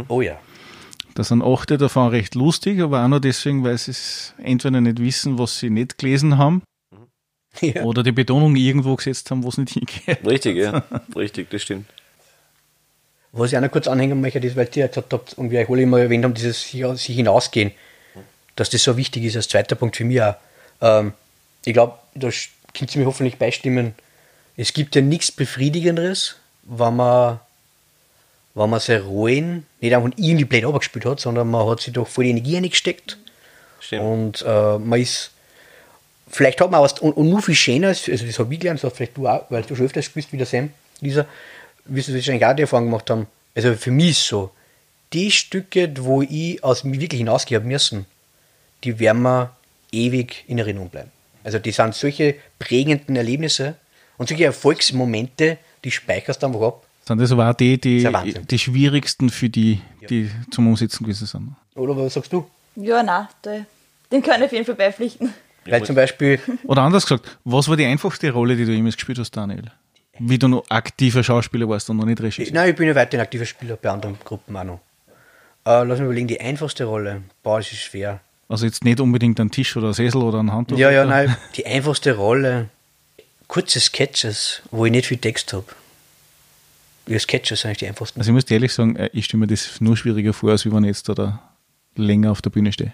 Oh 0.08 0.22
ja. 0.22 0.40
Da 1.13 1.24
sind 1.24 1.44
acht 1.44 1.70
davon 1.70 2.10
recht 2.10 2.34
lustig, 2.34 2.82
aber 2.82 3.04
auch 3.04 3.08
nur 3.08 3.20
deswegen, 3.20 3.63
weil 3.63 3.78
sie 3.78 3.92
es 3.92 4.34
entweder 4.42 4.82
nicht 4.82 5.00
wissen, 5.00 5.38
was 5.38 5.60
sie 5.60 5.70
nicht 5.70 6.00
gelesen 6.00 6.40
haben, 6.40 6.63
Ja. 7.62 7.84
oder 7.84 8.02
die 8.02 8.12
Betonung 8.12 8.56
irgendwo 8.56 8.96
gesetzt 8.96 9.30
haben, 9.30 9.44
wo 9.44 9.50
es 9.50 9.60
nicht 9.60 9.74
hingeht. 9.74 10.26
Richtig, 10.28 10.58
ja. 10.58 10.84
Richtig, 11.16 11.52
das 11.52 11.62
stimmt. 11.62 11.86
Was 13.32 13.52
ich 13.52 13.58
auch 13.60 13.62
noch 13.62 13.70
kurz 13.70 13.88
anhängen 13.88 14.20
möchte, 14.20 14.40
ist, 14.40 14.56
weil 14.56 14.68
ihr 14.74 14.82
ja 14.82 14.88
gesagt 14.88 15.13
habt, 15.13 15.36
und 15.36 15.52
wir 15.52 15.70
alle 15.70 15.82
immer 15.84 16.00
erwähnt 16.00 16.24
haben, 16.24 16.34
dieses 16.34 16.63
sich 16.72 17.16
hinausgehen, 17.16 17.70
dass 18.56 18.72
das 18.72 18.82
so 18.82 18.98
wichtig 18.98 19.26
ist 19.26 19.36
als 19.36 19.48
zweiter 19.48 19.76
Punkt 19.76 19.96
für 19.96 20.06
mich 20.06 20.24
auch. 20.24 20.34
Ähm, 20.82 21.13
ich 21.66 21.74
glaube, 21.74 22.00
da 22.16 22.32
könnt 22.74 22.96
ihr 22.96 23.02
mir 23.02 23.06
hoffentlich 23.06 23.38
beistimmen, 23.38 23.94
es 24.58 24.74
gibt 24.74 24.96
ja 24.96 25.02
nichts 25.02 25.32
Befriedigenderes, 25.32 26.36
wenn 26.63 26.96
man, 26.96 27.39
wenn 28.56 28.70
man 28.70 28.80
seine 28.80 29.04
Rollen 29.04 29.65
nicht 29.80 29.93
einfach 29.93 30.10
irgendwie 30.17 30.46
blöd 30.46 30.65
abgespielt 30.65 31.06
hat, 31.06 31.20
sondern 31.20 31.50
man 31.50 31.67
hat 31.67 31.80
sich 31.80 31.93
doch 31.93 32.08
voll 32.08 32.26
die 32.26 32.32
Energie 32.32 32.56
reingesteckt 32.56 33.17
Stimmt. 33.80 34.04
und 34.04 34.41
äh, 34.46 34.80
man 34.80 35.00
ist, 35.00 35.32
vielleicht 36.28 36.60
hat 36.60 36.72
man 36.72 36.82
was, 36.82 37.00
und, 37.00 37.13
und 37.13 37.30
nur 37.30 37.41
viel 37.41 37.56
schöner, 37.56 37.91
ist, 37.91 38.10
also 38.10 38.26
das 38.26 38.39
habe 38.39 38.52
ich 38.52 38.60
gelernt, 38.60 38.80
das 38.84 38.89
hast 38.89 38.98
vielleicht 38.98 39.15
du 39.15 39.28
auch, 39.28 39.46
weil 39.50 39.62
du 39.62 39.76
schon 39.76 39.86
öfter 39.86 40.02
spielst 40.02 40.34
wie 40.34 40.38
der 40.38 40.48
Sam, 40.48 40.72
Lisa, 41.02 41.26
wirst 41.86 42.10
du 42.10 42.15
wahrscheinlich 42.15 42.46
auch 42.46 42.56
die 42.56 42.63
Erfahrung 42.63 42.86
gemacht 42.86 43.10
haben. 43.12 43.28
Also 43.56 43.76
für 43.76 43.91
mich 43.91 44.10
ist 44.10 44.28
so, 44.28 44.52
die 45.13 45.32
Stücke, 45.32 45.93
wo 46.00 46.24
ich 46.24 46.62
aus 46.63 46.84
mir 46.84 47.00
wirklich 47.00 47.20
hinausgehen 47.20 47.62
habe 47.62 47.67
müssen, 47.67 48.06
die 48.84 49.00
werden 49.00 49.22
mir 49.22 49.52
ewig 49.91 50.43
in 50.48 50.58
Erinnerung 50.58 50.89
bleiben. 50.89 51.12
Also 51.43 51.60
die 51.60 51.72
sind 51.72 51.96
solche 51.96 52.36
prägenden 52.60 53.15
Erlebnisse 53.15 53.76
und 54.18 54.30
solche 54.30 54.46
Erfolgsmomente, 54.46 55.58
die 55.84 55.92
speicherst 55.92 56.42
du 56.42 56.48
einfach 56.48 56.62
ab. 56.62 56.84
Sind 57.06 57.22
das 57.22 57.32
aber 57.32 57.50
auch 57.50 57.54
die, 57.54 57.80
die, 57.80 58.06
die 58.50 58.60
schwierigsten 58.60 59.30
für 59.30 59.50
die, 59.50 59.80
die 60.10 60.30
zum 60.52 60.68
Umsetzen 60.68 61.04
gewesen 61.04 61.26
sind. 61.26 61.56
Oder 61.76 61.96
was 61.96 62.14
sagst 62.14 62.34
du? 62.34 62.46
Ja, 62.76 63.02
nein, 63.02 63.28
da, 63.42 63.52
den 64.12 64.22
kann 64.22 64.42
ich 64.42 64.48
auf 64.48 64.52
jeden 64.52 64.66
Fall 64.66 64.76
beipflichten. 64.76 65.34
Weil 65.66 65.84
zum 65.84 65.96
Beispiel, 65.96 66.40
Oder 66.66 66.82
anders 66.82 67.06
gesagt, 67.06 67.38
was 67.44 67.68
war 67.68 67.76
die 67.76 67.86
einfachste 67.86 68.32
Rolle, 68.32 68.56
die 68.56 68.66
du 68.66 68.72
jemals 68.72 68.96
gespielt 68.96 69.20
hast, 69.20 69.32
Daniel? 69.32 69.72
Wie 70.20 70.38
du 70.40 70.48
noch 70.48 70.64
aktiver 70.70 71.24
Schauspieler 71.24 71.68
warst 71.70 71.90
und 71.90 71.98
noch 71.98 72.06
nicht 72.06 72.22
Regisseur. 72.22 72.54
nein, 72.54 72.70
ich 72.72 72.76
bin 72.76 72.88
ja 72.88 72.96
weiterhin 72.96 73.22
aktiver 73.22 73.46
Spieler 73.46 73.76
bei 73.76 73.90
anderen 73.90 74.18
Gruppen 74.24 74.56
auch 74.56 74.64
noch. 74.64 74.80
Äh, 75.66 75.84
lass 75.84 76.00
mich 76.00 76.06
überlegen, 76.06 76.28
die 76.28 76.40
einfachste 76.40 76.86
Rolle, 76.86 77.24
boah, 77.44 77.58
das 77.58 77.72
ist 77.72 77.80
schwer. 77.80 78.22
Also 78.50 78.66
jetzt 78.66 78.84
nicht 78.86 79.00
unbedingt 79.02 79.40
ein 79.40 79.52
Tisch 79.52 79.76
oder 79.76 79.88
ein 79.88 79.94
Sessel 79.94 80.22
oder 80.22 80.40
ein 80.40 80.52
Handtuch. 80.52 80.78
Ja, 80.78 80.90
ja, 80.90 81.06
nein, 81.06 81.36
die 81.56 81.66
einfachste 81.66 82.16
Rolle, 82.16 82.70
kurze 83.48 83.80
Sketches, 83.80 84.62
wo 84.72 84.86
ich 84.86 84.92
nicht 84.92 85.08
viel 85.08 85.18
Text 85.18 85.54
habe. 85.54 85.66
Ja, 87.08 87.18
Sketches 87.20 87.62
sind 87.62 87.70
eigentlich 87.70 87.78
die 87.80 87.88
einfachsten. 87.88 88.20
Also 88.20 88.32
ich 88.32 88.34
muss 88.34 88.46
dir 88.46 88.56
ehrlich 88.56 88.74
sagen, 88.74 88.96
äh, 88.98 89.10
ich 89.14 89.26
stelle 89.26 89.40
mir 89.40 89.48
das 89.48 89.80
nur 89.80 89.96
schwieriger 89.96 90.34
vor, 90.34 90.52
als 90.52 90.66
wie 90.66 90.72
wenn 90.74 90.84
ich 90.84 90.90
jetzt 90.90 91.08
da 91.10 91.40
länger 91.96 92.32
auf 92.32 92.42
der 92.42 92.50
Bühne 92.50 92.72
stehe. 92.74 92.94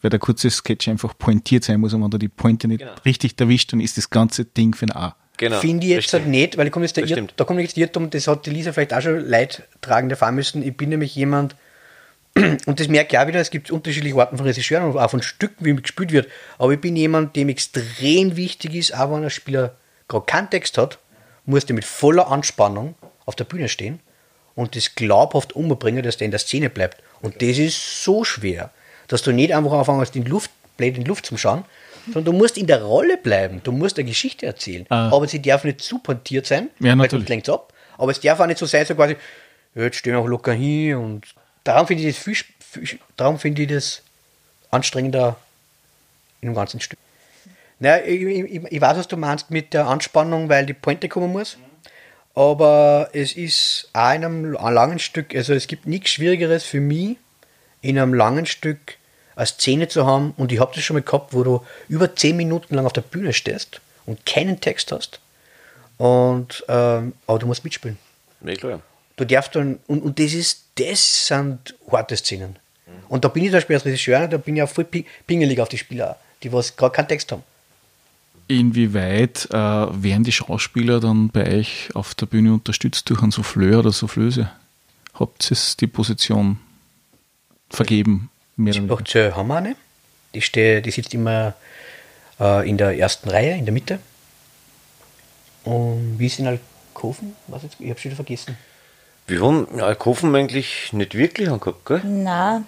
Weil 0.00 0.10
der 0.10 0.18
kurze 0.18 0.50
Sketch 0.50 0.88
einfach 0.88 1.16
pointiert 1.16 1.62
sein 1.64 1.78
muss 1.80 1.94
und 1.94 2.02
wenn 2.02 2.10
du 2.10 2.18
die 2.18 2.28
Pointe 2.28 2.66
nicht 2.66 2.80
Genau. 2.80 2.92
richtig 3.04 3.40
erwischt, 3.40 3.72
dann 3.72 3.80
ist 3.80 3.96
das 3.96 4.10
ganze 4.10 4.44
Ding 4.44 4.74
für 4.74 4.86
ein 4.86 4.92
A. 4.96 5.14
Genau. 5.36 5.60
Finde 5.60 5.86
ich 5.86 5.92
jetzt 5.92 6.12
halt 6.12 6.26
nicht, 6.26 6.56
weil 6.58 6.66
ich 6.66 6.72
komme 6.72 6.84
jetzt 6.84 6.96
der 6.96 7.02
Das 7.04 7.10
Irr, 7.12 7.16
stimmt. 7.18 7.34
da 7.36 7.44
kommt 7.44 7.60
jetzt 7.60 7.76
der 7.76 7.82
Irrtum, 7.84 8.10
das 8.10 8.26
hat 8.26 8.44
die 8.46 8.50
Lisa 8.50 8.72
vielleicht 8.72 8.92
auch 8.94 9.00
schon 9.00 9.20
leidtragend 9.20 10.10
erfahren 10.10 10.34
müssen. 10.34 10.62
Ich 10.62 10.76
bin 10.76 10.88
nämlich 10.88 11.14
jemand, 11.14 11.54
und 12.66 12.80
das 12.80 12.88
merke 12.88 13.14
ich 13.14 13.18
auch 13.18 13.26
wieder, 13.28 13.40
es 13.40 13.50
gibt 13.50 13.70
unterschiedliche 13.70 14.16
Arten 14.16 14.36
von 14.36 14.46
Regisseuren 14.46 14.90
und 14.90 14.98
auch 14.98 15.10
von 15.10 15.22
Stücken, 15.22 15.64
wie 15.64 15.74
gespielt 15.80 16.10
wird, 16.10 16.28
aber 16.58 16.72
ich 16.72 16.80
bin 16.80 16.96
jemand, 16.96 17.36
dem 17.36 17.48
extrem 17.48 18.36
wichtig 18.36 18.74
ist, 18.74 18.94
auch 18.96 19.12
wenn 19.14 19.22
ein 19.22 19.30
Spieler 19.30 19.76
gerade 20.12 20.26
keinen 20.26 20.50
Text 20.50 20.78
hat, 20.78 20.98
muss 21.44 21.66
der 21.66 21.74
mit 21.74 21.84
voller 21.84 22.30
Anspannung 22.30 22.94
auf 23.26 23.34
der 23.34 23.44
Bühne 23.44 23.68
stehen 23.68 24.00
und 24.54 24.76
das 24.76 24.94
glaubhaft 24.94 25.54
umbringen, 25.54 26.02
dass 26.02 26.16
der 26.16 26.26
in 26.26 26.30
der 26.30 26.40
Szene 26.40 26.70
bleibt. 26.70 27.02
Und 27.20 27.42
das 27.42 27.58
ist 27.58 28.04
so 28.04 28.24
schwer, 28.24 28.70
dass 29.08 29.22
du 29.22 29.32
nicht 29.32 29.54
einfach 29.54 29.72
anfängst, 29.72 30.14
in 30.16 30.24
Luft, 30.24 30.50
blöd 30.76 30.96
in 30.96 31.04
die 31.04 31.08
Luft 31.08 31.26
zu 31.26 31.36
schauen, 31.36 31.64
sondern 32.06 32.24
du 32.24 32.32
musst 32.32 32.58
in 32.58 32.66
der 32.66 32.82
Rolle 32.82 33.16
bleiben. 33.16 33.60
Du 33.62 33.72
musst 33.72 33.98
eine 33.98 34.08
Geschichte 34.08 34.46
erzählen. 34.46 34.86
Ah. 34.88 35.10
Aber 35.10 35.28
sie 35.28 35.40
darf 35.40 35.64
nicht 35.64 35.80
zu 35.80 35.98
pointiert 35.98 36.46
sein, 36.46 36.70
Ja, 36.80 36.96
weil 36.98 37.10
sonst 37.10 37.28
lenkt 37.28 37.48
ab. 37.48 37.72
Aber 37.98 38.10
es 38.10 38.20
darf 38.20 38.40
auch 38.40 38.46
nicht 38.46 38.58
so 38.58 38.66
sein, 38.66 38.84
so 38.84 38.94
quasi, 38.94 39.16
ja, 39.74 39.82
jetzt 39.82 39.96
stehen 39.96 40.14
wir 40.14 40.20
auch 40.20 40.26
locker 40.26 40.52
hin 40.52 40.96
und 40.96 41.26
darum 41.64 41.86
finde 41.86 42.02
ich 42.02 42.14
das 42.14 42.24
viel, 42.24 42.36
viel, 42.86 42.98
darum 43.16 43.38
finde 43.38 43.62
ich 43.62 43.68
das 43.68 44.02
anstrengender 44.70 45.36
in 46.40 46.48
dem 46.48 46.54
ganzen 46.54 46.80
Stück. 46.80 46.98
Naja, 47.82 48.04
ich, 48.06 48.22
ich, 48.22 48.62
ich 48.70 48.80
weiß, 48.80 48.96
was 48.96 49.08
du 49.08 49.16
meinst 49.16 49.50
mit 49.50 49.74
der 49.74 49.88
Anspannung, 49.88 50.48
weil 50.48 50.66
die 50.66 50.72
Pointe 50.72 51.08
kommen 51.08 51.32
muss. 51.32 51.56
Aber 52.36 53.10
es 53.12 53.32
ist 53.32 53.90
auch 53.92 54.14
in 54.14 54.24
einem 54.24 54.52
langen 54.52 55.00
Stück, 55.00 55.34
also 55.34 55.52
es 55.52 55.66
gibt 55.66 55.86
nichts 55.86 56.10
Schwierigeres 56.10 56.62
für 56.64 56.80
mich, 56.80 57.16
in 57.80 57.98
einem 57.98 58.14
langen 58.14 58.46
Stück 58.46 58.98
eine 59.34 59.46
Szene 59.46 59.88
zu 59.88 60.06
haben. 60.06 60.32
Und 60.36 60.52
ich 60.52 60.60
habe 60.60 60.70
das 60.72 60.84
schon 60.84 60.94
mal 60.94 61.02
gehabt, 61.02 61.34
wo 61.34 61.42
du 61.42 61.60
über 61.88 62.14
zehn 62.14 62.36
Minuten 62.36 62.76
lang 62.76 62.86
auf 62.86 62.92
der 62.92 63.00
Bühne 63.00 63.32
stehst 63.32 63.80
und 64.06 64.24
keinen 64.26 64.60
Text 64.60 64.92
hast. 64.92 65.18
Und, 65.98 66.64
ähm, 66.68 67.14
aber 67.26 67.40
du 67.40 67.46
musst 67.48 67.64
mitspielen. 67.64 67.98
Ja, 68.44 68.54
klar. 68.54 68.80
Du 69.16 69.24
darfst 69.26 69.56
dann, 69.56 69.80
und, 69.88 70.02
und 70.02 70.20
das 70.20 70.34
ist, 70.34 70.66
das 70.76 71.26
sind 71.26 71.74
harte 71.90 72.16
Szenen. 72.16 72.56
Und 73.08 73.24
da 73.24 73.28
bin 73.28 73.42
ich 73.42 73.50
zum 73.50 73.56
Beispiel 73.56 73.74
als 73.76 73.84
Regisseur, 73.84 74.28
da 74.28 74.36
bin 74.36 74.54
ich 74.56 74.62
auch 74.62 74.68
voll 74.68 74.84
pi- 74.84 75.04
pingelig 75.26 75.58
auf 75.60 75.68
die 75.68 75.78
Spieler, 75.78 76.16
die 76.44 76.52
was 76.52 76.76
gar 76.76 76.92
keinen 76.92 77.08
Text 77.08 77.32
haben. 77.32 77.42
Inwieweit 78.58 79.48
äh, 79.50 79.56
werden 79.56 80.24
die 80.24 80.32
Schauspieler 80.32 81.00
dann 81.00 81.28
bei 81.28 81.58
euch 81.58 81.90
auf 81.94 82.14
der 82.14 82.26
Bühne 82.26 82.52
unterstützt 82.52 83.08
durch 83.10 83.22
einen 83.22 83.32
Souffleur 83.32 83.80
oder 83.80 83.92
Soufflöse? 83.92 84.50
Habt 85.14 85.50
ihr 85.50 85.56
die 85.80 85.86
Position 85.86 86.58
vergeben? 87.70 88.30
Mehr 88.56 88.74
weniger? 88.74 88.96
Doch, 88.96 89.02
zur 89.02 89.36
eine. 89.50 89.76
Die, 90.34 90.40
steht, 90.40 90.86
die 90.86 90.90
sitzt 90.90 91.14
immer 91.14 91.54
äh, 92.40 92.68
in 92.68 92.78
der 92.78 92.98
ersten 92.98 93.28
Reihe, 93.28 93.56
in 93.56 93.64
der 93.64 93.74
Mitte. 93.74 93.98
Und 95.64 96.18
wie 96.18 96.26
ist 96.26 96.38
in 96.38 96.46
Alkoven? 96.46 97.34
Was 97.48 97.62
jetzt? 97.62 97.76
Ich 97.78 97.90
habe 97.90 98.00
schon 98.00 98.10
wieder 98.10 98.16
vergessen. 98.16 98.56
Wir 99.26 99.40
haben 99.40 99.80
Alkoven 99.80 100.34
eigentlich 100.34 100.92
nicht 100.92 101.14
wirklich 101.14 101.48
angehabt, 101.48 101.86
gell? 101.86 102.00
Nein. 102.04 102.66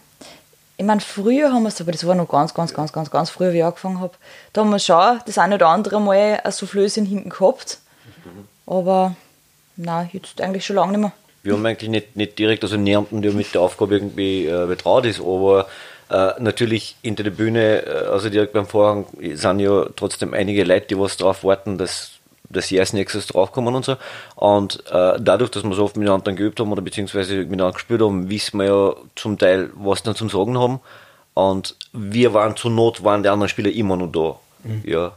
Ich 0.77 0.85
meine, 0.85 1.01
früher 1.01 1.53
haben 1.53 1.63
wir 1.63 1.69
es, 1.69 1.81
aber 1.81 1.93
das 1.93 2.07
war 2.07 2.15
noch 2.15 2.29
ganz, 2.29 2.53
ganz, 2.53 2.75
ganz, 2.75 2.93
ganz, 2.93 3.11
ganz 3.11 3.31
früher, 3.31 3.53
wie 3.53 3.59
ich 3.59 3.65
angefangen 3.65 4.01
habe. 4.01 4.15
Da 4.53 4.63
haben 4.63 4.71
wir 4.71 4.81
schon 4.81 5.21
das 5.25 5.39
eine 5.39 5.55
oder 5.55 5.69
andere 5.69 6.01
Mal 6.01 6.41
ein 6.43 6.53
Soufflöschen 6.53 7.07
hinten 7.07 7.31
gehabt. 7.31 7.79
Aber 8.67 9.15
nein, 9.77 10.11
jetzt 10.13 10.41
eigentlich 10.41 10.67
schon 10.67 10.77
lange 10.77 10.93
nicht 10.93 11.01
mehr. 11.01 11.13
Wir 11.43 11.53
haben 11.53 11.67
eigentlich 11.67 11.91
nicht, 11.91 12.17
nicht 12.17 12.39
direkt, 12.39 12.65
also 12.65 12.77
niemanden, 12.77 13.23
der 13.23 13.33
mit 13.33 13.53
der 13.55 13.61
Aufgabe 13.61 13.97
irgendwie 13.97 14.47
äh, 14.47 14.67
betraut 14.67 15.05
ist, 15.05 15.21
aber 15.21 15.69
äh, 16.11 16.33
natürlich 16.41 16.97
hinter 17.03 17.23
der 17.23 17.33
Bühne, 17.33 17.85
äh, 17.87 18.07
also 18.09 18.31
direkt 18.31 18.55
beim 18.55 18.67
Vorhang, 18.67 19.07
sind 19.35 19.61
ja 19.61 19.87
trotzdem 19.95 20.33
einige 20.33 20.65
Leute, 20.65 20.87
die 20.89 20.99
was 20.99 21.19
drauf 21.19 21.45
warten, 21.45 21.77
dass, 21.77 22.13
dass 22.55 22.69
sie 22.69 22.81
als 22.81 22.93
nächstes 22.93 23.27
draufkommen 23.27 23.75
und 23.75 23.85
so. 23.85 23.97
Und 24.37 24.83
äh, 24.91 25.19
dadurch, 25.21 25.51
dass 25.51 25.65
wir 25.65 25.75
so 25.75 25.85
oft 25.85 25.97
miteinander 25.97 26.33
geübt 26.33 26.61
haben 26.61 26.73
oder 26.73 26.83
beziehungsweise 26.83 27.37
miteinander 27.37 27.73
gespielt 27.73 28.01
haben, 28.01 28.31
wissen 28.31 28.59
wir 28.59 28.67
ja 28.67 28.95
zum 29.17 29.39
Teil, 29.39 29.71
was 29.75 30.03
dann 30.03 30.15
zum 30.15 30.31
Sagen 30.31 30.59
haben. 30.59 30.81
Und 31.35 31.77
wir 31.93 32.33
waren 32.33 32.57
zur 32.57 32.71
Not, 32.71 33.05
waren 33.05 33.23
die 33.23 33.29
anderen 33.29 33.49
Spieler 33.49 33.71
immer 33.71 33.97
noch 33.97 34.13
da. 34.13 34.37
Ja. 34.85 35.13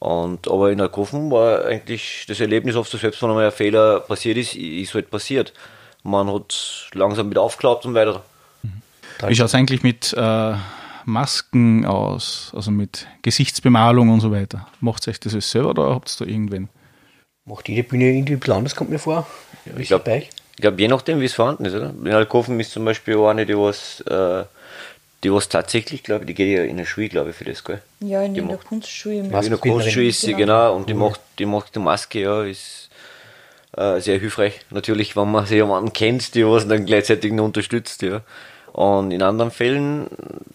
Und, 0.00 0.50
aber 0.50 0.72
in 0.72 0.80
Alkoven 0.80 1.30
war 1.30 1.64
eigentlich 1.64 2.24
das 2.26 2.40
Erlebnis 2.40 2.74
oft 2.74 2.90
so, 2.90 2.98
selbst 2.98 3.22
wenn 3.22 3.30
einmal 3.30 3.46
ein 3.46 3.52
Fehler 3.52 4.00
passiert 4.00 4.36
ist, 4.36 4.56
ist 4.56 4.94
halt 4.94 5.10
passiert. 5.10 5.52
Man 6.02 6.32
hat 6.32 6.90
langsam 6.94 7.30
wieder 7.30 7.42
aufgeklappt 7.42 7.86
und 7.86 7.94
weiter. 7.94 8.22
Wie 9.26 9.36
schaut 9.36 9.46
es 9.46 9.54
eigentlich 9.54 9.84
mit 9.84 10.12
äh, 10.14 10.54
Masken 11.04 11.84
aus, 11.84 12.52
also 12.54 12.70
mit 12.70 13.06
Gesichtsbemalung 13.22 14.08
und 14.10 14.20
so 14.20 14.30
weiter? 14.32 14.68
Macht 14.80 15.06
ihr 15.06 15.10
euch 15.10 15.20
das 15.20 15.32
selber 15.50 15.70
oder 15.70 15.94
habt 15.94 16.10
ihr 16.20 16.26
da 16.26 16.30
irgendwen? 16.32 16.68
Macht 17.44 17.68
jede 17.68 17.82
Bühne 17.82 18.04
irgendwie 18.12 18.34
ein 18.34 18.38
bisschen 18.40 18.54
anders, 18.54 18.74
kommt 18.76 18.90
mir 18.90 18.98
vor. 18.98 19.26
Wie 19.64 19.82
Ich 19.82 19.88
glaub- 19.88 20.04
bei 20.04 20.18
euch? 20.18 20.30
Ich 20.56 20.60
glaube, 20.62 20.80
je 20.80 20.88
nachdem, 20.88 21.20
wie 21.20 21.24
es 21.24 21.32
vorhanden 21.34 21.64
ist, 21.64 21.74
oder? 21.74 21.90
In 22.04 22.12
Alkoven 22.12 22.60
ist 22.60 22.72
zum 22.72 22.84
Beispiel 22.84 23.16
auch 23.16 23.28
eine, 23.30 23.46
die 23.46 23.56
was, 23.56 24.00
äh, 24.02 24.44
die 25.24 25.32
was 25.32 25.48
tatsächlich, 25.48 26.02
glaube 26.02 26.22
ich, 26.24 26.26
die 26.28 26.34
geht 26.34 26.56
ja 26.56 26.62
in 26.64 26.76
der 26.76 26.84
Schule, 26.84 27.08
glaube 27.08 27.30
ich, 27.30 27.36
für 27.36 27.44
das, 27.44 27.64
gell? 27.64 27.80
Ja, 28.00 28.22
in 28.22 28.34
Die 28.34 28.40
der 28.40 28.50
macht- 28.56 28.66
Kunstschule. 28.66 29.16
In 29.20 29.30
der. 29.30 29.58
Kunstschule 29.58 30.06
ist 30.06 30.20
sie, 30.20 30.34
Genau. 30.34 30.38
genau, 30.70 30.76
und 30.76 30.88
die 30.88 30.94
macht, 30.94 31.20
die 31.38 31.46
macht 31.46 31.74
die 31.74 31.78
Maske, 31.78 32.20
ja, 32.20 32.42
ist 32.44 32.90
äh, 33.76 33.98
sehr 34.00 34.18
hilfreich. 34.20 34.60
Natürlich, 34.70 35.16
wenn 35.16 35.30
man 35.32 35.46
sich 35.46 35.56
jemanden 35.56 35.92
kennt, 35.94 36.34
die 36.34 36.46
was 36.46 36.68
dann 36.68 36.84
gleichzeitig 36.84 37.32
noch 37.32 37.44
unterstützt, 37.46 38.02
ja. 38.02 38.20
Und 38.72 39.10
in 39.10 39.22
anderen 39.22 39.50
Fällen, 39.50 40.06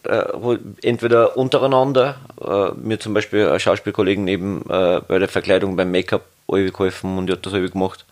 äh, 0.03 0.57
entweder 0.81 1.37
untereinander, 1.37 2.15
äh, 2.41 2.71
mir 2.75 2.99
zum 2.99 3.13
Beispiel 3.13 3.47
ein 3.47 3.59
Schauspielkollegen 3.59 4.27
eben 4.27 4.61
äh, 4.69 5.01
bei 5.07 5.19
der 5.19 5.27
Verkleidung 5.27 5.75
beim 5.75 5.91
Make-up 5.91 6.25
alle 6.47 6.71
geholfen 6.71 7.17
und 7.17 7.27
die 7.27 7.33
hat 7.33 7.45
das 7.45 7.53
alle 7.53 7.69
gemacht, 7.69 8.05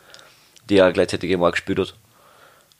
die 0.70 0.82
auch 0.82 0.94
gleichzeitig 0.94 1.32
eben 1.32 1.44
auch 1.44 1.52
gespielt 1.52 1.80
hat. 1.80 1.96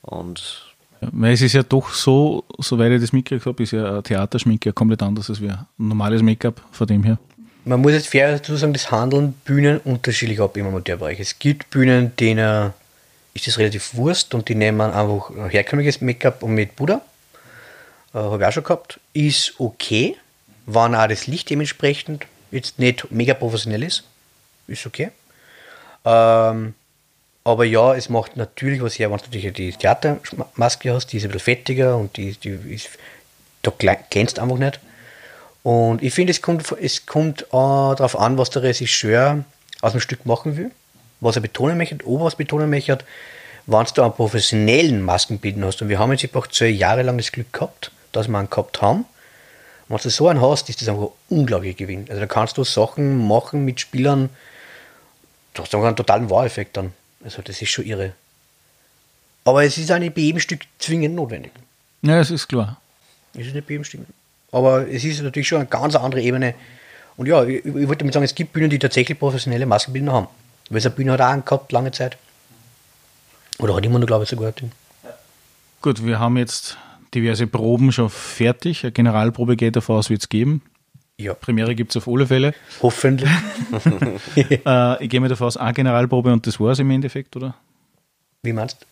Und 0.04 0.66
Ja, 1.02 1.08
weil 1.14 1.34
es 1.34 1.42
ist 1.42 1.54
ja 1.54 1.64
doch 1.64 1.90
so, 1.90 2.44
soweit 2.60 2.92
ich 2.92 3.02
das 3.02 3.12
mitgekriegt 3.12 3.48
habe, 3.48 3.64
ist 3.64 3.72
ja 3.72 3.98
ein 3.98 4.04
Theaterschminke 4.04 4.70
ja 4.70 4.74
komplett 4.74 5.02
anders 5.02 5.28
als 5.30 5.42
wir 5.42 5.66
ein 5.80 5.88
normales 5.88 6.22
Make-up 6.22 6.62
von 6.72 6.86
dem 6.86 7.04
her. 7.04 7.18
Man 7.64 7.82
muss 7.82 7.94
jetzt 7.94 8.10
fair 8.10 8.34
dazu 8.34 8.56
sagen, 8.56 8.74
das 8.74 8.92
handeln 8.92 9.34
Bühnen 9.46 9.80
unterschiedlich 9.80 10.40
ab 10.40 10.56
im 10.58 10.68
Amateurbereich. 10.68 11.20
Es 11.20 11.40
gibt 11.40 11.72
Bühnen, 11.72 12.16
denen 12.18 12.74
ist 13.34 13.48
das 13.48 13.58
relativ 13.58 13.96
Wurst 13.96 14.36
und 14.36 14.48
die 14.48 14.54
nehmen 14.54 14.82
einfach 14.82 15.32
ein 15.32 15.50
herkömmliches 15.50 16.02
Make-up 16.02 16.44
und 16.44 16.54
mit 16.54 16.76
Puder. 16.76 17.02
Äh, 18.16 18.20
Habe 18.20 18.42
ich 18.42 18.48
auch 18.48 18.52
schon 18.54 18.64
gehabt. 18.64 19.00
Ist 19.14 19.54
okay, 19.60 20.16
wenn 20.66 20.96
auch 20.96 21.08
das 21.08 21.28
Licht 21.28 21.50
dementsprechend 21.50 22.26
jetzt 22.52 22.80
nicht 22.80 23.12
mega 23.12 23.34
professionell 23.34 23.84
ist. 23.84 24.04
Ist 24.68 24.86
okay. 24.86 25.12
Ähm, 26.06 26.74
aber 27.44 27.66
ja, 27.66 27.94
es 27.94 28.10
macht 28.10 28.38
natürlich 28.38 28.82
was 28.82 28.98
her, 28.98 29.12
wenn 29.12 29.18
du 29.18 29.26
natürlich 29.26 29.54
die 29.54 29.72
Theatermaske 29.74 30.94
hast, 30.94 31.08
die 31.08 31.18
ist 31.18 31.24
ein 31.26 31.32
bisschen 31.32 31.44
fettiger 31.44 31.98
und 31.98 32.18
die, 32.18 32.32
die 32.32 32.50
ist, 32.74 32.90
da 33.62 33.72
glä- 33.72 34.00
glänzt 34.10 34.40
einfach 34.40 34.58
nicht. 34.58 34.80
Und 35.62 36.02
ich 36.02 36.14
finde, 36.14 36.32
es 36.32 36.42
kommt, 36.42 36.72
es 36.80 37.06
kommt 37.06 37.42
äh, 37.44 37.46
darauf 37.52 38.18
an, 38.18 38.38
was 38.38 38.50
der 38.52 38.64
Regisseur 38.64 39.44
aus 39.82 39.92
dem 39.92 40.02
Stück 40.02 40.26
machen 40.26 40.58
will, 40.58 40.72
was 41.20 41.36
er 41.36 41.42
betonen 41.42 41.78
möchte, 41.78 41.98
ob 42.06 42.22
er 42.22 42.26
was 42.26 42.36
betonen 42.36 42.70
möchte. 42.70 43.00
Wenn 43.68 43.86
du 43.94 44.02
einen 44.04 44.14
professionellen 44.14 45.02
Maskenbildner 45.02 45.68
hast, 45.68 45.82
und 45.82 45.90
wir 45.90 45.98
haben 45.98 46.12
jetzt 46.12 46.24
einfach 46.24 46.48
zwei 46.48 46.68
Jahre 46.68 47.02
lang 47.02 47.18
das 47.18 47.32
Glück 47.32 47.52
gehabt, 47.52 47.92
dass 48.16 48.28
wir 48.28 48.38
einen 48.38 48.50
gehabt 48.50 48.82
haben, 48.82 49.06
wenn 49.88 49.98
du 49.98 50.10
so 50.10 50.28
einen 50.28 50.42
hast, 50.42 50.70
ist 50.70 50.82
das 50.82 50.90
einfach 50.90 51.04
ein 51.04 51.38
unglaublicher 51.38 51.78
Gewinn. 51.78 52.06
Also 52.10 52.20
da 52.20 52.26
kannst 52.26 52.58
du 52.58 52.64
Sachen 52.64 53.28
machen 53.28 53.66
mit 53.66 53.80
Spielern, 53.80 54.30
du 55.54 55.62
hast 55.62 55.74
einen 55.76 55.96
totalen 55.96 56.30
Wow-Effekt 56.30 56.78
dann. 56.78 56.94
Also 57.24 57.42
das 57.42 57.62
ist 57.62 57.70
schon 57.70 57.86
irre. 57.86 58.14
Aber 59.44 59.64
es 59.64 59.78
ist 59.78 59.92
auch 59.92 60.00
nicht 60.00 60.16
bei 60.16 60.22
jedem 60.22 60.40
Stück 60.40 60.62
zwingend 60.80 61.16
notwendig. 61.16 61.52
Ja, 62.02 62.20
es 62.20 62.32
ist 62.32 62.48
klar. 62.48 62.82
Es 63.36 63.46
ist 63.46 63.54
nicht 63.54 63.68
bei 63.68 63.74
jedem 63.74 63.84
Stück. 63.84 64.02
Aber 64.52 64.88
es 64.88 65.04
ist 65.04 65.22
natürlich 65.22 65.48
schon 65.48 65.60
eine 65.60 65.68
ganz 65.68 65.96
andere 65.96 66.22
Ebene. 66.22 66.56
Und 67.18 67.28
ja, 67.28 67.44
ich, 67.44 67.64
ich 67.64 67.74
wollte 67.74 67.98
damit 67.98 68.14
sagen, 68.14 68.26
es 68.26 68.34
gibt 68.34 68.54
Bühnen, 68.54 68.70
die 68.70 68.80
tatsächlich 68.80 69.20
professionelle 69.20 69.66
Maskenbildner 69.68 70.14
haben. 70.14 70.28
Weil 70.70 70.82
so 70.82 70.90
eine 70.90 70.96
Bühne 70.96 71.12
hat 71.12 71.22
auch 71.22 71.28
einen 71.28 71.46
gehabt, 71.46 71.72
lange 71.72 71.92
Zeit. 71.92 72.18
Oder 73.60 73.76
hat 73.76 73.86
immer 73.86 74.00
noch, 74.00 74.08
glaube 74.08 74.24
ich, 74.24 74.30
sogar. 74.30 74.52
den. 74.52 74.72
Gut, 75.82 76.04
wir 76.04 76.20
haben 76.20 76.38
jetzt 76.38 76.78
diverse 77.16 77.48
Proben 77.48 77.92
schon 77.92 78.10
fertig. 78.10 78.84
Eine 78.84 78.92
Generalprobe 78.92 79.56
geht 79.56 79.76
davon 79.76 79.98
aus, 79.98 80.10
wird 80.10 80.22
es 80.22 80.30
geben. 80.30 80.62
Ja, 81.18 81.34
Premiere 81.34 81.76
gibt 81.76 81.92
es 81.92 81.98
auf 81.98 82.08
alle 82.08 82.28
Fälle. 82.28 82.54
hoffentlich. 82.82 83.30
Äh, 84.66 85.04
ich 85.04 85.10
gehe 85.10 85.20
mir 85.22 85.30
davon 85.30 85.48
aus, 85.48 85.58
eine 85.58 85.74
Generalprobe 85.74 86.32
und 86.34 86.46
das 86.46 86.60
war 86.60 86.72
es 86.72 86.80
im 86.80 86.92
Endeffekt, 86.92 87.36
oder? 87.36 87.56
Wie 88.44 88.54
meinst 88.54 88.82
du? 88.82 88.86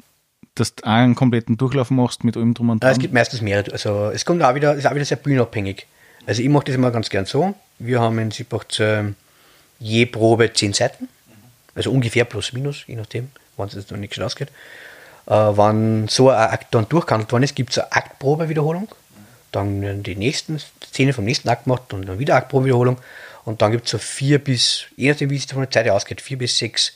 Dass 0.55 0.75
du 0.75 0.85
einen 0.85 1.15
kompletten 1.15 1.57
Durchlauf 1.57 1.89
machst 1.91 2.23
mit 2.23 2.37
allem 2.37 2.53
drum 2.53 2.69
und 2.69 2.81
Ja, 2.83 2.89
dran. 2.89 2.93
es 2.93 2.99
gibt 2.99 3.13
meistens 3.13 3.41
mehrere. 3.41 3.71
Also 3.71 4.11
es 4.13 4.23
kommt 4.23 4.41
auch 4.43 4.55
wieder, 4.55 4.75
ist 4.75 4.85
auch 4.87 4.95
wieder 4.95 5.05
sehr 5.05 5.17
bühnenabhängig. 5.17 5.85
Also 6.25 6.41
ich 6.41 6.49
mache 6.49 6.65
das 6.65 6.75
immer 6.75 6.91
ganz 6.91 7.09
gern 7.09 7.25
so. 7.25 7.53
Wir 7.79 7.99
haben 7.99 8.17
in 8.19 8.31
Siebach 8.31 8.65
äh, 8.79 9.03
je 9.79 10.05
Probe 10.05 10.53
zehn 10.53 10.71
Seiten. 10.73 11.09
Also 11.75 11.91
ungefähr 11.91 12.23
plus 12.25 12.53
minus, 12.53 12.85
je 12.87 12.95
nachdem, 12.95 13.29
wann 13.57 13.67
es 13.67 13.73
jetzt 13.73 13.91
noch 13.91 13.97
nicht 13.97 14.13
schon 14.13 14.23
ausgeht. 14.23 14.49
Äh, 15.25 15.31
wenn 15.33 16.07
so 16.07 16.29
ein 16.29 16.49
Akt 16.49 16.73
dann 16.73 16.87
durchgehandelt 16.89 17.31
worden 17.31 17.43
ist, 17.43 17.55
gibt 17.55 17.71
es 17.71 17.79
eine 17.79 17.91
Aktprobewiederholung. 17.91 18.87
Dann 19.51 19.81
werden 19.81 20.03
die 20.03 20.15
nächsten 20.15 20.59
Szene 20.83 21.13
vom 21.13 21.25
nächsten 21.25 21.47
Akt 21.49 21.65
gemacht 21.65 21.93
und 21.93 22.07
dann 22.07 22.19
wieder 22.19 22.35
Aktprobewiederholung. 22.35 22.97
Und 23.45 23.61
dann 23.61 23.71
gibt 23.71 23.85
es 23.85 23.91
so 23.91 23.97
vier 23.97 24.39
bis, 24.39 24.85
je 24.95 25.09
nachdem 25.11 25.29
wie 25.29 25.37
es 25.37 25.45
von 25.45 25.59
der 25.59 25.71
Zeit 25.71 25.89
ausgeht, 25.89 26.21
vier 26.21 26.37
bis 26.37 26.57
sechs. 26.57 26.93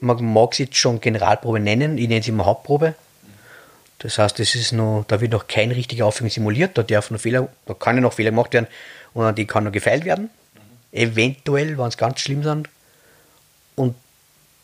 Man 0.00 0.22
mag 0.32 0.52
es 0.52 0.58
jetzt 0.58 0.76
schon 0.76 1.00
Generalprobe 1.00 1.60
nennen, 1.60 1.98
ich 1.98 2.08
nenne 2.08 2.20
es 2.20 2.28
immer 2.28 2.44
Hauptprobe. 2.44 2.94
Das 3.98 4.18
heißt, 4.18 4.38
das 4.38 4.54
ist 4.54 4.72
noch, 4.72 5.04
da 5.08 5.20
wird 5.20 5.32
noch 5.32 5.46
kein 5.46 5.70
richtiger 5.70 6.04
Aufführung 6.04 6.30
simuliert, 6.30 6.76
da 6.76 6.82
darf 6.82 7.10
noch 7.10 7.20
Fehler, 7.20 7.48
da 7.64 7.74
kann 7.74 7.96
ja 7.96 8.02
noch 8.02 8.12
Fehler 8.12 8.30
gemacht 8.30 8.52
werden 8.52 8.66
und 9.14 9.38
die 9.38 9.46
kann 9.46 9.64
noch 9.64 9.72
gefeilt 9.72 10.04
werden. 10.04 10.28
Eventuell, 10.92 11.78
wenn 11.78 11.86
es 11.86 11.96
ganz 11.96 12.20
schlimm 12.20 12.42
sind. 12.42 12.68
Und 13.76 13.94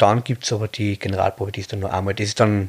dann 0.01 0.25
gibt 0.25 0.45
es 0.45 0.53
aber 0.53 0.69
die 0.69 0.99
Generalprobe, 0.99 1.53
die 1.53 1.61
ist 1.61 1.73
dann 1.73 1.81
nur 1.81 1.93
einmal. 1.93 2.15
Das 2.15 2.27
ist 2.27 2.41
dann, 2.41 2.69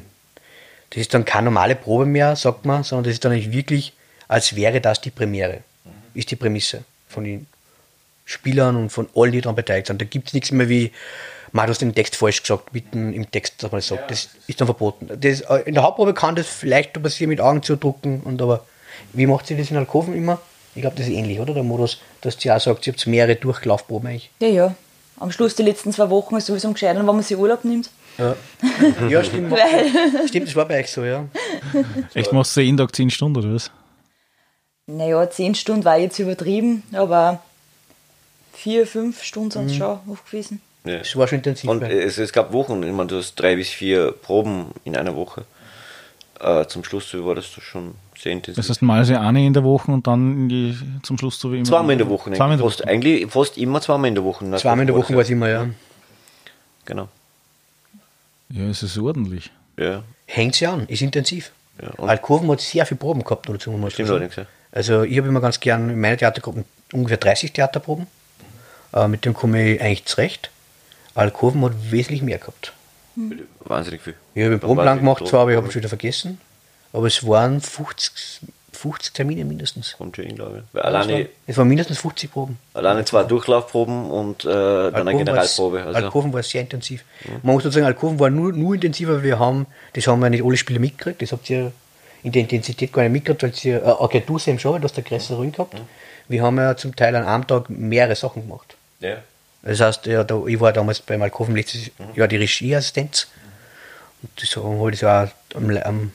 das 0.90 1.00
ist 1.00 1.14
dann 1.14 1.24
keine 1.24 1.46
normale 1.46 1.74
Probe 1.76 2.06
mehr, 2.06 2.36
sagt 2.36 2.64
man, 2.64 2.84
sondern 2.84 3.04
das 3.04 3.14
ist 3.14 3.24
dann 3.24 3.32
eigentlich 3.32 3.52
wirklich, 3.52 3.92
als 4.28 4.56
wäre 4.56 4.80
das 4.80 5.00
die 5.00 5.10
Premiere. 5.10 5.60
Ist 6.14 6.30
die 6.30 6.36
Prämisse 6.36 6.84
von 7.08 7.24
den 7.24 7.46
Spielern 8.24 8.76
und 8.76 8.90
von 8.90 9.08
allen, 9.14 9.32
die 9.32 9.40
daran 9.40 9.56
beteiligt 9.56 9.86
sind. 9.86 10.00
Da 10.00 10.04
gibt 10.04 10.28
es 10.28 10.34
nichts 10.34 10.52
mehr 10.52 10.68
wie, 10.68 10.92
man, 11.52 11.66
du 11.66 11.70
hast 11.70 11.80
den 11.80 11.94
Text 11.94 12.16
falsch 12.16 12.42
gesagt, 12.42 12.72
mitten 12.72 13.12
im 13.12 13.30
Text, 13.30 13.62
dass 13.62 13.72
man 13.72 13.78
das 13.78 13.88
sagt. 13.88 14.10
Das 14.10 14.30
ist 14.46 14.60
dann 14.60 14.66
verboten. 14.66 15.08
Das, 15.20 15.40
äh, 15.42 15.62
in 15.66 15.74
der 15.74 15.82
Hauptprobe 15.82 16.14
kann 16.14 16.36
das 16.36 16.46
vielleicht 16.46 17.00
passieren 17.02 17.30
mit 17.30 17.40
Augen 17.40 17.62
zudrucken, 17.62 18.20
und 18.20 18.40
aber 18.40 18.64
wie 19.12 19.26
macht 19.26 19.46
sie 19.46 19.56
das 19.56 19.70
in 19.70 19.76
Alkoven 19.76 20.14
immer? 20.14 20.40
Ich 20.74 20.80
glaube, 20.80 20.96
das 20.96 21.06
ist 21.06 21.12
ähnlich, 21.12 21.40
oder? 21.40 21.52
Der 21.52 21.62
Modus, 21.62 22.00
dass 22.22 22.40
sie 22.40 22.50
auch 22.50 22.60
sagt, 22.60 22.84
sie 22.84 22.92
habt 22.92 23.06
mehrere 23.06 23.36
Durchlaufproben 23.36 24.08
eigentlich. 24.08 24.30
Ja, 24.40 24.48
ja. 24.48 24.74
Am 25.22 25.32
Schluss 25.32 25.54
die 25.54 25.62
letzten 25.62 25.92
zwei 25.92 26.10
Wochen 26.10 26.36
ist 26.36 26.46
sowieso 26.46 26.68
am 26.68 26.74
gescheitern, 26.74 27.06
wenn 27.06 27.14
man 27.14 27.22
sich 27.22 27.36
Urlaub 27.36 27.64
nimmt. 27.64 27.90
Ja, 28.18 28.34
ja 29.08 29.24
stimmt. 29.24 29.50
Weil, 29.50 30.28
stimmt, 30.28 30.48
das 30.48 30.56
war 30.56 30.66
bei 30.66 30.80
euch 30.80 30.90
so, 30.90 31.04
ja. 31.04 31.24
Echt, 32.14 32.32
machst 32.32 32.56
du 32.56 32.60
jeden 32.60 32.76
Tag 32.76 32.94
10 32.94 33.10
Stunden 33.10 33.38
oder 33.38 33.54
was? 33.54 33.70
naja, 34.86 35.28
zehn 35.30 35.54
Stunden 35.54 35.84
war 35.84 35.98
jetzt 35.98 36.18
übertrieben, 36.18 36.82
aber 36.92 37.42
vier, 38.52 38.86
fünf 38.86 39.22
Stunden 39.22 39.50
sind 39.50 39.66
es 39.66 39.76
schon 39.76 39.98
oft 40.08 40.26
gewesen. 40.26 40.60
Ja. 40.84 40.98
Das 40.98 41.14
war 41.16 41.28
schon 41.28 41.38
intensiv. 41.38 41.70
Und 41.70 41.82
es, 41.82 42.18
es 42.18 42.32
gab 42.32 42.52
Wochen, 42.52 42.82
ich 42.82 42.92
meine, 42.92 43.08
du 43.08 43.16
hast 43.16 43.36
drei 43.36 43.56
bis 43.56 43.68
vier 43.68 44.12
Proben 44.12 44.72
in 44.84 44.96
einer 44.96 45.14
Woche. 45.14 45.44
Äh, 46.40 46.66
zum 46.66 46.82
Schluss 46.82 47.14
war 47.14 47.34
das 47.36 47.46
schon 47.46 47.94
sehr 48.22 48.32
intensiv. 48.32 48.56
Das 48.56 48.68
heißt, 48.70 48.82
mal 48.82 49.04
so 49.04 49.16
eine 49.16 49.44
in 49.44 49.52
der 49.52 49.64
Woche 49.64 49.90
und 49.90 50.06
dann 50.06 50.32
in 50.32 50.48
die, 50.48 50.76
zum 51.02 51.18
Schluss 51.18 51.38
so 51.40 51.50
wie 51.52 51.56
immer. 51.56 51.64
zweimal 51.64 51.92
in 51.92 51.98
der 51.98 52.08
Woche. 52.08 52.30
Zweimal 52.32 52.52
in 52.56 52.60
der 52.62 52.70
fast. 52.70 52.86
Eigentlich 52.86 53.30
fast 53.30 53.58
immer 53.58 53.80
zweimal 53.80 54.08
in 54.08 54.14
der 54.14 54.24
Woche. 54.24 54.44
Zweimal 54.56 54.80
in 54.80 54.86
der 54.86 54.96
Woche 54.96 55.14
war 55.14 55.22
es 55.22 55.30
immer, 55.30 55.48
ja. 55.48 55.66
Genau. 56.84 57.08
Ja, 58.50 58.64
es 58.68 58.82
ist 58.82 58.98
ordentlich. 58.98 59.50
Ja. 59.78 60.02
Hängt 60.26 60.54
sie 60.54 60.66
an, 60.66 60.86
ist 60.86 61.02
intensiv. 61.02 61.52
Ja, 61.82 61.90
und- 61.96 62.08
Alkoven 62.08 62.50
hat 62.50 62.60
sehr 62.60 62.86
viele 62.86 62.98
Proben 62.98 63.22
gehabt, 63.24 63.48
oder 63.48 63.58
dazu 63.58 63.70
muss 63.72 63.92
Stimmt 63.94 64.08
sagen. 64.08 64.28
ja. 64.36 64.46
Also 64.70 65.02
ich 65.02 65.18
habe 65.18 65.28
immer 65.28 65.40
ganz 65.40 65.58
gern 65.60 65.90
in 65.90 66.00
meiner 66.00 66.16
Theatergruppe 66.16 66.64
ungefähr 66.92 67.16
30 67.18 67.52
Theaterproben. 67.52 68.06
Äh, 68.92 69.08
mit 69.08 69.24
dem 69.24 69.34
komme 69.34 69.74
ich 69.74 69.80
eigentlich 69.80 70.04
zurecht. 70.04 70.50
Alkoven 71.14 71.62
hat 71.64 71.72
wesentlich 71.90 72.22
mehr 72.22 72.38
gehabt. 72.38 72.72
Wahnsinnig 73.64 74.00
viel. 74.02 74.14
Ich 74.34 74.42
habe 74.42 74.52
einen 74.52 74.60
Probenplan 74.60 74.98
gemacht, 74.98 75.26
zwar, 75.26 75.40
aber 75.40 75.50
ich 75.50 75.56
habe 75.56 75.68
es 75.68 75.74
wieder 75.74 75.88
vergessen. 75.88 76.38
Aber 76.92 77.06
es 77.06 77.26
waren 77.26 77.60
50, 77.60 78.40
50 78.72 79.12
Termine 79.14 79.44
mindestens. 79.44 79.94
Kommt 79.96 80.16
schon 80.16 80.26
hin, 80.26 80.36
glaube 80.36 80.64
ich. 80.74 80.80
Alleine, 80.84 81.28
Es 81.46 81.56
waren 81.56 81.68
mindestens 81.68 81.98
50 81.98 82.30
Proben. 82.32 82.58
alleine 82.74 83.04
zwei 83.04 83.22
Durchlaufproben 83.24 84.10
und 84.10 84.44
äh, 84.44 84.48
dann 84.48 84.94
eine 84.94 84.96
Alkoven 84.96 85.18
Generalprobe. 85.24 85.78
war- 85.78 85.86
Also, 85.86 85.98
Alkoven 85.98 86.32
war 86.32 86.42
sehr 86.42 86.60
intensiv. 86.62 87.04
Man 87.42 87.54
muss 87.54 87.62
sagen, 87.64 87.86
Alkoven 87.86 88.18
war 88.18 88.30
nur, 88.30 88.52
nur 88.52 88.74
intensiver, 88.74 89.14
weil 89.16 89.22
wir 89.22 89.38
haben, 89.38 89.66
das 89.94 90.06
haben 90.06 90.20
wir 90.20 90.30
nicht 90.30 90.44
alle 90.44 90.56
Spiele 90.56 90.78
mitgekriegt, 90.80 91.22
das 91.22 91.32
habt 91.32 91.48
ihr 91.50 91.72
in 92.22 92.32
der 92.32 92.42
Intensität 92.42 92.92
gar 92.92 93.02
nicht 93.02 93.12
mitgekriegt, 93.12 93.42
weil 93.64 93.70
ihr, 93.72 93.82
äh, 93.82 93.88
okay, 93.98 94.22
du 94.26 94.38
Sam 94.38 94.58
schon, 94.58 94.80
du 94.80 94.84
hast 94.84 94.96
der 94.96 95.04
größere 95.04 95.36
Ruin 95.38 95.52
gehabt. 95.52 95.74
Wir 96.28 96.42
haben 96.42 96.56
ja 96.58 96.76
zum 96.76 96.94
Teil 96.94 97.14
an 97.16 97.24
einem 97.24 97.46
Tag 97.46 97.68
mehrere 97.70 98.14
Sachen 98.16 98.42
gemacht. 98.48 98.76
ja. 99.00 99.16
Das 99.64 99.78
heißt, 99.80 100.06
ja, 100.06 100.24
da, 100.24 100.42
ich 100.46 100.58
war 100.58 100.72
damals 100.72 100.98
beim 101.00 101.22
Alkoven 101.22 101.54
letztes 101.54 101.92
Jahr 102.16 102.26
die 102.26 102.36
Regieassistenz. 102.36 103.28
Und 104.20 104.30
das 104.42 104.56
habe 104.56 104.90
ich 104.92 104.98
das 104.98 105.30
auch 105.30 105.56
am, 105.56 105.70
am 105.76 106.12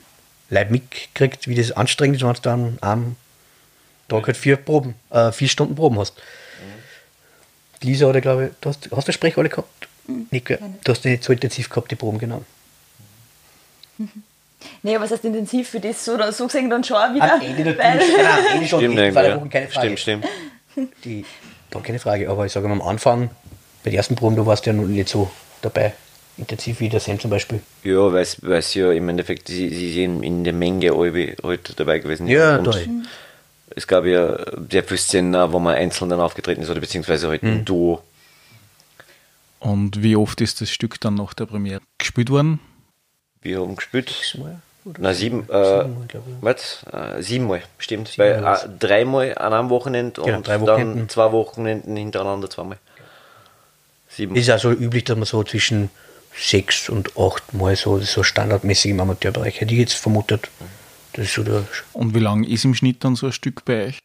Leib 0.49 0.71
mitgekriegt, 0.71 1.47
wie 1.47 1.55
das 1.55 1.71
anstrengend 1.71 2.17
ist, 2.17 2.23
wenn 2.23 2.33
du 2.33 2.41
dann 2.41 2.77
am 2.81 3.15
Tag 4.07 4.27
halt 4.27 4.37
vier 4.37 4.55
Proben, 4.55 4.95
äh, 5.09 5.31
vier 5.31 5.49
Stunden 5.49 5.75
Proben 5.75 5.99
hast. 5.99 6.13
Lisa 7.81 8.07
oder 8.07 8.21
glaube 8.21 8.47
ich, 8.47 8.51
du 8.61 8.69
hast, 8.69 8.89
hast 8.91 9.07
du 9.07 9.11
Sprechrolle 9.11 9.49
gehabt? 9.49 9.87
Nico, 10.31 10.55
du 10.83 10.91
hast 10.91 11.03
die 11.03 11.09
nicht 11.09 11.23
so 11.23 11.33
intensiv 11.33 11.69
gehabt, 11.69 11.91
die 11.91 11.95
Proben, 11.95 12.17
genau. 12.17 12.43
Nee, 14.81 14.99
was 14.99 15.11
heißt 15.11 15.25
intensiv 15.25 15.69
für 15.69 15.79
das? 15.79 16.03
So, 16.03 16.17
so 16.31 16.47
gesehen 16.47 16.69
dann 16.69 16.83
schon 16.83 17.13
wieder. 17.13 17.33
Am 17.33 17.41
Ende 17.41 17.63
natürlich, 17.65 17.77
nein, 17.77 17.99
am 17.99 18.55
Ende 18.55 18.67
schon, 18.67 18.79
Stimmt, 18.79 18.97
die 18.97 19.11
zwei 19.11 19.27
ja. 19.27 19.35
Wochen 19.35 19.49
keine 19.49 19.67
Frage. 19.67 19.97
Stimmt, 19.97 20.25
stimmt. 20.75 20.93
Die, 21.03 21.25
gar 21.71 21.83
keine 21.83 21.99
Frage, 21.99 22.29
aber 22.29 22.45
ich 22.45 22.51
sage 22.51 22.67
mal 22.67 22.75
am 22.75 22.81
Anfang, 22.81 23.29
bei 23.83 23.89
den 23.89 23.97
ersten 23.97 24.15
Proben, 24.15 24.35
du 24.35 24.45
warst 24.45 24.65
ja 24.65 24.73
noch 24.73 24.85
nicht 24.85 25.09
so 25.09 25.29
dabei, 25.61 25.93
intensiv 26.37 26.79
wie 26.79 26.89
der 26.89 26.99
Sam 26.99 27.19
zum 27.19 27.29
Beispiel. 27.31 27.61
Ja, 27.83 28.11
weil 28.13 28.21
es 28.21 28.73
ja 28.73 28.91
im 28.91 29.09
Endeffekt, 29.09 29.47
sie, 29.47 29.69
sie 29.69 29.91
sind 29.93 30.23
in 30.23 30.43
der 30.43 30.53
Menge 30.53 30.93
alle 30.93 31.35
heute 31.43 31.73
dabei 31.73 31.99
gewesen. 31.99 32.27
Ja, 32.27 32.57
und 32.57 32.67
da. 32.67 32.75
Es 33.75 33.85
gab 33.87 34.05
ja 34.05 34.37
sehr 34.71 34.83
viele 34.83 34.97
Szenen, 34.97 35.51
wo 35.51 35.59
man 35.59 35.75
einzeln 35.75 36.09
dann 36.09 36.19
aufgetreten 36.21 36.61
ist 36.61 36.69
oder 36.69 36.79
beziehungsweise 36.79 37.27
halt 37.27 37.43
Mhm. 37.43 37.49
ein 37.49 37.65
Duo. 37.65 38.01
Und 39.59 40.01
wie 40.03 40.15
oft 40.15 40.39
ist 40.41 40.61
das 40.61 40.69
Stück 40.69 40.99
dann 41.01 41.15
nach 41.15 41.33
der 41.33 41.45
Premiere 41.45 41.81
gespielt 41.97 42.29
worden? 42.29 42.59
Wir 43.41 43.59
haben 43.59 43.75
gespielt. 43.75 44.13
Na, 44.99 45.13
sieben, 45.13 45.49
äh, 45.49 45.83
Siebenmal, 45.83 46.07
was? 46.41 46.85
Äh, 46.91 47.21
siebenmal, 47.21 47.61
stimmt. 47.77 48.07
Siebenmal 48.07 48.43
Weil, 48.43 48.55
äh, 48.55 48.77
dreimal 48.79 49.37
an 49.37 49.51
einem 49.53 49.69
Wochenende 49.69 50.21
Genau, 50.21 50.37
und 50.37 50.47
drei 50.47 50.57
dann 50.59 51.09
zwei 51.09 51.31
Wochenenden 51.33 51.97
hintereinander 51.97 52.49
zweimal. 52.49 52.77
Sieben. 54.07 54.35
Ist 54.35 54.49
auch 54.49 54.59
so 54.59 54.71
üblich, 54.71 55.03
dass 55.03 55.17
man 55.17 55.25
so 55.25 55.43
zwischen 55.43 55.89
sechs 56.37 56.89
und 56.89 57.17
acht 57.17 57.53
Mal 57.53 57.75
so, 57.75 57.99
so 57.99 58.23
standardmäßig 58.23 58.91
im 58.91 58.99
Amateurbereich 58.99 59.61
hätte 59.61 59.73
ich 59.73 59.79
jetzt 59.79 59.93
vermutet. 59.93 60.49
Das 61.13 61.25
ist 61.25 61.33
so 61.33 61.43
der, 61.43 61.65
Und 61.93 62.13
wie 62.13 62.19
lang 62.19 62.43
ist 62.43 62.65
im 62.65 62.75
Schnitt 62.75 63.03
dann 63.03 63.15
so 63.15 63.27
ein 63.27 63.31
Stück 63.31 63.65
bei 63.65 63.87
euch? 63.87 63.99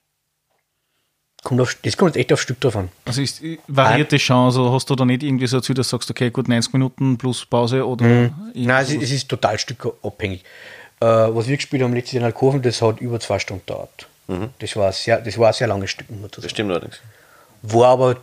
kommt 1.43 1.61
auf, 1.61 1.77
das 1.83 1.97
kommt 1.97 2.15
jetzt 2.15 2.21
echt 2.21 2.33
aufs 2.33 2.43
Stück 2.43 2.61
drauf 2.61 2.77
an. 2.77 2.89
Also 3.05 3.21
ist, 3.21 3.43
variiert 3.67 4.13
das 4.13 4.23
schon? 4.23 4.37
Also 4.37 4.73
hast 4.73 4.89
du 4.89 4.95
da 4.95 5.05
nicht 5.05 5.23
irgendwie 5.23 5.47
so 5.47 5.57
ein 5.57 5.63
Ziel, 5.63 5.75
dass 5.75 5.89
du 5.89 5.97
sagst, 5.97 6.11
okay, 6.11 6.31
gut, 6.31 6.49
90 6.49 6.73
Minuten 6.73 7.19
plus 7.19 7.45
Pause 7.45 7.87
oder 7.87 8.05
irgendwie 8.05 8.67
Nein, 8.67 8.85
es, 8.85 8.93
es 8.93 9.11
ist 9.11 9.29
total 9.29 9.59
stückabhängig. 9.59 10.45
Äh, 11.01 11.05
was 11.05 11.49
wir 11.49 11.57
gespielt 11.57 11.83
haben 11.83 11.95
letztes 11.95 12.13
Jahr 12.13 12.21
in 12.21 12.27
Alkoven, 12.27 12.63
das 12.63 12.81
hat 12.81 13.01
über 13.01 13.19
zwei 13.19 13.39
Stunden 13.39 13.65
gedauert. 13.67 14.09
Das, 14.61 14.77
war 14.77 14.93
sehr, 14.93 15.21
das 15.21 15.37
war 15.37 15.49
ein 15.49 15.53
sehr 15.53 15.67
langes 15.67 15.91
Stück, 15.91 16.07
Das 16.31 16.51
stimmt 16.51 16.71
allerdings. 16.71 17.01
War 17.63 17.89
aber 17.89 18.17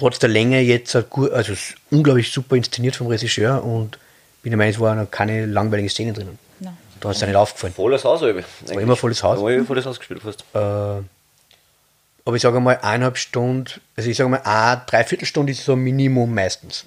trotz 0.00 0.18
der 0.18 0.30
Länge 0.30 0.60
jetzt 0.60 0.96
gut, 1.10 1.30
also 1.30 1.52
es 1.52 1.74
unglaublich 1.90 2.32
super 2.32 2.56
inszeniert 2.56 2.96
vom 2.96 3.06
Regisseur 3.06 3.62
und 3.62 3.98
bin 4.42 4.50
der 4.50 4.56
Meinung, 4.56 4.72
es 4.72 4.80
waren 4.80 4.98
noch 4.98 5.10
keine 5.10 5.46
langweiligen 5.46 5.88
Szenen 5.90 6.14
drinnen. 6.14 6.38
Nein. 6.58 6.76
Da 7.00 7.10
hat 7.10 7.16
es 7.16 7.22
nicht 7.22 7.36
aufgefallen. 7.36 7.74
Volles 7.74 8.04
Haus, 8.04 8.22
Albe. 8.22 8.44
war 8.66 8.80
immer 8.80 8.96
volles 8.96 9.22
Haus. 9.22 9.40
War 9.40 9.50
immer 9.50 9.66
volles 9.66 9.84
Haus 9.84 9.98
gespielt 9.98 10.22
fast. 10.22 10.44
Äh, 10.54 10.58
aber 10.58 12.36
ich 12.36 12.42
sage 12.42 12.60
mal, 12.60 12.78
eineinhalb 12.78 13.18
Stunden, 13.18 13.80
also 13.96 14.08
ich 14.08 14.16
sage 14.16 14.30
mal, 14.30 14.40
eine 14.42 14.82
Dreiviertelstunde 14.86 15.52
ist 15.52 15.64
so 15.64 15.72
ein 15.72 15.80
Minimum 15.80 16.34
meistens. 16.34 16.86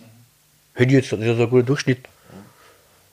Hätte 0.73 0.89
ich 0.89 1.03
jetzt, 1.03 1.11
das 1.11 1.19
ist 1.19 1.39
ein 1.39 1.49
guter 1.49 1.63
Durchschnitt. 1.63 1.99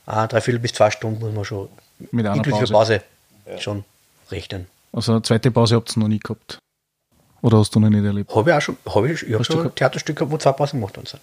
Eine 0.06 0.28
Dreiviertel 0.28 0.60
bis 0.60 0.72
zwei 0.72 0.90
Stunden 0.90 1.20
muss 1.20 1.34
man 1.34 1.44
schon, 1.44 1.68
Mit 2.10 2.24
einer 2.24 2.36
inklusive 2.36 2.72
Pause. 2.72 3.02
Pause, 3.44 3.62
schon 3.62 3.84
rechnen. 4.30 4.66
Also 4.92 5.12
eine 5.12 5.22
zweite 5.22 5.50
Pause 5.50 5.76
habt 5.76 5.94
ihr 5.94 6.00
noch 6.00 6.08
nie 6.08 6.18
gehabt. 6.18 6.58
Oder 7.42 7.58
hast 7.58 7.74
du 7.74 7.80
noch 7.80 7.88
nicht 7.88 8.04
erlebt? 8.04 8.34
Habe 8.34 8.50
ich 8.50 8.56
auch 8.56 8.60
schon, 8.60 8.76
habe 8.94 9.10
ich, 9.10 9.22
ich 9.26 9.34
habe 9.34 9.44
schon 9.44 9.56
gehabt? 9.58 9.76
Theaterstücke 9.76 10.18
gehabt, 10.18 10.32
wo 10.32 10.36
zwei 10.38 10.52
Pausen 10.52 10.78
gemacht 10.80 10.96
worden 10.96 11.06
sind. 11.06 11.20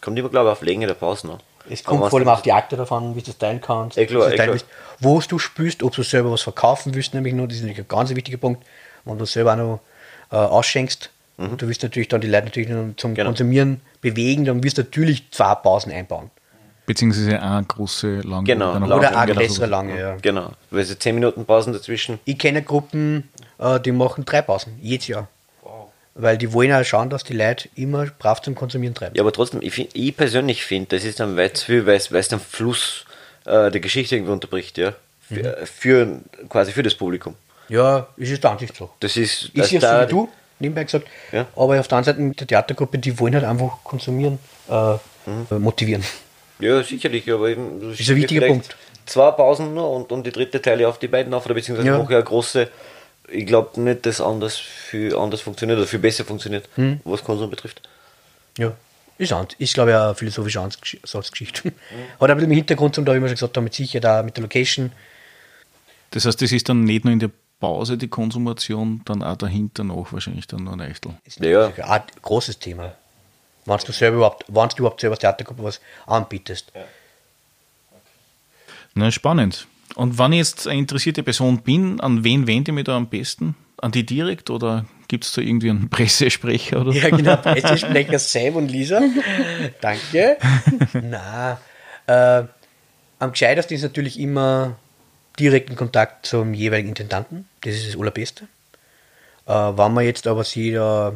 Kommt 0.00 0.18
immer, 0.18 0.28
glaube 0.28 0.48
ich, 0.48 0.52
auf 0.52 0.62
Länge 0.62 0.86
der 0.86 0.94
Pause 0.94 1.26
noch. 1.26 1.38
Es 1.70 1.84
kommt 1.84 2.00
was 2.00 2.10
vor 2.10 2.18
allem 2.18 2.28
auf 2.28 2.42
die 2.42 2.52
Akte 2.52 2.76
davon, 2.76 3.14
wie 3.14 3.20
du 3.20 3.26
das 3.26 3.38
teilen 3.38 3.60
kannst, 3.60 3.96
Eh 3.96 4.06
klar, 4.06 4.30
willst, 4.30 4.66
wo 4.98 5.20
du 5.20 5.38
spielst, 5.38 5.82
ob 5.82 5.94
du 5.94 6.02
selber 6.02 6.32
was 6.32 6.42
verkaufen 6.42 6.92
willst, 6.94 7.14
nämlich 7.14 7.34
nur, 7.34 7.46
das 7.46 7.56
ist 7.58 7.62
natürlich 7.62 7.80
ein 7.84 7.88
ganz 7.88 8.10
wichtiger 8.14 8.38
Punkt, 8.38 8.64
wenn 9.04 9.16
du 9.18 9.24
selber 9.26 9.52
auch 9.52 9.56
noch 9.56 9.80
äh, 10.32 10.36
ausschenkst. 10.36 11.10
Und 11.38 11.60
du 11.62 11.66
willst 11.66 11.82
natürlich 11.82 12.08
dann 12.08 12.20
die 12.20 12.26
Leute 12.28 12.44
natürlich 12.46 12.68
zum 12.96 13.10
Mhm. 13.10 13.14
Genau. 13.14 13.28
Konsumieren 13.30 13.80
bewegen, 14.00 14.44
dann 14.44 14.62
wirst 14.62 14.78
du 14.78 14.82
natürlich 14.82 15.30
zwei 15.30 15.54
Pausen 15.54 15.92
einbauen. 15.92 16.30
Beziehungsweise 16.86 17.40
eine 17.40 17.64
große, 17.64 18.20
lange. 18.22 18.44
Genau, 18.44 18.72
lang- 18.74 18.90
Oder 18.92 19.16
eine 19.16 19.26
genau 19.32 19.40
größere 19.40 19.66
so. 19.66 19.70
lange, 19.70 19.98
ja. 19.98 20.16
Genau. 20.20 20.50
Weil 20.70 20.84
so 20.84 20.94
10 20.94 21.14
Minuten 21.14 21.44
Pausen 21.44 21.72
dazwischen. 21.72 22.18
Ich 22.24 22.38
kenne 22.38 22.62
Gruppen, 22.62 23.28
äh, 23.58 23.78
die 23.80 23.92
machen 23.92 24.24
drei 24.24 24.42
Pausen, 24.42 24.78
jedes 24.80 25.06
Jahr. 25.06 25.28
Weil 26.14 26.36
die 26.36 26.52
wollen 26.52 26.72
auch 26.72 26.84
schauen, 26.84 27.08
dass 27.08 27.24
die 27.24 27.32
Leute 27.32 27.68
immer 27.74 28.04
brav 28.18 28.42
zum 28.42 28.54
Konsumieren 28.54 28.94
treiben. 28.94 29.14
Ja, 29.16 29.22
aber 29.22 29.32
trotzdem, 29.32 29.62
ich, 29.62 29.72
find, 29.72 29.90
ich 29.94 30.14
persönlich 30.16 30.62
finde, 30.64 30.96
das 30.96 31.04
ist 31.04 31.20
dann 31.20 31.36
weit 31.38 31.56
zu 31.56 31.66
viel, 31.66 31.86
weil 31.86 31.96
es 31.96 32.28
den 32.28 32.38
Fluss 32.38 33.06
äh, 33.46 33.70
der 33.70 33.80
Geschichte 33.80 34.16
irgendwie 34.16 34.32
unterbricht, 34.32 34.76
ja. 34.78 34.92
Für, 35.28 35.34
Mhm. 35.42 35.66
für 35.66 36.20
quasi 36.50 36.72
für 36.72 36.82
das 36.82 36.94
Publikum. 36.94 37.34
Ja, 37.68 38.06
ist 38.18 38.30
es 38.30 38.40
der 38.40 38.50
Ansicht 38.50 38.76
so. 38.76 38.90
Das 39.00 39.16
ist. 39.16 39.44
Ich 39.44 39.52
das 39.54 39.72
es 39.72 39.80
so 39.82 39.88
wie 40.02 40.06
du, 40.06 40.28
nebenbei 40.58 40.84
gesagt. 40.84 41.06
Ja. 41.32 41.46
Aber 41.56 41.80
auf 41.80 41.88
der 41.88 41.96
anderen 41.98 42.04
Seite 42.04 42.20
mit 42.20 42.38
der 42.40 42.46
Theatergruppe, 42.46 42.98
die 42.98 43.18
wollen 43.18 43.34
halt 43.34 43.44
einfach 43.44 43.78
konsumieren, 43.82 44.38
äh, 44.68 44.94
Mhm. 45.24 45.62
motivieren. 45.62 46.04
Ja, 46.58 46.82
sicherlich, 46.82 47.30
aber 47.32 47.48
eben. 47.48 47.80
das 47.90 47.98
Ist 48.00 48.10
ein 48.10 48.16
wichtiger 48.16 48.46
Punkt. 48.46 48.76
Zwei 49.06 49.30
Pausen 49.30 49.72
nur 49.74 49.88
und, 49.90 50.12
und 50.12 50.26
die 50.26 50.32
dritte 50.32 50.60
teile 50.60 50.86
auf 50.88 50.98
die 50.98 51.08
beiden 51.08 51.32
auf, 51.32 51.46
oder 51.46 51.54
beziehungsweise 51.54 51.88
Ja. 51.88 52.00
eine 52.04 52.22
große. 52.24 52.68
Ich 53.32 53.46
glaube 53.46 53.80
nicht, 53.80 54.04
dass 54.06 54.20
anders 54.20 54.58
viel 54.58 55.16
anders 55.16 55.40
funktioniert 55.40 55.78
oder 55.78 55.86
viel 55.88 55.98
besser 56.00 56.24
funktioniert, 56.24 56.68
Hm. 56.74 57.00
was 57.04 57.24
Konsum 57.24 57.48
betrifft. 57.50 57.80
Ja, 58.58 58.74
ist, 59.18 59.32
ist 59.58 59.74
glaube 59.74 59.90
ich, 59.90 59.96
eine 59.96 60.14
philosophische 60.14 60.58
Ansatzgesch- 60.60 60.98
Ansatzgeschichte. 61.02 61.68
Mhm. 61.68 61.72
Hat 62.20 62.30
ein 62.30 62.36
bisschen 62.36 62.50
im 62.50 62.56
Hintergrund, 62.56 62.94
zum 62.94 63.04
da, 63.04 63.14
wie 63.14 63.20
wir 63.20 63.28
schon 63.28 63.34
gesagt 63.36 63.56
haben, 63.56 63.64
mit 63.64 63.74
Sicherheit 63.74 64.04
auch 64.06 64.22
mit 64.24 64.36
der 64.36 64.42
Location. 64.42 64.92
Das 66.10 66.26
heißt, 66.26 66.42
das 66.42 66.52
ist 66.52 66.68
dann 66.68 66.84
nicht 66.84 67.04
nur 67.04 67.12
in 67.12 67.20
der 67.20 67.30
Pause 67.58 67.96
die 67.96 68.08
Konsumation, 68.08 69.00
dann 69.06 69.22
auch 69.22 69.36
dahinter 69.36 69.84
noch 69.84 70.12
wahrscheinlich 70.12 70.46
dann 70.48 70.64
noch 70.64 70.72
ein 70.72 70.80
Echtel. 70.80 71.14
Ist 71.24 71.40
Ja, 71.40 71.72
ja. 71.76 71.84
ein 71.88 72.02
großes 72.20 72.58
Thema. 72.58 72.92
Wenn 73.64 73.78
du 73.78 73.92
selber 73.92 74.16
überhaupt, 74.16 74.44
wenn 74.48 74.68
du 74.68 74.76
überhaupt 74.78 75.00
selber 75.00 75.14
als 75.14 75.20
Theatergruppe 75.20 75.62
was 75.62 75.80
anbietest. 76.06 76.72
Na, 78.94 79.10
spannend. 79.10 79.66
Und 79.94 80.18
wenn 80.18 80.32
ich 80.32 80.38
jetzt 80.38 80.66
eine 80.66 80.78
interessierte 80.78 81.22
Person 81.22 81.62
bin, 81.62 82.00
an 82.00 82.24
wen 82.24 82.46
wende 82.46 82.70
ich 82.70 82.74
mich 82.74 82.84
da 82.84 82.96
am 82.96 83.08
besten? 83.08 83.54
An 83.78 83.92
die 83.92 84.06
direkt 84.06 84.50
oder 84.50 84.86
gibt 85.08 85.24
es 85.24 85.32
da 85.32 85.42
irgendwie 85.42 85.70
einen 85.70 85.88
Pressesprecher 85.90 86.80
oder 86.80 86.92
Ja, 86.92 87.10
genau. 87.10 87.36
Pressesprecher 87.42 88.18
Sam 88.18 88.56
und 88.56 88.70
Lisa. 88.70 89.00
Danke. 89.80 90.38
Na, 91.02 91.60
äh, 92.06 92.44
am 93.18 93.32
gescheitesten 93.32 93.76
ist 93.76 93.82
natürlich 93.82 94.18
immer 94.18 94.76
direkten 95.38 95.76
Kontakt 95.76 96.26
zum 96.26 96.54
jeweiligen 96.54 96.90
Intendanten. 96.90 97.48
Das 97.62 97.74
ist 97.74 97.88
das 97.88 98.00
Allerbeste. 98.00 98.44
Äh, 99.46 99.52
wenn 99.52 99.94
man 99.94 100.04
jetzt 100.04 100.26
aber 100.26 100.44
sie 100.44 100.72
da, 100.72 101.12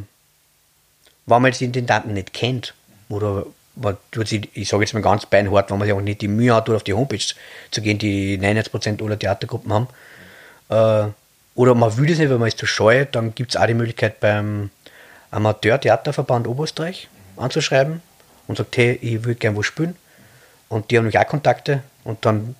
wenn 1.26 1.42
man 1.42 1.50
jetzt 1.50 1.60
den 1.60 1.68
Intendanten 1.68 2.14
nicht 2.14 2.32
kennt, 2.32 2.74
oder 3.08 3.46
man 3.76 3.96
tut 4.10 4.28
sich, 4.28 4.48
ich 4.54 4.68
sage 4.68 4.82
jetzt 4.82 4.94
mal 4.94 5.02
ganz 5.02 5.26
beinhart, 5.26 5.70
wenn 5.70 5.78
man 5.78 5.86
sich 5.86 5.96
auch 5.96 6.00
nicht 6.00 6.20
die 6.20 6.28
Mühe 6.28 6.54
hat, 6.54 6.68
auf 6.70 6.82
die 6.82 6.94
Homepage 6.94 7.18
zu 7.70 7.82
gehen, 7.82 7.98
die 7.98 8.38
99% 8.38 9.04
aller 9.04 9.18
Theatergruppen 9.18 9.72
haben, 9.72 9.88
äh, 10.68 11.10
oder 11.54 11.74
man 11.74 11.96
will 11.96 12.06
das 12.06 12.18
nicht, 12.18 12.30
weil 12.30 12.38
man 12.38 12.48
ist 12.48 12.58
zu 12.58 12.66
scheu, 12.66 13.06
dann 13.10 13.34
gibt 13.34 13.54
es 13.54 13.60
auch 13.60 13.66
die 13.66 13.74
Möglichkeit 13.74 14.20
beim 14.20 14.70
Amateur-Theaterverband 15.30 16.46
Oberösterreich 16.46 17.08
anzuschreiben 17.36 18.02
und 18.46 18.58
sagt, 18.58 18.76
hey, 18.76 18.98
ich 19.00 19.24
würde 19.24 19.36
gerne 19.36 19.56
wo 19.56 19.62
spielen. 19.62 19.96
Und 20.68 20.90
die 20.90 20.96
haben 20.96 21.04
nämlich 21.04 21.18
auch 21.18 21.26
Kontakte 21.26 21.82
und 22.04 22.24
dann 22.26 22.54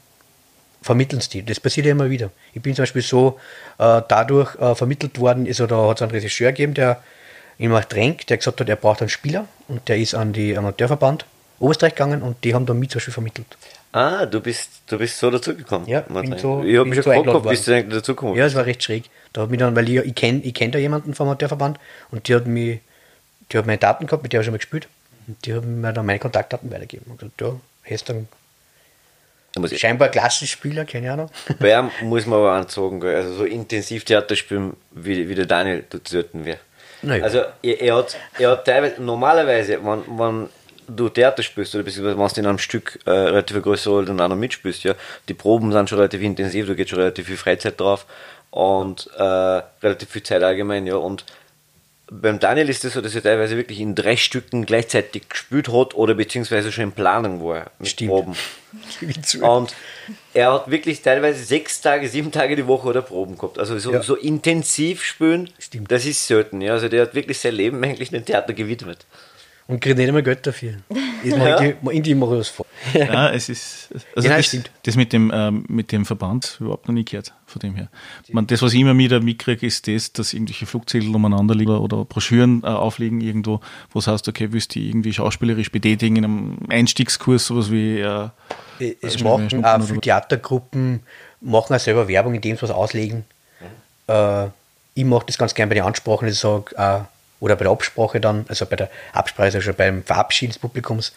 vermitteln 0.81 1.21
sie 1.21 1.29
die. 1.29 1.43
Das 1.45 1.61
passiert 1.61 1.87
ja 1.87 1.93
immer 1.93 2.09
wieder. 2.09 2.31
Ich 2.55 2.63
bin 2.63 2.75
zum 2.75 2.85
Beispiel 2.85 3.03
so 3.03 3.39
äh, 3.79 4.01
dadurch 4.09 4.55
äh, 4.57 4.75
vermittelt 4.75 5.19
worden, 5.19 5.45
ist, 5.45 5.61
oder 5.61 5.89
hat 5.89 5.99
es 5.99 6.03
einen 6.03 6.13
Regisseur 6.13 6.53
gegeben, 6.53 6.75
der 6.75 7.03
mal 7.59 7.85
drängt, 7.89 8.29
der 8.31 8.37
gesagt 8.37 8.61
hat, 8.61 8.69
er 8.69 8.77
braucht 8.77 9.01
einen 9.01 9.09
Spieler 9.09 9.47
und 9.69 9.89
der 9.89 9.97
ist 9.99 10.15
an 10.15 10.33
die 10.33 10.57
Amateurverband 10.57 11.25
Oberösterreich 11.59 11.95
gegangen 11.95 12.23
und 12.23 12.45
die 12.45 12.55
haben 12.55 12.67
dann 12.67 12.79
mich 12.79 12.91
zum 12.91 12.99
Beispiel 12.99 13.15
vermittelt. 13.15 13.47
Ah, 13.93 14.27
du 14.27 14.41
bist, 14.41 14.69
du 14.89 14.99
bist 14.99 15.19
so 15.19 15.31
dazugekommen. 15.31 15.89
Ja, 15.89 16.01
bin 16.03 16.37
so- 16.39 16.63
ich 16.63 16.77
habe 16.77 16.87
mich 16.89 17.03
schon 17.03 17.23
gefragt, 17.25 17.49
bist 17.49 17.67
du 17.67 17.73
eigentlich 17.75 17.95
dazugekommen? 17.99 18.37
Ja, 18.37 18.45
es 18.45 18.55
war 18.55 18.67
recht 18.67 18.83
schräg. 18.83 19.05
Da 19.33 19.43
hat 19.43 19.51
mich 19.51 19.59
dann, 19.59 19.75
weil 19.75 19.89
ich, 19.89 19.97
ich 20.05 20.15
kenne 20.15 20.41
ich 20.43 20.53
kenn 20.53 20.71
da 20.71 20.79
jemanden 20.79 21.15
vom 21.15 21.29
Amateurverband 21.29 21.79
und 22.11 22.29
die 22.29 22.35
hat 22.35 22.47
mich, 22.47 22.81
die 23.51 23.57
hat 23.59 23.65
meine 23.65 23.79
Daten 23.79 24.07
gehabt, 24.07 24.23
mit 24.23 24.33
der 24.35 24.39
habe 24.39 24.43
ich 24.43 24.47
schon 24.47 24.53
mal 24.53 24.59
gespielt. 24.59 24.89
Und 25.27 25.45
die 25.47 25.55
haben 25.55 25.81
mir 25.81 25.93
dann 25.95 26.05
meine 26.05 26.19
Kontaktdaten 26.19 26.71
weitergegeben. 26.71 27.11
Und 27.11 27.19
gesagt, 27.19 27.41
ja, 27.41 27.59
hast 27.91 28.09
dann 28.11 28.29
scheinbar 29.79 30.09
Klassenspieler, 30.11 30.85
keine 30.85 31.13
Ahnung. 31.13 31.31
bei 31.59 31.73
ihm 31.79 31.91
muss 32.03 32.27
man 32.27 32.39
aber 32.41 32.67
gell, 33.01 33.17
also 33.17 33.35
so 33.35 33.45
intensiv 33.45 34.05
Theater 34.05 34.37
spielen, 34.37 34.77
wie, 34.91 35.29
wie 35.29 35.35
der 35.35 35.47
Daniel 35.47 35.85
dort 35.89 36.07
selten 36.09 36.45
wäre. 36.45 36.59
Naja. 37.03 37.25
Also 37.25 37.43
er, 37.63 37.81
er, 37.81 37.97
hat, 37.97 38.17
er 38.39 38.51
hat 38.51 38.65
teilweise, 38.65 39.03
normalerweise, 39.03 39.79
wenn, 39.83 40.19
wenn 40.19 40.49
du 40.89 41.09
Theater 41.09 41.43
spielst 41.43 41.75
oder 41.75 41.85
beziehungsweise 41.85 42.19
wenn 42.19 42.29
du 42.29 42.41
in 42.41 42.47
einem 42.47 42.59
Stück 42.59 42.99
äh, 43.07 43.11
relativ 43.11 43.63
größer 43.63 43.91
Rolle 43.91 44.07
dann 44.07 44.21
auch 44.21 44.37
mitspielst, 44.37 44.85
ja, 44.85 44.95
die 45.29 45.35
Proben 45.35 45.73
sind 45.73 45.89
schon 45.89 45.99
relativ 45.99 46.23
intensiv, 46.23 46.67
da 46.67 46.75
geht 46.75 46.89
schon 46.89 46.99
relativ 47.01 47.27
viel 47.27 47.37
Freizeit 47.37 47.81
drauf 47.81 48.07
und 48.51 49.11
äh, 49.17 49.23
relativ 49.23 50.11
viel 50.11 50.23
Zeit 50.23 50.43
allgemein, 50.43 50.87
ja, 50.87 50.97
und 50.97 51.25
beim 52.09 52.39
Daniel 52.39 52.69
ist 52.69 52.85
es 52.85 52.93
so, 52.93 53.01
dass 53.01 53.15
er 53.17 53.23
teilweise 53.23 53.57
wirklich 53.57 53.81
in 53.81 53.95
drei 53.97 54.17
Stücken 54.17 54.65
gleichzeitig 54.65 55.29
gespielt 55.29 55.69
hat 55.73 55.95
oder 55.95 56.15
beziehungsweise 56.15 56.71
schon 56.71 56.85
in 56.85 56.93
Planung 56.93 57.45
war 57.45 57.71
mit 57.81 57.89
Stimmt. 57.89 58.11
Proben. 58.11 58.37
Und 59.43 59.75
er 60.33 60.53
hat 60.53 60.71
wirklich 60.71 61.03
teilweise 61.03 61.43
sechs 61.45 61.81
Tage, 61.81 62.09
sieben 62.09 62.31
Tage 62.31 62.55
die 62.55 62.67
Woche 62.69 62.87
oder 62.89 63.03
Proben 63.03 63.37
gehabt. 63.37 63.59
Also 63.59 63.79
so, 63.79 63.93
Ja. 63.93 64.03
so 64.03 64.15
intensiv 64.15 65.03
spielen, 65.03 65.51
Stimmt. 65.59 65.91
das 65.91 66.05
ist 66.07 66.27
selten. 66.27 66.61
Ja. 66.61 66.75
Also 66.75 66.89
der 66.89 67.03
hat 67.03 67.15
wirklich 67.15 67.39
sein 67.39 67.55
Leben 67.55 67.83
eigentlich 67.83 68.11
dem 68.11 68.25
Theater 68.25 68.53
gewidmet. 68.53 69.05
Und 69.69 69.81
kriegt 69.81 69.99
nicht 69.99 70.07
einmal 70.07 70.23
Geld 70.23 70.47
dafür. 70.47 70.75
Ja. 71.25 71.61
irgendwie, 71.61 72.15
mache 72.15 72.35
ich 72.35 72.41
was 72.41 72.49
vor. 72.49 72.67
Ja, 72.95 73.31
es 73.31 73.49
ist. 73.49 73.89
Also 74.15 74.29
Ja, 74.29 74.37
das, 74.37 74.47
stimmt. 74.47 74.71
das 74.85 74.95
mit 74.97 75.13
dem, 75.13 75.33
ähm, 75.35 75.65
mit 75.67 75.91
dem 75.91 76.05
Verband 76.05 76.59
überhaupt 76.61 76.87
noch 76.87 76.95
nie 76.95 77.05
gehört, 77.05 77.33
von 77.47 77.59
dem 77.61 77.75
her. 77.75 77.89
Man, 78.31 78.47
das, 78.47 78.63
was 78.63 78.75
ich 78.75 78.81
immer 78.81 78.97
wieder 78.97 79.19
mitkriege, 79.21 79.67
ist 79.67 79.89
das, 79.89 80.13
dass 80.13 80.35
irgendwelche 80.35 80.67
Flugzettel 80.67 81.13
umeinander 81.13 81.55
liegen 81.55 81.73
oder, 81.73 82.05
Broschüren 82.05 82.63
äh, 82.63 82.67
aufliegen 82.67 83.21
irgendwo, 83.21 83.61
wo 83.91 83.99
es 83.99 84.07
heißt, 84.07 84.29
okay, 84.29 84.53
willst 84.53 84.75
du 84.75 84.79
die 84.79 84.89
irgendwie 84.89 85.13
schauspielerisch 85.13 85.73
betätigen 85.73 86.17
in 86.17 86.25
einem 86.25 86.59
Einstiegskurs, 86.69 87.47
sowas 87.47 87.73
wie. 87.73 87.99
Äh, 87.99 88.29
Es 88.79 89.17
Beispiel 89.17 89.25
machen 89.25 89.65
auch 89.65 89.83
viele. 89.83 90.01
Theatergruppen, 90.01 91.01
machen 91.41 91.75
auch 91.75 91.81
selber 91.81 92.07
Werbung, 92.07 92.35
indem 92.35 92.57
sie 92.57 92.63
was 92.63 92.71
auslegen. 92.71 93.25
Äh, 94.07 94.47
ich 94.95 95.05
mache 95.05 95.27
das 95.27 95.39
ganz 95.39 95.55
gerne 95.55 95.71
bei 95.71 95.75
den 95.75 95.85
Ansprachen, 95.85 96.29
ich 96.29 96.39
sage, 96.39 96.75
äh, 96.77 97.01
oder 97.41 97.57
bei 97.57 97.65
der 97.65 97.73
Absprache 97.73 98.21
dann, 98.21 98.45
also 98.49 98.67
bei 98.67 98.77
der 98.77 98.91
Absprache, 99.13 99.45
also 99.47 99.61
schon 99.61 99.75
beim 99.75 100.03
Verabschieden 100.05 100.53
des 100.53 100.59
Publikums, 100.59 101.13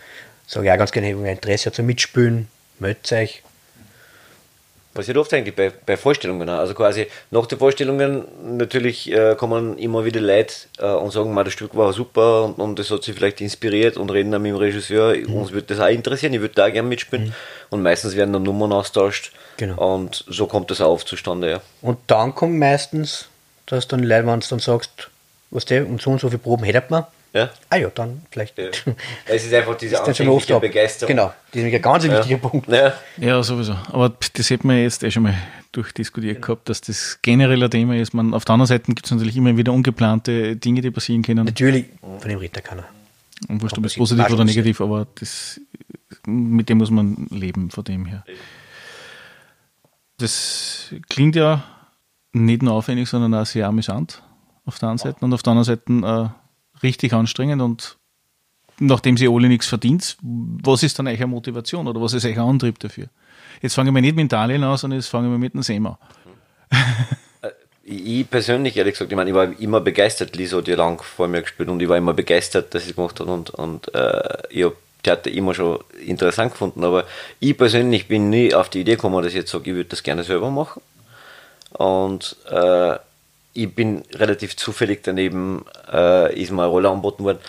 sage 0.47 0.65
ich 0.67 0.71
auch 0.71 0.77
ganz 0.77 0.91
gerne, 0.91 1.07
wenn 1.17 1.25
ihr 1.25 1.31
Interesse 1.31 1.67
habt 1.67 1.75
zum 1.75 1.85
Mitspielen, 1.85 2.47
meldet 2.79 3.11
euch. 3.13 3.43
Passiert 4.91 5.17
oft 5.17 5.31
eigentlich 5.35 5.55
bei, 5.55 5.71
bei 5.85 5.95
Vorstellungen. 5.97 6.49
Also 6.49 6.73
quasi 6.73 7.05
nach 7.29 7.45
den 7.45 7.59
Vorstellungen 7.59 8.25
natürlich 8.57 9.09
äh, 9.11 9.35
kommen 9.35 9.77
immer 9.77 10.03
wieder 10.03 10.19
Leute 10.19 10.53
äh, 10.79 10.87
und 10.87 11.11
sagen, 11.11 11.31
"Ma, 11.31 11.43
das 11.43 11.53
Stück 11.53 11.75
war 11.77 11.93
super 11.93 12.45
und, 12.45 12.53
und 12.57 12.79
das 12.79 12.89
hat 12.89 13.03
sie 13.03 13.13
vielleicht 13.13 13.39
inspiriert 13.39 13.97
und 13.97 14.09
reden 14.09 14.31
dann 14.31 14.41
mit 14.41 14.51
dem 14.51 14.55
Regisseur, 14.57 15.15
uns 15.29 15.51
würde 15.51 15.67
das 15.67 15.79
auch 15.79 15.87
interessieren, 15.89 16.33
ich 16.33 16.41
würde 16.41 16.55
da 16.55 16.69
gerne 16.69 16.89
mitspielen. 16.89 17.33
Und 17.69 17.83
meistens 17.83 18.15
werden 18.15 18.33
dann 18.33 18.43
Nummern 18.43 18.73
austauscht 18.73 19.31
Genau. 19.57 19.95
und 19.95 20.25
so 20.27 20.47
kommt 20.47 20.71
das 20.71 20.81
auch 20.81 21.03
zustande. 21.03 21.51
Ja. 21.51 21.61
Und 21.81 21.99
dann 22.07 22.33
kommt 22.33 22.57
meistens, 22.57 23.27
dass 23.67 23.87
dann 23.87 24.01
Leute, 24.01 24.25
wenn 24.25 24.39
du 24.39 24.47
dann 24.49 24.59
sagst, 24.59 25.08
was 25.51 25.65
der 25.65 25.87
und 25.87 26.01
so 26.01 26.11
und 26.11 26.19
so 26.21 26.29
viele 26.29 26.39
Proben 26.39 26.63
hättet 26.63 26.89
man, 26.89 27.05
Ja? 27.33 27.49
ah 27.69 27.75
ja, 27.77 27.89
dann 27.89 28.21
vielleicht. 28.31 28.57
Ja. 28.57 28.65
Es 29.25 29.45
ist 29.45 29.53
einfach 29.53 29.77
diese 29.77 30.01
anfängliche. 30.01 30.59
Begeisterung. 30.59 31.07
Genau, 31.15 31.33
das 31.51 31.63
ist 31.63 31.73
ein 31.73 31.81
ganz 31.81 32.03
wichtiger 32.03 32.37
Punkt. 32.37 32.67
Ja. 32.69 32.93
Ja, 33.17 33.41
sowieso. 33.43 33.73
Aber 33.91 34.13
das 34.33 34.49
hätten 34.49 34.67
wir 34.69 34.81
jetzt 34.81 35.03
eh 35.03 35.11
schon 35.11 35.23
mal 35.23 35.35
durchdiskutiert 35.71 36.41
gehabt, 36.41 36.69
dass 36.69 36.81
das 36.81 37.19
generell 37.21 37.63
ein 37.63 37.69
Thema 37.71 37.95
ist. 37.95 38.13
Man, 38.13 38.33
auf 38.33 38.45
der 38.45 38.53
anderen 38.53 38.67
Seite 38.67 38.85
gibt 38.85 39.05
es 39.05 39.11
natürlich 39.11 39.37
immer 39.37 39.55
wieder 39.55 39.71
ungeplante 39.71 40.55
Dinge, 40.55 40.81
die 40.81 40.91
passieren 40.91 41.21
können. 41.21 41.45
Natürlich, 41.45 41.85
von 42.01 42.27
dem 42.27 42.39
redet 42.39 42.57
da 42.57 42.61
keiner. 42.61 42.85
Und 43.47 43.61
wurscht, 43.61 43.77
ob 43.77 43.85
es 43.85 43.95
positiv 43.95 44.29
oder 44.31 44.43
negativ, 44.43 44.81
aber 44.81 45.07
das, 45.19 45.61
mit 46.25 46.67
dem 46.67 46.79
muss 46.79 46.89
man 46.91 47.27
leben, 47.29 47.69
von 47.71 47.83
dem 47.83 48.05
her. 48.05 48.25
Das 50.17 50.93
klingt 51.09 51.35
ja 51.35 51.63
nicht 52.33 52.61
nur 52.61 52.73
aufwendig, 52.73 53.07
sondern 53.07 53.33
auch 53.33 53.45
sehr 53.45 53.67
amüsant 53.67 54.21
auf 54.69 54.79
der 54.79 54.89
einen 54.89 54.97
Seite 54.97 55.17
und 55.25 55.33
auf 55.33 55.43
der 55.43 55.51
anderen 55.51 55.65
Seite 55.65 55.91
äh, 55.91 56.83
richtig 56.83 57.13
anstrengend 57.13 57.61
und 57.61 57.97
nachdem 58.79 59.17
sie 59.17 59.27
alle 59.27 59.49
nichts 59.49 59.67
verdient, 59.67 60.17
was 60.21 60.83
ist 60.83 60.97
dann 60.97 61.07
eure 61.07 61.27
Motivation 61.27 61.87
oder 61.87 61.99
was 62.01 62.13
ist 62.13 62.25
euer 62.25 62.43
Antrieb 62.43 62.79
dafür? 62.79 63.07
Jetzt 63.61 63.75
fangen 63.75 63.93
wir 63.93 64.01
nicht 64.01 64.15
mit 64.15 64.31
Daniel 64.31 64.63
an, 64.63 64.77
sondern 64.77 64.99
jetzt 64.99 65.09
fangen 65.09 65.29
wir 65.31 65.37
mit 65.37 65.53
dem 65.53 65.63
Sema. 65.63 65.99
Ich 67.83 68.29
persönlich, 68.29 68.77
ehrlich 68.77 68.93
gesagt, 68.93 69.11
ich 69.11 69.17
meine, 69.17 69.31
ich 69.31 69.35
war 69.35 69.59
immer 69.59 69.81
begeistert, 69.81 70.35
Lisa 70.35 70.57
hat 70.57 70.67
ja 70.67 70.75
lang 70.75 71.01
vor 71.01 71.27
mir 71.27 71.41
gespielt 71.41 71.69
und 71.69 71.81
ich 71.81 71.89
war 71.89 71.97
immer 71.97 72.13
begeistert, 72.13 72.73
dass 72.73 72.83
sie 72.83 72.91
es 72.91 72.95
gemacht 72.95 73.19
hat 73.19 73.27
und, 73.27 73.49
und 73.49 73.93
äh, 73.95 74.37
ich 74.51 74.63
habe 74.63 74.75
Theater 75.01 75.31
immer 75.31 75.55
schon 75.55 75.79
interessant 76.05 76.51
gefunden, 76.51 76.83
aber 76.83 77.05
ich 77.39 77.57
persönlich 77.57 78.07
bin 78.07 78.29
nie 78.29 78.53
auf 78.53 78.69
die 78.69 78.81
Idee 78.81 78.95
gekommen, 78.95 79.23
dass 79.23 79.33
ich 79.33 79.39
jetzt 79.39 79.51
sage, 79.51 79.71
ich 79.71 79.75
würde 79.75 79.89
das 79.89 80.03
gerne 80.03 80.23
selber 80.23 80.51
machen. 80.51 80.83
Und 81.71 82.35
äh, 82.49 82.95
ich 83.63 83.75
bin 83.75 84.03
relativ 84.13 84.55
zufällig 84.55 85.03
daneben, 85.03 85.65
äh, 85.91 86.41
ist 86.41 86.51
mir 86.51 86.63
eine 86.63 86.71
Rolle 86.71 86.89
angeboten 86.89 87.23
worden 87.23 87.39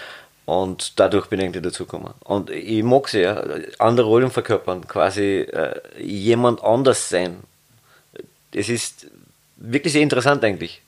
und 0.44 0.98
dadurch 0.98 1.26
bin 1.28 1.38
ich 1.38 1.44
irgendwie 1.44 1.62
dazugekommen. 1.62 2.12
Und 2.24 2.50
ich 2.50 2.82
mag 2.82 3.06
es 3.06 3.12
ja, 3.12 3.42
andere 3.78 4.08
Rollen 4.08 4.30
verkörpern, 4.30 4.88
quasi 4.88 5.42
äh, 5.42 5.80
jemand 6.02 6.64
anders 6.64 7.08
sein. 7.08 7.36
Es 8.52 8.68
ist 8.68 9.06
wirklich 9.56 9.92
sehr 9.92 10.02
interessant 10.02 10.42
eigentlich. 10.42 10.82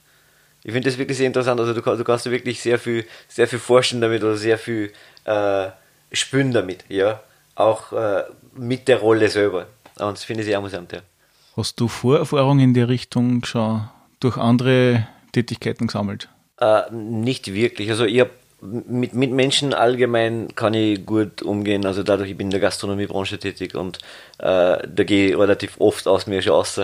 Ich 0.64 0.73
finde 0.73 0.89
das 0.89 0.99
wirklich 0.99 1.18
sehr 1.18 1.29
interessant. 1.29 1.61
Also 1.61 1.75
du, 1.75 1.81
du 1.81 2.05
kannst 2.05 2.29
wirklich 2.29 2.61
sehr 2.61 2.79
viel, 2.79 3.05
sehr 3.29 3.47
viel 3.47 3.61
forschen 3.61 4.01
damit 4.01 4.25
oder 4.25 4.37
sehr 4.37 4.59
viel 4.59 4.93
äh, 5.25 5.68
spüren 6.11 6.53
damit, 6.53 6.85
ja. 6.89 7.20
Auch 7.55 7.93
äh, 7.93 8.25
mit 8.55 8.89
der 8.89 8.99
Rolle 8.99 9.29
selber. 9.29 9.66
Und 9.99 10.16
das 10.16 10.25
finde 10.25 10.43
ich 10.43 10.47
sehr 10.47 10.59
amüsant, 10.59 10.91
ja. 10.93 11.01
Hast 11.57 11.79
du 11.79 11.87
Vorerfahrung 11.87 12.59
in 12.61 12.75
die 12.75 12.83
Richtung 12.83 13.45
schon 13.45 13.89
durch 14.25 14.37
andere 14.37 15.07
Tätigkeiten 15.33 15.87
gesammelt? 15.87 16.29
Äh, 16.61 16.83
nicht 16.93 17.53
wirklich. 17.53 17.91
Also 17.91 18.05
ich 18.05 18.20
hab 18.20 18.31
mit, 18.62 19.14
mit 19.14 19.33
Menschen 19.33 19.75
allgemein 19.75 20.49
kann 20.55 20.75
ich 20.75 21.05
gut 21.05 21.43
umgehen. 21.43 21.85
Also 21.85 22.03
dadurch, 22.03 22.31
ich 22.31 22.37
bin 22.37 22.47
in 22.47 22.53
der 22.53 22.61
Gastronomiebranche 22.61 23.39
tätig 23.39 23.75
und 23.75 23.99
äh, 24.39 24.79
da 24.87 25.05
gehe 25.05 25.31
ich 25.31 25.39
relativ 25.39 25.81
oft 25.81 26.07
aus 26.07 26.27
mir 26.27 26.41
schon 26.43 26.53
raus. 26.53 26.81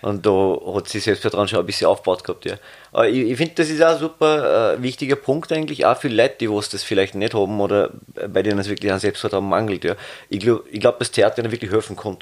Und 0.00 0.24
da 0.26 0.56
hat 0.74 0.88
sich 0.88 1.02
Selbstvertrauen 1.02 1.48
schon 1.48 1.58
ein 1.58 1.66
bisschen 1.66 1.88
aufgebaut 1.88 2.22
gehabt, 2.22 2.44
ja. 2.44 2.54
Aber 2.92 3.08
ich, 3.08 3.30
ich 3.30 3.36
finde, 3.36 3.54
das 3.56 3.68
ist 3.68 3.82
auch 3.82 3.94
ein 3.94 3.98
super 3.98 4.74
äh, 4.74 4.82
wichtiger 4.82 5.16
Punkt 5.16 5.50
eigentlich, 5.50 5.86
auch 5.86 5.96
für 5.96 6.06
Leute, 6.06 6.36
die 6.40 6.46
das 6.46 6.84
vielleicht 6.84 7.16
nicht 7.16 7.34
haben 7.34 7.60
oder 7.60 7.90
bei 8.28 8.44
denen 8.44 8.60
es 8.60 8.68
wirklich 8.68 8.92
an 8.92 9.00
Selbstvertrauen 9.00 9.48
mangelt, 9.48 9.82
ja. 9.82 9.96
Ich 10.28 10.38
glaube, 10.38 10.64
ich 10.70 10.78
glaub, 10.78 11.00
dass 11.00 11.10
Theater 11.10 11.42
ihnen 11.42 11.50
wirklich 11.50 11.72
helfen 11.72 11.96
kann. 11.96 12.18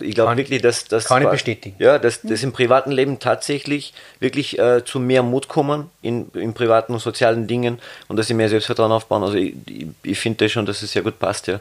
Ich 0.00 0.14
glaube 0.14 0.36
wirklich, 0.36 0.60
dass 0.60 0.84
das 0.84 1.06
kann 1.06 1.22
ich 1.22 1.28
bestätigen. 1.28 1.76
ja, 1.78 1.98
dass 1.98 2.20
das 2.20 2.42
im 2.42 2.52
privaten 2.52 2.90
Leben 2.90 3.18
tatsächlich 3.18 3.94
wirklich 4.20 4.58
äh, 4.58 4.84
zu 4.84 5.00
mehr 5.00 5.22
Mut 5.22 5.48
kommen 5.48 5.90
in, 6.02 6.30
in 6.34 6.52
privaten 6.52 6.92
und 6.92 6.98
sozialen 7.00 7.46
Dingen 7.46 7.78
und 8.08 8.16
dass 8.16 8.26
sie 8.26 8.34
mehr 8.34 8.48
Selbstvertrauen 8.48 8.92
aufbauen. 8.92 9.22
Also 9.22 9.36
ich, 9.36 9.54
ich, 9.66 9.86
ich 10.02 10.18
finde 10.18 10.44
das 10.44 10.52
schon, 10.52 10.66
dass 10.66 10.82
es 10.82 10.92
sehr 10.92 11.02
gut 11.02 11.18
passt, 11.18 11.46
ja. 11.46 11.60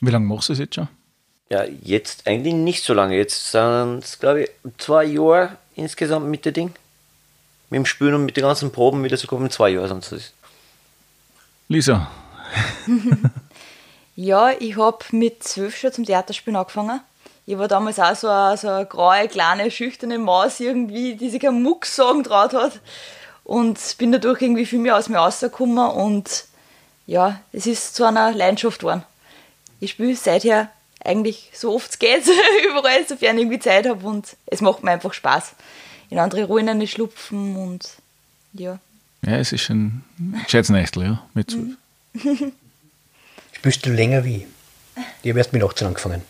Wie 0.00 0.10
lange 0.10 0.26
machst 0.26 0.48
du 0.48 0.54
es 0.54 0.58
jetzt 0.58 0.74
schon? 0.74 0.88
Ja, 1.48 1.64
jetzt 1.82 2.26
eigentlich 2.26 2.54
nicht 2.54 2.82
so 2.82 2.92
lange. 2.92 3.16
Jetzt 3.16 3.52
sind 3.52 3.98
es, 4.02 4.18
glaube 4.18 4.42
ich, 4.42 4.50
zwei 4.78 5.04
Jahre 5.04 5.56
insgesamt 5.76 6.26
mit 6.26 6.44
dem 6.44 6.54
Ding. 6.54 6.72
Mit 7.70 7.78
dem 7.78 7.86
Spielen 7.86 8.14
und 8.14 8.24
mit 8.24 8.36
den 8.36 8.42
ganzen 8.42 8.72
Proben 8.72 9.04
wieder 9.04 9.16
zu 9.16 9.26
kommen, 9.26 9.48
zwei 9.50 9.70
Jahre 9.70 9.88
sonst 9.88 10.12
ist. 10.12 10.32
Lisa, 11.68 12.10
Ja, 14.14 14.50
ich 14.58 14.76
habe 14.76 14.98
mit 15.12 15.42
zwölf 15.42 15.76
schon 15.76 15.92
zum 15.92 16.04
Theaterspielen 16.04 16.56
angefangen. 16.56 17.00
Ich 17.44 17.58
war 17.58 17.68
damals 17.68 17.98
auch 17.98 18.14
so 18.14 18.28
eine, 18.28 18.56
so 18.56 18.68
eine 18.68 18.86
graue, 18.86 19.28
kleine, 19.28 19.70
schüchterne 19.70 20.18
Maus 20.18 20.60
irgendwie, 20.60 21.16
die 21.16 21.30
sich 21.30 21.40
keinen 21.40 21.62
Mucks 21.62 21.96
sagen 21.96 22.22
traut 22.22 22.54
hat. 22.54 22.80
Und 23.44 23.78
bin 23.98 24.12
dadurch 24.12 24.40
irgendwie 24.40 24.66
viel 24.66 24.78
mehr 24.78 24.96
aus 24.96 25.08
mir 25.08 25.18
rausgekommen 25.18 25.90
und 25.90 26.44
ja, 27.06 27.40
es 27.52 27.66
ist 27.66 27.96
zu 27.96 28.04
einer 28.04 28.32
Leidenschaft 28.32 28.78
geworden. 28.78 29.02
Ich 29.80 29.90
spiele 29.90 30.14
seither 30.14 30.70
eigentlich 31.04 31.50
so 31.52 31.74
oft 31.74 31.90
es 31.90 31.98
geht, 31.98 32.22
überall, 32.70 33.04
sofern 33.06 33.36
ich 33.36 33.42
irgendwie 33.42 33.58
Zeit 33.58 33.88
habe 33.88 34.06
und 34.06 34.36
es 34.46 34.60
macht 34.60 34.84
mir 34.84 34.92
einfach 34.92 35.12
Spaß. 35.12 35.52
In 36.10 36.20
andere 36.20 36.44
Rollen 36.44 36.86
schlupfen 36.86 37.56
und 37.56 37.88
ja. 38.52 38.78
ja, 39.26 39.36
es 39.38 39.52
ist 39.52 39.70
ein 39.70 40.04
Scheidsnächtel, 40.46 41.02
ja, 41.02 41.26
mit 41.34 41.50
zwölf. 41.50 41.76
Spielst 43.52 43.86
du 43.86 43.90
länger 43.90 44.24
wie? 44.24 44.46
Ich 45.22 45.30
habe 45.30 45.38
erst 45.38 45.52
mit 45.52 45.64
18 45.64 45.88
angefangen. 45.88 46.22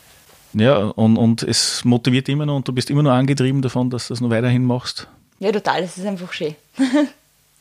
Ja, 0.55 0.77
und, 0.77 1.17
und 1.17 1.43
es 1.43 1.85
motiviert 1.85 2.29
immer 2.29 2.47
noch 2.47 2.57
und 2.57 2.69
du 2.69 2.73
bist 2.73 2.91
immer 2.91 3.03
noch 3.03 3.13
angetrieben 3.13 3.63
davon, 3.63 3.91
dass 3.91 4.09
du 4.09 4.15
das 4.15 4.21
noch 4.21 4.31
weiterhin 4.31 4.65
machst, 4.65 5.09
Ja, 5.39 5.51
total, 5.51 5.83
es 5.83 5.97
ist 5.97 6.07
einfach 6.07 6.33
schön. 6.33 6.55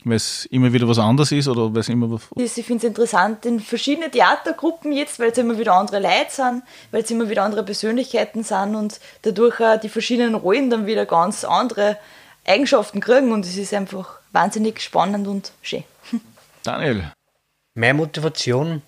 weil 0.03 0.15
es 0.17 0.45
immer 0.45 0.73
wieder 0.73 0.87
was 0.87 0.97
anderes 0.97 1.31
ist 1.31 1.47
oder 1.47 1.73
weil 1.73 1.81
es 1.81 1.89
immer 1.89 2.09
was. 2.11 2.23
Ich 2.35 2.65
finde 2.65 2.77
es 2.77 2.83
interessant 2.83 3.45
in 3.45 3.59
verschiedene 3.59 4.09
Theatergruppen 4.09 4.91
jetzt, 4.91 5.19
weil 5.19 5.31
es 5.31 5.37
immer 5.37 5.57
wieder 5.57 5.73
andere 5.73 5.99
Leute 5.99 6.31
sind, 6.31 6.63
weil 6.89 7.03
es 7.03 7.11
immer 7.11 7.29
wieder 7.29 7.43
andere 7.43 7.63
Persönlichkeiten 7.63 8.43
sind 8.43 8.75
und 8.75 8.99
dadurch 9.21 9.59
auch 9.59 9.79
die 9.79 9.89
verschiedenen 9.89 10.35
Rollen 10.35 10.69
dann 10.69 10.85
wieder 10.87 11.05
ganz 11.05 11.43
andere 11.43 11.97
Eigenschaften 12.45 12.99
kriegen 12.99 13.31
und 13.31 13.45
es 13.45 13.57
ist 13.57 13.73
einfach 13.73 14.19
wahnsinnig 14.31 14.81
spannend 14.81 15.27
und 15.27 15.51
schön. 15.61 15.83
Daniel, 16.63 17.11
Meine 17.75 17.93
Motivation 17.93 18.81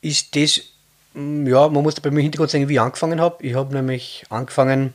ist 0.00 0.36
das, 0.36 0.60
ja, 1.16 1.68
man 1.68 1.82
muss 1.82 2.00
bei 2.00 2.10
mir 2.10 2.20
im 2.20 2.24
Hintergrund 2.24 2.50
sagen, 2.50 2.68
wie 2.68 2.74
ich 2.74 2.80
angefangen 2.80 3.20
habe. 3.20 3.44
Ich 3.44 3.54
habe 3.54 3.74
nämlich 3.74 4.24
angefangen 4.28 4.92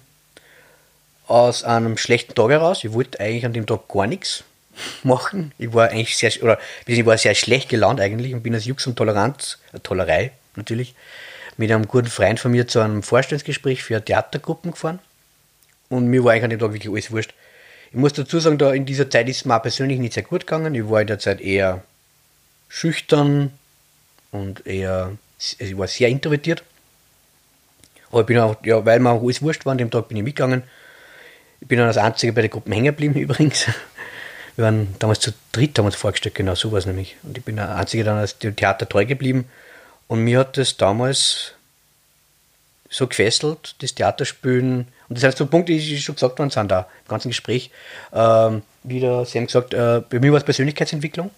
aus 1.27 1.63
einem 1.63 1.97
schlechten 1.97 2.35
Tag 2.35 2.49
heraus. 2.49 2.83
Ich 2.83 2.93
wollte 2.93 3.19
eigentlich 3.19 3.45
an 3.45 3.53
dem 3.53 3.65
Tag 3.65 3.87
gar 3.87 4.07
nichts 4.07 4.43
machen. 5.03 5.51
Ich 5.57 5.73
war 5.73 5.89
eigentlich 5.89 6.17
sehr, 6.17 6.31
oder 6.43 6.59
ich 6.85 7.05
war 7.05 7.17
sehr 7.17 7.35
schlecht 7.35 7.69
gelaunt 7.69 7.99
eigentlich 7.99 8.33
und 8.33 8.43
bin 8.43 8.53
als 8.53 8.65
Jux 8.65 8.85
und 8.85 8.95
Toleranz, 8.95 9.57
äh, 9.73 9.79
Tolerei 9.79 10.31
natürlich, 10.55 10.93
mit 11.57 11.71
einem 11.71 11.87
guten 11.87 12.07
Freund 12.07 12.39
von 12.39 12.51
mir 12.51 12.67
zu 12.67 12.79
einem 12.79 13.03
Vorstellungsgespräch 13.03 13.83
für 13.83 14.03
Theatergruppen 14.03 14.71
gefahren. 14.71 14.99
Und 15.89 16.07
mir 16.07 16.23
war 16.23 16.33
eigentlich 16.33 16.43
an 16.43 16.49
dem 16.51 16.59
Tag 16.59 16.73
wirklich 16.73 16.91
alles 16.91 17.11
wurscht. 17.11 17.33
Ich 17.91 17.97
muss 17.97 18.13
dazu 18.13 18.39
sagen, 18.39 18.57
da 18.57 18.71
in 18.71 18.85
dieser 18.85 19.09
Zeit 19.09 19.27
ist 19.27 19.37
es 19.37 19.45
mir 19.45 19.57
auch 19.57 19.61
persönlich 19.61 19.99
nicht 19.99 20.13
sehr 20.13 20.23
gut 20.23 20.41
gegangen. 20.41 20.73
Ich 20.75 20.89
war 20.89 21.01
in 21.01 21.07
der 21.07 21.19
Zeit 21.19 21.41
eher 21.41 21.83
schüchtern 22.69 23.51
und 24.31 24.65
eher, 24.65 25.17
ich 25.57 25.77
war 25.77 25.87
sehr 25.87 26.09
introvertiert. 26.09 26.63
Aber 28.11 28.21
ich 28.21 28.27
bin 28.27 28.37
auch, 28.37 28.55
ja, 28.63 28.85
weil 28.85 28.99
mir 28.99 29.09
auch 29.09 29.23
alles 29.23 29.41
wurscht 29.41 29.65
war, 29.65 29.71
an 29.71 29.77
dem 29.77 29.89
Tag 29.89 30.07
bin 30.09 30.17
ich 30.17 30.23
mitgegangen. 30.23 30.63
Ich 31.61 31.67
bin 31.67 31.77
dann 31.77 31.87
als 31.87 31.97
Einziger 31.97 32.33
bei 32.33 32.41
der 32.41 32.49
Gruppe 32.49 32.71
hängen 32.71 32.85
geblieben 32.85 33.15
übrigens. 33.19 33.67
Wir 34.55 34.65
waren 34.65 34.95
damals 34.99 35.21
zu 35.21 35.31
dritt, 35.53 35.77
haben 35.79 35.85
uns 35.85 35.95
vorgestellt, 35.95 36.35
genau 36.35 36.55
so 36.55 36.71
war 36.71 36.79
es 36.79 36.85
nämlich. 36.85 37.15
Und 37.23 37.37
ich 37.37 37.43
bin 37.43 37.55
der 37.55 37.75
Einzige 37.75 38.03
dann 38.03 38.17
als 38.17 38.37
Theater 38.37 38.87
treu 38.87 39.05
geblieben. 39.05 39.45
Und 40.07 40.23
mir 40.23 40.39
hat 40.39 40.57
das 40.57 40.75
damals 40.75 41.53
so 42.89 43.07
gefesselt, 43.07 43.75
das 43.79 43.95
Theaterspielen. 43.95 44.87
Und 45.07 45.17
das 45.17 45.23
heißt, 45.23 45.37
so 45.37 45.45
Punkte, 45.45 45.71
die 45.71 46.01
schon 46.01 46.15
gesagt 46.15 46.37
worden 46.37 46.49
sind 46.49 46.69
da 46.69 46.81
im 47.05 47.07
ganzen 47.07 47.29
Gespräch. 47.29 47.71
Ähm, 48.11 48.61
wieder, 48.83 49.25
Sie 49.25 49.37
haben 49.37 49.45
gesagt, 49.45 49.73
äh, 49.73 50.01
bei 50.09 50.19
mir 50.19 50.33
war 50.33 50.39
es 50.39 50.43
Persönlichkeitsentwicklung. 50.43 51.31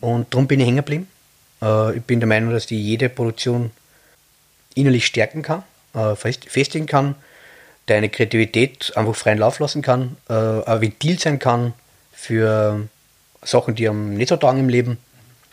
Und 0.00 0.32
darum 0.32 0.46
bin 0.46 0.60
ich 0.60 0.66
hängen 0.66 0.78
geblieben. 0.78 1.08
Äh, 1.64 1.96
ich 1.96 2.02
bin 2.02 2.20
der 2.20 2.28
Meinung, 2.28 2.52
dass 2.52 2.66
die 2.66 2.80
jede 2.80 3.08
Produktion 3.08 3.70
innerlich 4.74 5.06
stärken 5.06 5.42
kann, 5.42 5.62
äh, 5.94 6.14
festigen 6.14 6.86
kann, 6.86 7.14
deine 7.86 8.08
Kreativität 8.08 8.92
einfach 8.96 9.14
freien 9.16 9.38
Lauf 9.38 9.58
lassen 9.58 9.82
kann, 9.82 10.16
äh, 10.28 10.34
ein 10.34 10.80
Ventil 10.80 11.18
sein 11.18 11.38
kann 11.38 11.72
für 12.12 12.88
Sachen, 13.42 13.74
die 13.74 13.88
einem 13.88 14.14
nicht 14.14 14.28
so 14.28 14.36
tragen 14.36 14.60
im 14.60 14.68
Leben 14.68 14.98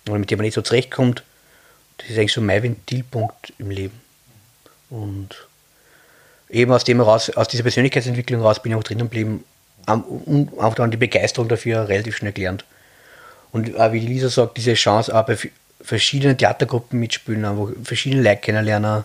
oder 0.08 0.20
mit 0.20 0.30
denen 0.30 0.40
man 0.40 0.46
nicht 0.46 0.54
so 0.54 0.62
zurechtkommt. 0.62 1.24
Das 1.98 2.10
ist 2.10 2.18
eigentlich 2.18 2.34
so 2.34 2.42
mein 2.42 2.64
Ventilpunkt 2.64 3.54
im 3.58 3.70
Leben. 3.70 4.00
Und 4.90 5.48
eben 6.50 6.72
aus 6.72 6.84
dem 6.84 6.98
heraus, 6.98 7.30
aus 7.30 7.48
dieser 7.48 7.64
Persönlichkeitsentwicklung 7.64 8.42
raus 8.42 8.62
bin 8.62 8.72
ich 8.72 8.78
auch 8.78 8.84
drinnen 8.84 9.02
geblieben 9.02 9.44
und 9.88 10.52
auch 10.58 10.76
dann 10.76 10.92
die 10.92 10.98
Begeisterung 10.98 11.48
dafür 11.48 11.88
relativ 11.88 12.18
schnell 12.18 12.34
gelernt. 12.34 12.66
Und 13.52 13.78
auch 13.80 13.92
wie 13.92 14.00
Lisa 14.00 14.30
sagt, 14.30 14.58
diese 14.58 14.74
Chance 14.74 15.14
auch 15.16 15.26
bei 15.26 15.38
verschiedenen 15.84 16.38
Theatergruppen 16.38 17.00
mitspielen, 17.00 17.46
einfach 17.46 17.70
verschiedene 17.84 18.22
Leute 18.22 18.42
kennenlernen, 18.42 19.04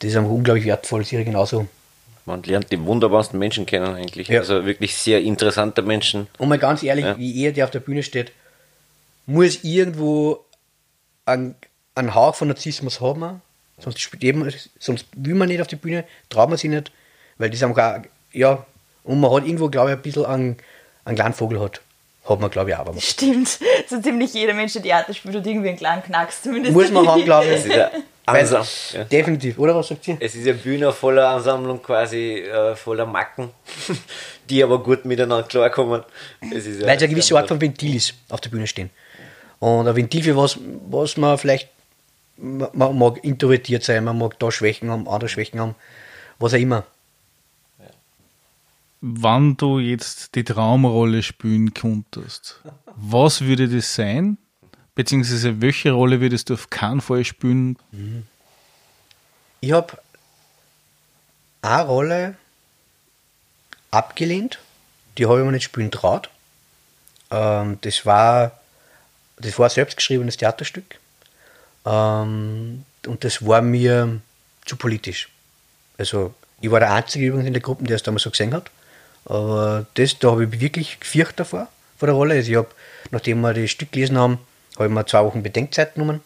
das 0.00 0.10
ist 0.10 0.16
einfach 0.16 0.30
unglaublich 0.30 0.64
wertvoll, 0.64 1.04
sicher 1.04 1.24
genauso. 1.24 1.66
Man 2.26 2.42
lernt 2.42 2.70
die 2.70 2.82
wunderbarsten 2.84 3.38
Menschen 3.38 3.66
kennen 3.66 3.94
eigentlich. 3.94 4.28
Ja. 4.28 4.40
Also 4.40 4.64
wirklich 4.64 4.94
sehr 4.96 5.20
interessante 5.20 5.82
Menschen. 5.82 6.26
Und 6.38 6.48
mal 6.48 6.58
ganz 6.58 6.82
ehrlich, 6.82 7.04
ja. 7.04 7.18
wie 7.18 7.44
er, 7.44 7.52
der 7.52 7.64
auf 7.64 7.70
der 7.70 7.80
Bühne 7.80 8.02
steht, 8.02 8.32
muss 9.26 9.64
irgendwo 9.64 10.44
einen, 11.26 11.54
einen 11.94 12.14
Hauch 12.14 12.34
von 12.34 12.48
Narzissmus 12.48 13.00
haben, 13.00 13.42
sonst, 13.78 14.10
eben, 14.20 14.50
sonst 14.78 15.06
will 15.14 15.34
man 15.34 15.48
nicht 15.48 15.60
auf 15.60 15.66
die 15.66 15.76
Bühne, 15.76 16.04
traut 16.28 16.48
man 16.48 16.58
sich 16.58 16.70
nicht, 16.70 16.92
weil 17.38 17.50
das 17.50 17.62
einfach, 17.62 18.02
ja, 18.32 18.64
und 19.04 19.20
man 19.20 19.32
hat 19.32 19.44
irgendwo, 19.44 19.68
glaube 19.68 19.90
ich, 19.90 19.96
ein 19.96 20.02
bisschen 20.02 20.26
einen, 20.26 20.56
einen 21.04 21.16
kleinen 21.16 21.34
Vogel 21.34 21.60
hat. 21.60 21.80
Hat 22.30 22.40
man, 22.40 22.50
glaube 22.50 22.70
ich, 22.70 22.76
auch. 22.76 22.86
Aber 22.86 23.00
Stimmt. 23.00 23.58
So 23.88 24.00
ziemlich 24.00 24.32
jeder 24.32 24.54
Mensch, 24.54 24.72
der 24.74 24.82
Theater 24.82 25.12
spielt, 25.12 25.34
hat 25.34 25.46
irgendwie 25.46 25.68
einen 25.68 25.78
kleinen 25.78 26.02
Knacks 26.02 26.42
zumindest. 26.42 26.72
Muss 26.72 26.90
man 26.90 27.06
haben, 27.06 27.24
glaube 27.24 27.46
ich. 27.46 27.66
Ansam, 28.26 28.64
ja. 28.92 29.04
Definitiv, 29.04 29.58
oder 29.58 29.74
was 29.74 29.88
sagt 29.88 30.06
ihr? 30.06 30.16
Es 30.20 30.36
ist 30.36 30.46
eine 30.46 30.54
Bühne 30.54 30.92
voller 30.92 31.28
Ansammlung, 31.30 31.82
quasi 31.82 32.36
äh, 32.38 32.76
voller 32.76 33.06
Macken, 33.06 33.50
die 34.50 34.62
aber 34.62 34.80
gut 34.80 35.04
miteinander 35.04 35.48
klarkommen. 35.48 36.04
Weil 36.40 36.56
es 36.56 36.82
eine 36.84 37.08
gewisse 37.08 37.36
Art 37.36 37.48
von 37.48 37.60
Ventil 37.60 37.96
ist, 37.96 38.14
auf 38.28 38.40
der 38.40 38.50
Bühne 38.50 38.68
stehen. 38.68 38.90
Und 39.58 39.88
ein 39.88 39.96
Ventil 39.96 40.22
für 40.22 40.36
was, 40.36 40.58
was 40.88 41.16
man 41.16 41.38
vielleicht, 41.38 41.68
man 42.36 42.96
mag 42.96 43.24
introvertiert 43.24 43.82
sein, 43.82 44.04
man 44.04 44.16
mag 44.16 44.38
da 44.38 44.52
Schwächen 44.52 44.90
haben, 44.90 45.08
andere 45.08 45.28
Schwächen 45.28 45.58
haben, 45.58 45.74
was 46.38 46.54
auch 46.54 46.58
immer. 46.58 46.84
Wann 49.00 49.56
du 49.56 49.78
jetzt 49.78 50.34
die 50.34 50.44
Traumrolle 50.44 51.22
spielen 51.22 51.72
könntest, 51.72 52.60
was 52.96 53.42
würde 53.42 53.68
das 53.68 53.94
sein? 53.94 54.36
Beziehungsweise 54.94 55.62
welche 55.62 55.92
Rolle 55.92 56.20
würdest 56.20 56.50
du 56.50 56.54
auf 56.54 56.68
keinen 56.68 57.00
Fall 57.00 57.24
spielen? 57.24 57.78
Ich 59.60 59.72
habe 59.72 59.98
eine 61.62 61.82
Rolle 61.86 62.36
abgelehnt, 63.90 64.58
die 65.16 65.26
habe 65.26 65.38
ich 65.38 65.46
mir 65.46 65.52
nicht 65.52 65.64
spielen 65.64 65.90
traut. 65.90 66.28
Ähm, 67.30 67.78
das 67.80 68.04
war 68.04 68.60
das 69.40 69.58
war 69.58 69.66
ein 69.66 69.70
selbstgeschriebenes 69.70 70.36
Theaterstück. 70.36 70.98
Ähm, 71.86 72.84
und 73.06 73.24
das 73.24 73.46
war 73.46 73.62
mir 73.62 74.20
zu 74.66 74.76
politisch. 74.76 75.28
Also 75.98 76.34
ich 76.60 76.70
war 76.70 76.80
der 76.80 76.92
Einzige 76.92 77.26
übrigens 77.26 77.46
in 77.46 77.54
der 77.54 77.62
Gruppe, 77.62 77.84
der 77.84 77.96
es 77.96 78.02
damals 78.02 78.22
so 78.22 78.30
gesehen 78.30 78.52
hat. 78.52 78.70
Aber 79.24 79.86
das, 79.94 80.18
da 80.18 80.30
habe 80.30 80.44
ich 80.44 80.60
wirklich 80.60 81.00
gefürchtet 81.00 81.40
davor, 81.40 81.68
vor 81.98 82.06
der 82.06 82.14
Rolle. 82.14 82.34
Also 82.34 82.50
ich 82.50 82.56
habe, 82.56 82.68
nachdem 83.10 83.40
wir 83.40 83.54
das 83.54 83.70
Stück 83.70 83.92
gelesen 83.92 84.18
haben, 84.18 84.38
habe 84.76 84.86
ich 84.86 84.94
mir 84.94 85.06
zwei 85.06 85.24
Wochen 85.24 85.42
Bedenkzeit 85.42 85.94
genommen. 85.94 86.20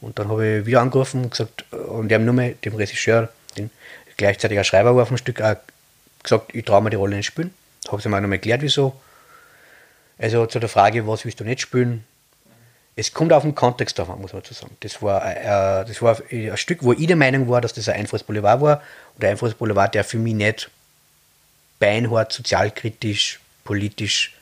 Und 0.00 0.18
dann 0.18 0.28
habe 0.28 0.46
ich 0.46 0.66
wieder 0.66 0.80
angerufen 0.80 1.24
und 1.24 1.30
gesagt, 1.30 1.64
und 1.72 2.08
die 2.08 2.14
haben 2.14 2.24
nur 2.24 2.34
mehr 2.34 2.50
dem 2.64 2.74
Regisseur, 2.74 3.30
den 3.56 3.70
ein 4.20 4.64
Schreiber 4.64 4.96
war 4.96 5.02
auf 5.02 5.08
dem 5.08 5.16
Stück, 5.16 5.40
auch 5.40 5.56
gesagt, 6.22 6.54
ich 6.54 6.64
traue 6.64 6.82
mir 6.82 6.90
die 6.90 6.96
Rolle 6.96 7.16
nicht 7.16 7.26
spielen. 7.26 7.54
Habe 7.86 7.98
ich 7.98 8.04
mir 8.04 8.20
nochmal 8.20 8.32
erklärt, 8.32 8.62
wieso. 8.62 8.94
Also 10.18 10.46
zu 10.46 10.58
der 10.58 10.68
Frage, 10.68 11.06
was 11.06 11.24
willst 11.24 11.38
du 11.38 11.44
nicht 11.44 11.60
spielen? 11.60 12.04
Es 12.96 13.12
kommt 13.12 13.32
auf 13.32 13.44
den 13.44 13.54
Kontext 13.54 13.96
davon, 13.98 14.20
muss 14.20 14.32
man 14.32 14.42
dazu 14.42 14.54
sagen. 14.54 14.76
Das 14.80 15.00
war, 15.00 15.24
äh, 15.24 15.84
das 15.84 16.02
war 16.02 16.20
ein 16.30 16.56
Stück, 16.56 16.82
wo 16.82 16.92
ich 16.92 17.06
der 17.06 17.14
Meinung 17.14 17.48
war, 17.48 17.60
dass 17.60 17.72
das 17.72 17.88
ein 17.88 17.94
einfaches 17.94 18.24
Boulevard 18.24 18.60
war. 18.60 18.82
Und 19.14 19.24
ein 19.24 19.30
einfaches 19.30 19.54
Boulevard, 19.54 19.94
der 19.94 20.02
für 20.02 20.18
mich 20.18 20.34
nicht 20.34 20.68
beinhart, 21.78 22.32
sozialkritisch, 22.32 23.40
politisch 23.64 24.34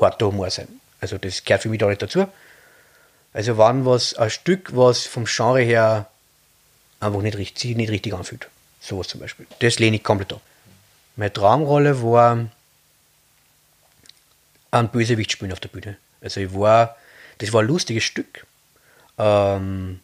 harter 0.00 0.26
Humor 0.26 0.50
sein. 0.50 0.68
Also 1.00 1.18
das 1.18 1.44
gehört 1.44 1.62
für 1.62 1.68
mich 1.68 1.78
da 1.78 1.88
nicht 1.88 2.02
dazu. 2.02 2.26
Also 3.32 3.58
wann 3.58 3.84
was 3.84 4.14
ein 4.14 4.30
Stück, 4.30 4.74
was 4.76 5.06
vom 5.06 5.24
Genre 5.26 5.60
her 5.60 6.10
einfach 7.00 7.22
nicht 7.22 7.36
richtig, 7.36 7.76
nicht 7.76 7.90
richtig 7.90 8.14
anfühlt. 8.14 8.48
Sowas 8.80 9.08
zum 9.08 9.20
Beispiel. 9.20 9.46
Das 9.60 9.78
lehne 9.78 9.96
ich 9.96 10.04
komplett 10.04 10.32
ab. 10.32 10.40
Meine 11.16 11.32
Traumrolle 11.32 12.02
war 12.02 12.48
ein 14.70 14.88
Bösewicht 14.88 15.32
spielen 15.32 15.52
auf 15.52 15.60
der 15.60 15.68
Bühne. 15.68 15.96
Also 16.20 16.40
ich 16.40 16.54
war, 16.54 16.96
das 17.38 17.52
war 17.52 17.62
ein 17.62 17.66
lustiges 17.66 18.04
Stück. 18.04 18.46
Ähm, 19.18 20.00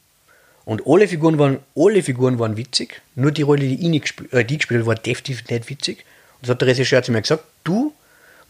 und 0.65 0.83
alle 0.87 1.07
Figuren 1.07 1.39
waren, 1.39 1.61
alle 1.77 2.03
Figuren 2.03 2.39
waren 2.39 2.57
witzig. 2.57 3.03
Nur 3.15 3.33
die 3.33 3.43
Rolle, 3.43 3.61
die 3.61 3.75
ich 3.75 3.89
nicht 3.89 4.03
gespielt, 4.03 4.33
äh, 4.33 4.45
die 4.45 4.57
gespielt 4.57 4.81
habe, 4.81 4.87
war 4.87 4.95
definitiv 4.95 5.49
nicht 5.49 5.69
witzig. 5.69 6.05
Das 6.45 6.51
hat 6.51 6.61
der 6.61 6.69
Regisseur 6.69 7.03
zu 7.03 7.11
mir 7.11 7.23
gesagt, 7.23 7.43
du 7.65 7.95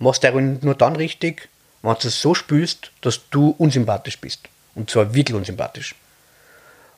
machst 0.01 0.25
Rolle 0.25 0.59
nur 0.63 0.75
dann 0.75 0.97
richtig, 0.97 1.49
wenn 1.83 1.95
du 1.95 2.09
es 2.09 2.21
so 2.21 2.35
spielst, 2.35 2.91
dass 3.03 3.21
du 3.31 3.55
unsympathisch 3.57 4.19
bist. 4.19 4.49
Und 4.75 4.91
zwar 4.91 5.15
wirklich 5.15 5.37
unsympathisch. 5.37 5.95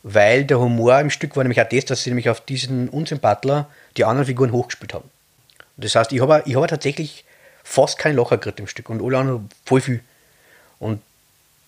Weil 0.03 0.45
der 0.45 0.59
Humor 0.59 0.99
im 1.01 1.11
Stück 1.11 1.37
war 1.37 1.45
nämlich 1.45 1.61
auch 1.61 1.69
das, 1.69 1.85
dass 1.85 2.03
sie 2.03 2.11
nämlich 2.11 2.31
auf 2.31 2.41
diesen 2.41 2.89
Unsympathler 2.89 3.69
die 3.99 4.07
anderen 4.07 4.27
Figuren 4.27 4.53
hochgespielt 4.53 4.95
haben. 4.95 5.11
Das 5.77 5.95
heißt, 5.95 6.13
ich 6.13 6.21
habe, 6.23 6.43
ich 6.47 6.57
habe 6.57 6.67
tatsächlich 6.67 7.25
fast 7.63 7.99
kein 7.99 8.17
Loch 8.17 8.31
gekriegt 8.31 8.59
im 8.59 8.67
Stück 8.67 8.89
und 8.89 9.03
alle 9.03 9.19
anderen 9.19 9.51
voll 9.67 9.83
viel. 9.83 10.01
Und 10.79 11.03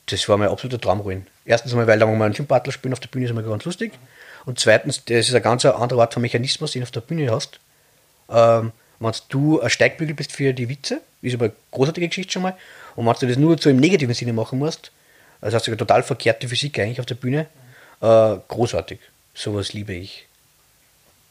das 0.06 0.26
war 0.26 0.38
mein 0.38 0.48
absoluter 0.48 0.80
Traumruin. 0.80 1.26
Erstens 1.44 1.72
einmal, 1.72 1.86
weil 1.86 1.98
da 1.98 2.06
mal 2.06 2.24
einen 2.24 2.34
Sympathler 2.34 2.72
spielen 2.72 2.94
auf 2.94 3.00
der 3.00 3.08
Bühne 3.08 3.26
ist 3.26 3.32
immer 3.32 3.42
ganz 3.42 3.66
lustig. 3.66 3.92
Und 4.46 4.58
zweitens, 4.58 5.04
das 5.04 5.28
ist 5.28 5.34
ein 5.34 5.42
ganz 5.42 5.66
anderer 5.66 6.00
Art 6.00 6.14
von 6.14 6.22
Mechanismus, 6.22 6.72
den 6.72 6.80
du 6.80 6.84
auf 6.84 6.90
der 6.90 7.02
Bühne 7.02 7.30
hast. 7.30 7.60
Ähm, 8.30 8.72
wenn 9.00 9.12
du 9.28 9.60
ein 9.60 9.70
Steigbügel 9.70 10.14
bist 10.14 10.32
für 10.32 10.52
die 10.52 10.68
Witze, 10.68 11.00
ist 11.22 11.34
aber 11.34 11.46
eine 11.46 11.54
großartige 11.70 12.08
Geschichte 12.08 12.32
schon 12.32 12.42
mal. 12.42 12.56
Und 12.96 13.06
wenn 13.06 13.14
du 13.20 13.26
das 13.26 13.36
nur 13.36 13.58
so 13.58 13.70
im 13.70 13.78
negativen 13.78 14.14
Sinne 14.14 14.32
machen 14.32 14.58
musst, 14.58 14.90
das 15.40 15.54
heißt 15.54 15.66
sogar 15.66 15.78
total 15.78 16.02
verkehrte 16.02 16.48
Physik 16.48 16.78
eigentlich 16.78 17.00
auf 17.00 17.06
der 17.06 17.14
Bühne, 17.14 17.46
äh, 18.00 18.36
großartig. 18.48 18.98
Sowas 19.34 19.72
liebe 19.72 19.92
ich. 19.92 20.26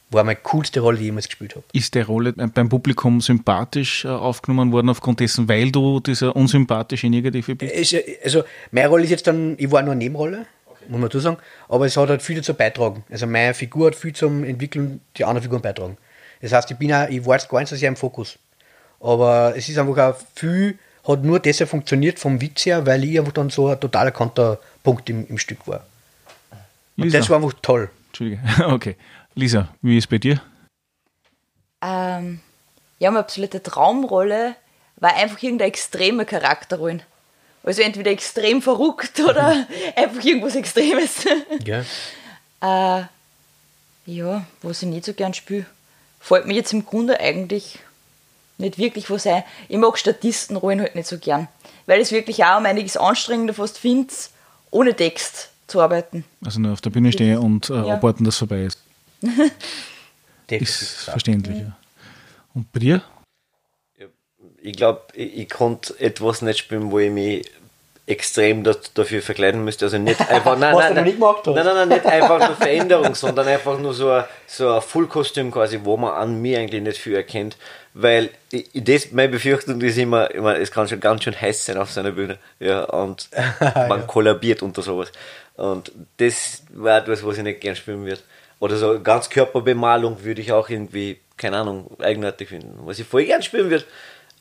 War 0.10 0.24
meine 0.24 0.38
coolste 0.38 0.80
Rolle, 0.80 0.98
die 0.98 1.04
ich 1.04 1.08
jemals 1.08 1.28
gespielt 1.28 1.56
habe. 1.56 1.66
Ist 1.74 1.94
die 1.94 2.00
Rolle 2.00 2.32
beim 2.32 2.70
Publikum 2.70 3.20
sympathisch 3.20 4.06
äh, 4.06 4.08
aufgenommen 4.08 4.72
worden 4.72 4.90
aufgrund 4.90 5.20
dessen, 5.20 5.50
weil 5.50 5.72
du 5.72 6.00
dieser 6.00 6.34
unsympathische 6.34 7.10
Negative 7.10 7.56
bist? 7.56 7.96
Also 8.24 8.44
meine 8.72 8.88
Rolle 8.88 9.04
ist 9.04 9.10
jetzt 9.10 9.28
dann, 9.28 9.56
ich 9.58 9.70
war 9.70 9.82
nur 9.82 9.92
eine 9.92 10.00
Nebenrolle, 10.00 10.46
okay. 10.66 10.86
muss 10.88 11.02
man 11.02 11.10
dazu 11.10 11.20
sagen, 11.20 11.38
aber 11.68 11.86
es 11.86 11.98
hat 11.98 12.08
halt 12.08 12.22
viel 12.22 12.38
dazu 12.38 12.54
beitragen. 12.54 13.04
Also 13.10 13.28
meine 13.28 13.54
Figur 13.54 13.88
hat 13.88 13.96
viel 13.96 14.14
zum 14.14 14.46
Entwickeln 14.46 15.02
die 15.18 15.26
anderen 15.26 15.44
Figuren 15.44 15.62
beitragen. 15.62 15.98
Das 16.42 16.52
heißt, 16.52 16.72
ich 16.72 16.78
bin 16.78 16.94
auch, 16.94 17.08
ich 17.10 17.26
war 17.26 17.36
jetzt 17.36 17.50
gar 17.50 17.60
nicht 17.60 17.70
so 17.70 17.76
sehr 17.76 17.90
im 17.90 17.96
Fokus. 17.96 18.38
Aber 19.00 19.54
es 19.56 19.70
ist 19.70 19.78
einfach 19.78 19.98
auch 19.98 20.16
viel 20.36 20.78
hat 21.08 21.24
nur 21.24 21.40
deshalb 21.40 21.70
funktioniert 21.70 22.20
vom 22.20 22.42
Witz 22.42 22.66
her, 22.66 22.86
weil 22.86 23.04
ich 23.04 23.18
einfach 23.18 23.32
dann 23.32 23.50
so 23.50 23.70
ein 23.70 23.80
total 23.80 24.08
erkannter 24.08 24.60
Punkt 24.84 25.10
im, 25.10 25.26
im 25.28 25.38
Stück 25.38 25.66
war. 25.68 25.86
Und 26.98 27.06
Lisa. 27.06 27.20
das 27.20 27.30
war 27.30 27.38
einfach 27.38 27.54
toll. 27.62 27.90
Entschuldige. 28.08 28.42
Okay. 28.66 28.96
Lisa, 29.36 29.70
wie 29.82 29.98
ist 29.98 30.06
es 30.06 30.08
bei 30.08 30.18
dir? 30.18 30.42
Ähm, 31.82 32.42
ja, 33.00 33.12
meine 33.12 33.20
absolute 33.20 33.62
Traumrolle 33.62 34.56
war 34.98 35.16
einfach 35.16 35.42
irgendeine 35.42 35.70
extreme 35.70 36.26
Charakterrolle. 36.26 37.02
Also 37.64 37.84
entweder 37.84 38.12
extrem 38.12 38.62
verrückt 38.62 39.20
oder 39.28 39.68
einfach 39.96 40.24
irgendwas 40.24 40.56
Extremes. 40.56 41.26
Ja. 41.64 41.84
äh, 43.00 43.06
ja, 44.08 44.46
was 44.62 44.82
ich 44.82 44.90
nicht 44.90 45.06
so 45.06 45.14
gern 45.14 45.34
spiele, 45.34 45.66
fällt 46.28 46.46
mir 46.46 46.54
jetzt 46.54 46.74
im 46.74 46.86
Grunde 46.86 47.20
eigentlich 47.20 47.80
nicht 48.58 48.78
wirklich 48.78 49.10
was 49.10 49.26
ein. 49.28 49.44
Ich 49.70 49.78
mag 49.78 49.98
Statistenrollen 49.98 50.82
halt 50.82 50.96
nicht 50.96 51.08
so 51.08 51.18
gern. 51.18 51.48
Weil 51.86 52.02
es 52.02 52.12
wirklich 52.12 52.44
auch 52.44 52.58
um 52.58 52.66
einiges 52.66 52.98
anstrengender 52.98 53.54
fast 53.54 53.78
finde, 53.78 54.14
ohne 54.72 54.96
Text 54.96 55.50
zu 55.68 55.80
arbeiten. 55.82 56.26
Also 56.44 56.60
nur 56.60 56.74
auf 56.74 56.82
der 56.82 56.90
Bühne 56.90 57.12
stehen 57.12 57.38
und 57.38 57.70
äh, 57.70 57.74
Ja. 57.76 57.94
abwarten, 57.96 58.24
dass 58.24 58.38
vorbei 58.38 58.64
ist. 58.64 58.80
Definitiv. 60.50 60.82
Ist 60.82 61.04
verständlich, 61.04 61.60
ja. 61.60 61.78
Und 62.54 62.72
bei 62.72 62.80
dir? 62.80 63.02
Ich 64.62 64.76
glaube, 64.76 65.02
ich, 65.14 65.38
ich 65.38 65.50
konnte 65.50 65.98
etwas 66.00 66.42
nicht 66.42 66.58
spielen, 66.58 66.92
wo 66.92 67.00
ich 67.00 67.12
mich 67.12 67.50
extrem 68.08 68.64
da, 68.64 68.74
dafür 68.94 69.22
verkleiden 69.22 69.64
müsste. 69.64 69.86
Also 69.86 69.98
nicht 69.98 70.20
einfach, 70.22 70.58
nein, 70.60 70.74
nein, 70.74 70.94
nein, 70.96 71.04
nicht 71.04 71.20
nein, 71.20 71.36
nein, 71.46 71.66
nein, 71.66 71.90
nicht 71.90 72.06
einfach 72.06 72.40
nur 72.40 72.56
Veränderung, 72.56 73.14
sondern 73.14 73.48
einfach 73.48 73.78
nur 73.78 73.94
so 73.94 74.10
ein, 74.10 74.24
so 74.48 74.72
ein 74.72 74.82
Full-Kostüm 74.82 75.52
quasi, 75.52 75.82
wo 75.84 75.98
man 75.98 76.14
an 76.14 76.42
mir 76.42 76.60
eigentlich 76.60 76.82
nicht 76.82 76.98
viel 76.98 77.16
erkennt. 77.16 77.58
Weil 77.94 78.30
ich, 78.52 78.70
das, 78.74 79.12
meine 79.12 79.30
Befürchtung 79.30 79.82
ist 79.82 79.98
immer, 79.98 80.34
ich 80.34 80.40
meine, 80.40 80.60
es 80.60 80.72
kann 80.72 80.88
schon 80.88 81.02
ganz 81.02 81.24
schön 81.24 81.40
heiß 81.40 81.66
sein 81.66 81.78
auf 81.78 81.92
seiner 81.92 82.12
Bühne. 82.12 82.38
Ja, 82.60 82.86
und 82.86 83.30
man 83.90 84.08
kollabiert 84.08 84.64
unter 84.64 84.82
sowas. 84.82 85.12
Und 85.58 85.92
das 86.18 86.64
war 86.74 87.00
etwas, 87.00 87.26
was 87.26 87.38
ich 87.38 87.44
nicht 87.44 87.60
gern 87.60 87.76
spielen 87.76 88.06
würde. 88.06 88.22
Oder 88.60 88.78
so 88.78 89.02
ganz 89.02 89.30
Körperbemalung 89.30 90.24
würde 90.24 90.42
ich 90.42 90.52
auch 90.52 90.70
irgendwie, 90.70 91.20
keine 91.36 91.58
Ahnung, 91.58 91.92
eigenartig 92.00 92.50
finden. 92.50 92.80
Was 92.86 93.00
ich 93.00 93.08
voll 93.08 93.26
gern 93.26 93.44
spielen 93.44 93.70
würde, 93.70 93.86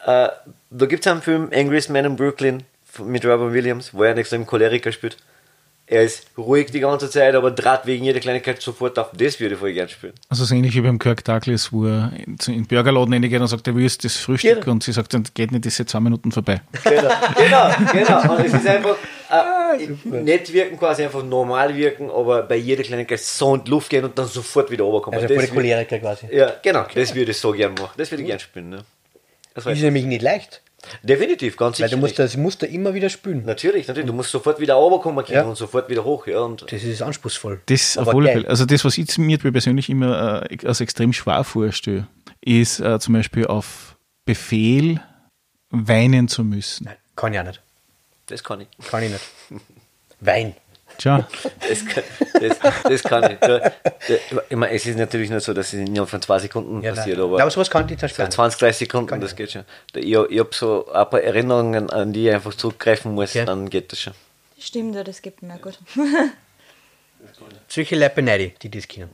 äh, 0.04 0.28
da 0.70 0.86
gibt 0.86 1.04
es 1.04 1.10
einen 1.10 1.22
Film, 1.22 1.50
Angriest 1.52 1.90
Man 1.90 2.04
in 2.04 2.16
Brooklyn, 2.16 2.62
mit 3.00 3.24
Robin 3.24 3.52
Williams, 3.52 3.92
wo 3.94 4.02
er 4.02 4.10
einen 4.10 4.18
extrem 4.20 4.46
Choleriker 4.46 4.92
spielt. 4.92 5.16
Er 5.88 6.02
ist 6.02 6.26
ruhig 6.36 6.72
die 6.72 6.80
ganze 6.80 7.08
Zeit, 7.08 7.36
aber 7.36 7.52
draht 7.52 7.86
wegen 7.86 8.04
jeder 8.04 8.18
Kleinigkeit 8.18 8.60
sofort 8.60 8.98
auf. 8.98 9.10
Das 9.12 9.38
würde 9.38 9.54
ich 9.54 9.60
voll 9.60 9.72
gern 9.72 9.88
spielen. 9.88 10.14
Also 10.28 10.44
so 10.44 10.52
ähnlich 10.52 10.74
wie 10.74 10.80
beim 10.80 10.98
Kirk 10.98 11.24
Douglas, 11.24 11.72
wo 11.72 11.86
er 11.86 12.10
in 12.26 12.36
den 12.36 12.66
Burgerladen 12.66 13.12
reingeht 13.14 13.40
und 13.40 13.46
sagt, 13.46 13.68
er 13.68 13.76
will 13.76 13.84
jetzt 13.84 14.04
das 14.04 14.16
Frühstück 14.16 14.62
Genau. 14.62 14.72
und 14.72 14.82
sie 14.82 14.90
sagt, 14.90 15.14
dann 15.14 15.22
geht 15.34 15.52
nicht, 15.52 15.64
das 15.64 15.74
ist 15.74 15.78
jetzt 15.78 15.92
zwei 15.92 16.00
Minuten 16.00 16.32
vorbei. 16.32 16.60
Genau, 16.82 17.08
genau, 17.36 17.70
genau. 17.92 18.32
Und 18.36 18.46
es 18.46 18.54
ist 18.54 18.66
einfach 18.66 18.96
äh, 19.30 20.16
nicht 20.22 20.52
wirken, 20.52 20.76
quasi 20.76 21.04
einfach 21.04 21.22
normal 21.22 21.76
wirken, 21.76 22.10
aber 22.10 22.42
bei 22.42 22.56
jeder 22.56 22.82
Kleinigkeit 22.82 23.20
so 23.20 23.54
in 23.54 23.62
die 23.62 23.70
Luft 23.70 23.88
gehen 23.88 24.04
und 24.04 24.18
dann 24.18 24.26
sofort 24.26 24.68
wieder 24.72 24.82
runterkommen. 24.82 25.20
Also 25.20 25.32
voll 25.32 25.46
Choleriker 25.46 26.00
quasi. 26.00 26.26
Ja, 26.32 26.52
genau, 26.64 26.84
das 26.92 27.14
würde 27.14 27.30
ich 27.30 27.38
so 27.38 27.52
gern 27.52 27.74
machen. 27.74 27.92
Das 27.96 28.10
würde 28.10 28.22
ich 28.24 28.28
gern 28.28 28.40
spielen. 28.40 28.70
Ne? 28.70 28.84
Das 29.54 29.64
Ist 29.66 29.82
nämlich 29.82 30.04
nicht 30.04 30.22
leicht. 30.22 30.62
Definitiv, 31.02 31.56
ganz 31.56 31.78
Weil 31.80 31.88
sicher. 31.88 31.96
du 31.96 32.00
musst 32.02 32.18
das 32.18 32.36
Muster 32.36 32.68
immer 32.68 32.94
wieder 32.94 33.08
spülen. 33.08 33.44
Natürlich, 33.44 33.86
natürlich. 33.88 34.06
Du 34.06 34.12
musst 34.12 34.30
sofort 34.30 34.60
wieder 34.60 34.74
runterkommen 34.74 35.24
können 35.24 35.36
Ja. 35.36 35.42
und 35.44 35.56
sofort 35.56 35.88
wieder 35.88 36.04
hoch. 36.04 36.26
Ja, 36.26 36.40
und 36.40 36.64
Das 36.70 36.82
ist 36.82 37.02
anspruchsvoll. 37.02 37.60
Das 37.66 37.96
auf 37.98 38.08
alle 38.08 38.24
geil. 38.26 38.32
Fälle. 38.38 38.48
Also 38.48 38.64
das, 38.66 38.84
was 38.84 38.98
ich 38.98 39.16
mir 39.18 39.38
persönlich 39.38 39.88
immer 39.90 40.46
äh, 40.50 40.66
als 40.66 40.80
extrem 40.80 41.12
schwer 41.12 41.44
vorstelle, 41.44 42.06
ist 42.40 42.80
äh, 42.80 42.98
zum 43.00 43.14
Beispiel 43.14 43.46
auf 43.46 43.96
Befehl 44.24 45.00
weinen 45.70 46.28
zu 46.28 46.44
müssen. 46.44 46.84
Nein, 46.84 46.96
kann 47.16 47.32
ich 47.34 47.40
auch 47.40 47.44
nicht. 47.44 47.62
das 48.26 48.42
kann 48.44 48.60
ich. 48.60 48.68
Kann 48.88 49.02
ich 49.02 49.10
nicht. 49.10 49.24
Wein. 50.20 50.54
Tja, 50.98 51.28
Das 51.68 51.84
kann, 51.86 52.04
das, 52.40 52.58
das 52.82 53.02
kann 53.02 53.32
ich. 53.32 53.38
Da- 53.38 53.58
da- 53.58 53.72
Ich 54.48 54.56
meine, 54.56 54.72
es 54.74 54.86
ist 54.86 54.96
natürlich 54.98 55.30
nicht 55.30 55.42
so, 55.44 55.52
dass 55.52 55.68
es 55.68 55.74
innerhalb 55.74 56.08
von 56.08 56.22
zwei 56.22 56.38
Sekunden 56.38 56.82
Ja, 56.82 56.94
passiert, 56.94 57.18
nein. 57.18 57.26
aber, 57.26 57.40
aber 57.42 57.50
sowas 57.50 57.68
kann 57.70 57.82
ich 57.88 57.98
zum 57.98 58.06
Beispiel 58.08 58.24
so 58.24 58.30
20, 58.30 58.58
30 58.60 58.78
Sekunden, 58.88 59.20
das 59.20 59.36
geht 59.36 59.52
schon. 59.52 59.64
Da- 59.92 60.00
Ich, 60.00 60.06
ich 60.06 60.38
habe 60.38 60.50
so 60.52 60.90
ein 60.92 61.10
paar 61.10 61.20
Erinnerungen, 61.20 61.90
an 61.90 62.12
die 62.12 62.28
ich 62.28 62.34
einfach 62.34 62.54
zurückgreifen 62.54 63.14
muss, 63.14 63.30
Okay. 63.30 63.44
dann 63.44 63.68
geht 63.68 63.92
das 63.92 64.00
schon. 64.00 64.14
Das 64.56 64.66
stimmt, 64.66 64.94
ja, 64.94 65.04
das 65.04 65.20
gibt 65.20 65.42
mir 65.42 65.58
gut. 65.58 65.78
solche 67.68 67.96
Leute 67.96 68.12
beneide 68.14 68.44
ich, 68.44 68.58
die 68.58 68.70
das 68.70 68.86
kennen. 68.88 69.10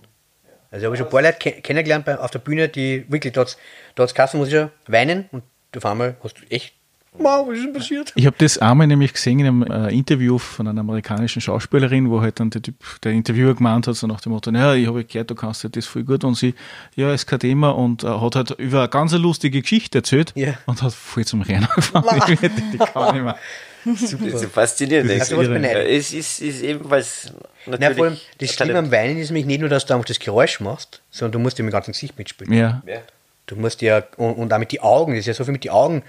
Also 0.71 0.85
ich 0.85 0.87
habe 0.87 0.97
schon 0.97 1.07
ein 1.07 1.11
paar 1.11 1.23
Leute 1.23 1.39
ke- 1.39 1.61
kennengelernt 1.63 2.09
auf 2.09 2.31
der 2.31 2.39
Bühne, 2.39 2.69
die 2.69 3.05
wirklich 3.11 3.33
dort, 3.33 3.57
dort 3.95 4.15
Kassen 4.15 4.39
muss 4.39 4.49
ich 4.49 4.55
ja 4.55 4.71
weinen 4.87 5.29
und 5.33 5.43
auf 5.77 5.85
einmal 5.85 6.17
hast 6.23 6.39
du 6.39 6.43
echt, 6.51 6.75
wow, 7.19 7.47
was 7.47 7.59
ist 7.59 7.65
denn 7.65 7.73
passiert? 7.73 8.13
ich 8.15 8.27
habe 8.27 8.37
das 8.39 8.59
einmal 8.59 8.87
nämlich 8.87 9.13
gesehen 9.13 9.39
in 9.41 9.47
einem 9.47 9.63
äh, 9.63 9.95
Interview 9.95 10.39
von 10.39 10.67
einer 10.69 10.81
amerikanischen 10.81 11.41
Schauspielerin, 11.41 12.11
wo 12.11 12.21
halt 12.21 12.41
dann 12.41 12.51
der 12.51 12.63
Typ, 12.63 12.75
der 13.03 13.13
Interviewer 13.13 13.55
gemeint 13.55 13.87
hat, 13.87 13.97
so 13.97 14.07
nach 14.07 14.21
dem 14.21 14.33
Motto, 14.33 14.51
naja, 14.51 14.75
ich 14.75 14.87
habe 14.87 15.05
gehört, 15.05 15.31
du 15.31 15.35
kannst 15.35 15.65
halt 15.65 15.77
das 15.77 15.87
voll 15.87 16.05
gut 16.05 16.25
und 16.25 16.35
sie, 16.35 16.55
ja, 16.97 17.13
ist 17.13 17.27
kein 17.27 17.41
Thema 17.41 17.71
und 17.71 18.05
äh, 18.05 18.09
hat 18.09 18.37
halt 18.37 18.51
über 18.53 18.81
eine 18.81 18.89
ganz 18.89 19.13
lustige 19.13 19.61
Geschichte 19.63 19.99
erzählt 19.99 20.33
Ja. 20.35 20.55
und 20.67 20.83
hat 20.83 20.93
voll 20.95 21.25
zum 21.25 21.43
Rennen 21.43 21.67
angefangen. 21.67 22.07
ich 22.29 22.41
die 22.41 22.79
kann 22.79 23.15
nicht 23.15 23.25
mehr. 23.25 23.37
Das 23.85 24.01
ist 24.03 24.45
faszinierend. 24.53 25.11
Das 25.11 25.29
ist 25.29 25.33
Also 25.33 25.53
es 25.53 26.13
ist, 26.13 26.41
ist 26.41 26.63
ebenfalls 26.63 27.33
Na, 27.67 27.73
natürlich. 27.73 27.97
vor 27.97 28.07
allem, 28.07 28.17
das 28.39 28.53
Schlimme 28.53 28.79
am 28.79 28.91
Weinen 28.93 29.19
ist 29.19 29.31
nämlich 29.31 29.47
nicht 29.47 29.61
nur, 29.61 29.69
dass 29.69 29.87
du 29.87 29.95
einfach 29.95 30.07
das 30.07 30.21
Geräusch 30.21 30.61
machst, 30.61 31.03
sondern 31.11 31.33
du 31.33 31.39
musst 31.41 31.59
ja 31.59 31.65
mit 31.65 31.73
dem 31.73 31.75
ganzen 31.75 31.93
Gesicht 31.93 32.17
mitspielen. 32.17 32.53
Ja. 32.53 32.83
Ja. 32.87 32.99
Du 33.47 33.57
musst 33.57 33.83
ja, 33.83 34.05
und, 34.19 34.35
und 34.35 34.53
auch 34.53 34.59
mit 34.59 34.71
den 34.73 34.81
Augen, 34.81 35.13
das 35.13 35.21
ist 35.21 35.27
ja 35.27 35.35
so 35.35 35.45
viel 35.45 35.53
mit 35.53 35.65
den 35.65 35.73
Augen, 35.73 36.03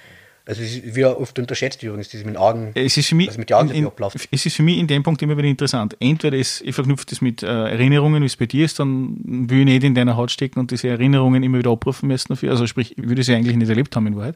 also 0.46 0.62
es 0.62 0.96
wieder 0.96 1.20
oft 1.20 1.40
unterschätzt 1.40 1.82
übrigens, 1.84 2.10
das 2.10 2.24
mit 2.26 2.36
den 2.36 2.38
Augen, 2.38 2.72
Es 2.76 2.98
ist 2.98 3.08
für 3.08 3.16
mich, 3.16 3.30
also 3.30 3.40
mit 3.40 3.50
den 3.50 3.56
Augen 3.56 3.70
in, 3.70 3.86
abläuft. 3.88 4.28
es 4.30 4.46
ist 4.46 4.56
für 4.56 4.64
mich 4.64 4.78
in 4.78 4.88
dem 4.88 5.02
Punkt 5.02 5.22
immer 5.22 5.38
wieder 5.38 5.48
interessant. 5.48 5.96
Entweder 6.02 6.38
es, 6.38 6.60
ich 6.62 6.76
verknüpfe 6.76 7.06
das 7.10 7.22
mit 7.22 7.44
äh, 7.44 7.48
Erinnerungen, 7.48 8.22
wie 8.22 8.26
es 8.26 8.36
bei 8.36 8.46
dir 8.46 8.66
ist, 8.66 8.80
dann 8.80 9.18
will 9.24 9.60
ich 9.60 9.66
nicht 9.66 9.84
in 9.86 9.96
deiner 9.96 10.18
Haut 10.18 10.32
stecken 10.32 10.60
und 10.60 10.72
diese 10.72 10.90
Erinnerungen 10.90 11.44
immer 11.44 11.60
wieder 11.60 11.72
abrufen 11.72 12.08
müssen 12.08 12.28
dafür. 12.30 12.52
Also 12.52 12.68
sprich, 12.68 12.98
ich 12.98 13.08
würde 13.08 13.24
sie 13.24 13.34
eigentlich 13.34 13.56
nicht 13.56 13.70
erlebt 13.70 13.96
haben 13.96 14.08
in 14.08 14.18
Wahrheit. 14.18 14.36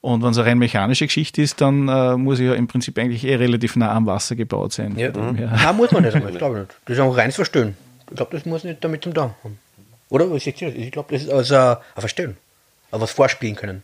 Und 0.00 0.22
wenn 0.22 0.30
es 0.30 0.38
eine 0.38 0.46
rein 0.48 0.58
mechanische 0.58 1.06
Geschichte 1.06 1.42
ist, 1.42 1.60
dann 1.60 1.88
äh, 1.88 2.16
muss 2.16 2.40
ich 2.40 2.46
ja 2.46 2.54
im 2.54 2.66
Prinzip 2.66 2.98
eigentlich 2.98 3.24
eh 3.24 3.36
relativ 3.36 3.76
nah 3.76 3.92
am 3.92 4.06
Wasser 4.06 4.34
gebaut 4.34 4.72
sein. 4.72 4.98
Ja. 4.98 5.10
Ja. 5.10 5.12
Nein, 5.12 5.76
muss 5.76 5.92
man 5.92 6.02
nicht, 6.02 6.16
aber 6.16 6.30
ich 6.30 6.38
glaube 6.38 6.60
nicht. 6.60 6.70
Das 6.86 6.96
ist 6.96 7.02
einfach 7.02 7.18
rein 7.18 7.30
verstehen. 7.30 7.76
Ich 8.10 8.16
glaube, 8.16 8.36
das 8.36 8.44
muss 8.46 8.64
nicht 8.64 8.82
damit 8.82 9.04
zum 9.04 9.14
Tun 9.14 9.24
haben. 9.42 9.58
Oder? 10.08 10.30
Was? 10.30 10.46
Ich 10.46 10.56
glaube, 10.90 11.12
das 11.14 11.22
ist 11.22 11.30
also 11.30 11.54
ein 11.54 11.76
Verstehen. 11.98 12.36
Aber 12.90 13.02
was 13.02 13.12
vorspielen 13.12 13.54
können. 13.56 13.82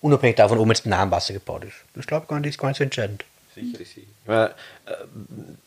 Unabhängig 0.00 0.36
davon, 0.36 0.58
ob 0.58 0.66
man 0.66 0.74
jetzt 0.74 0.86
nah 0.86 1.02
am 1.02 1.10
Wasser 1.10 1.34
gebaut 1.34 1.64
ist. 1.64 1.74
Das 1.94 2.06
glaube 2.06 2.24
ich 2.24 2.28
gar 2.28 2.40
nicht, 2.40 2.48
ist 2.50 2.58
gar 2.58 2.68
nicht 2.68 2.78
so 2.78 2.84
entscheidend. 2.84 3.24
Sicher, 3.54 3.78
sicher. 3.78 4.06
Ja, 4.28 4.46
äh, 4.46 4.50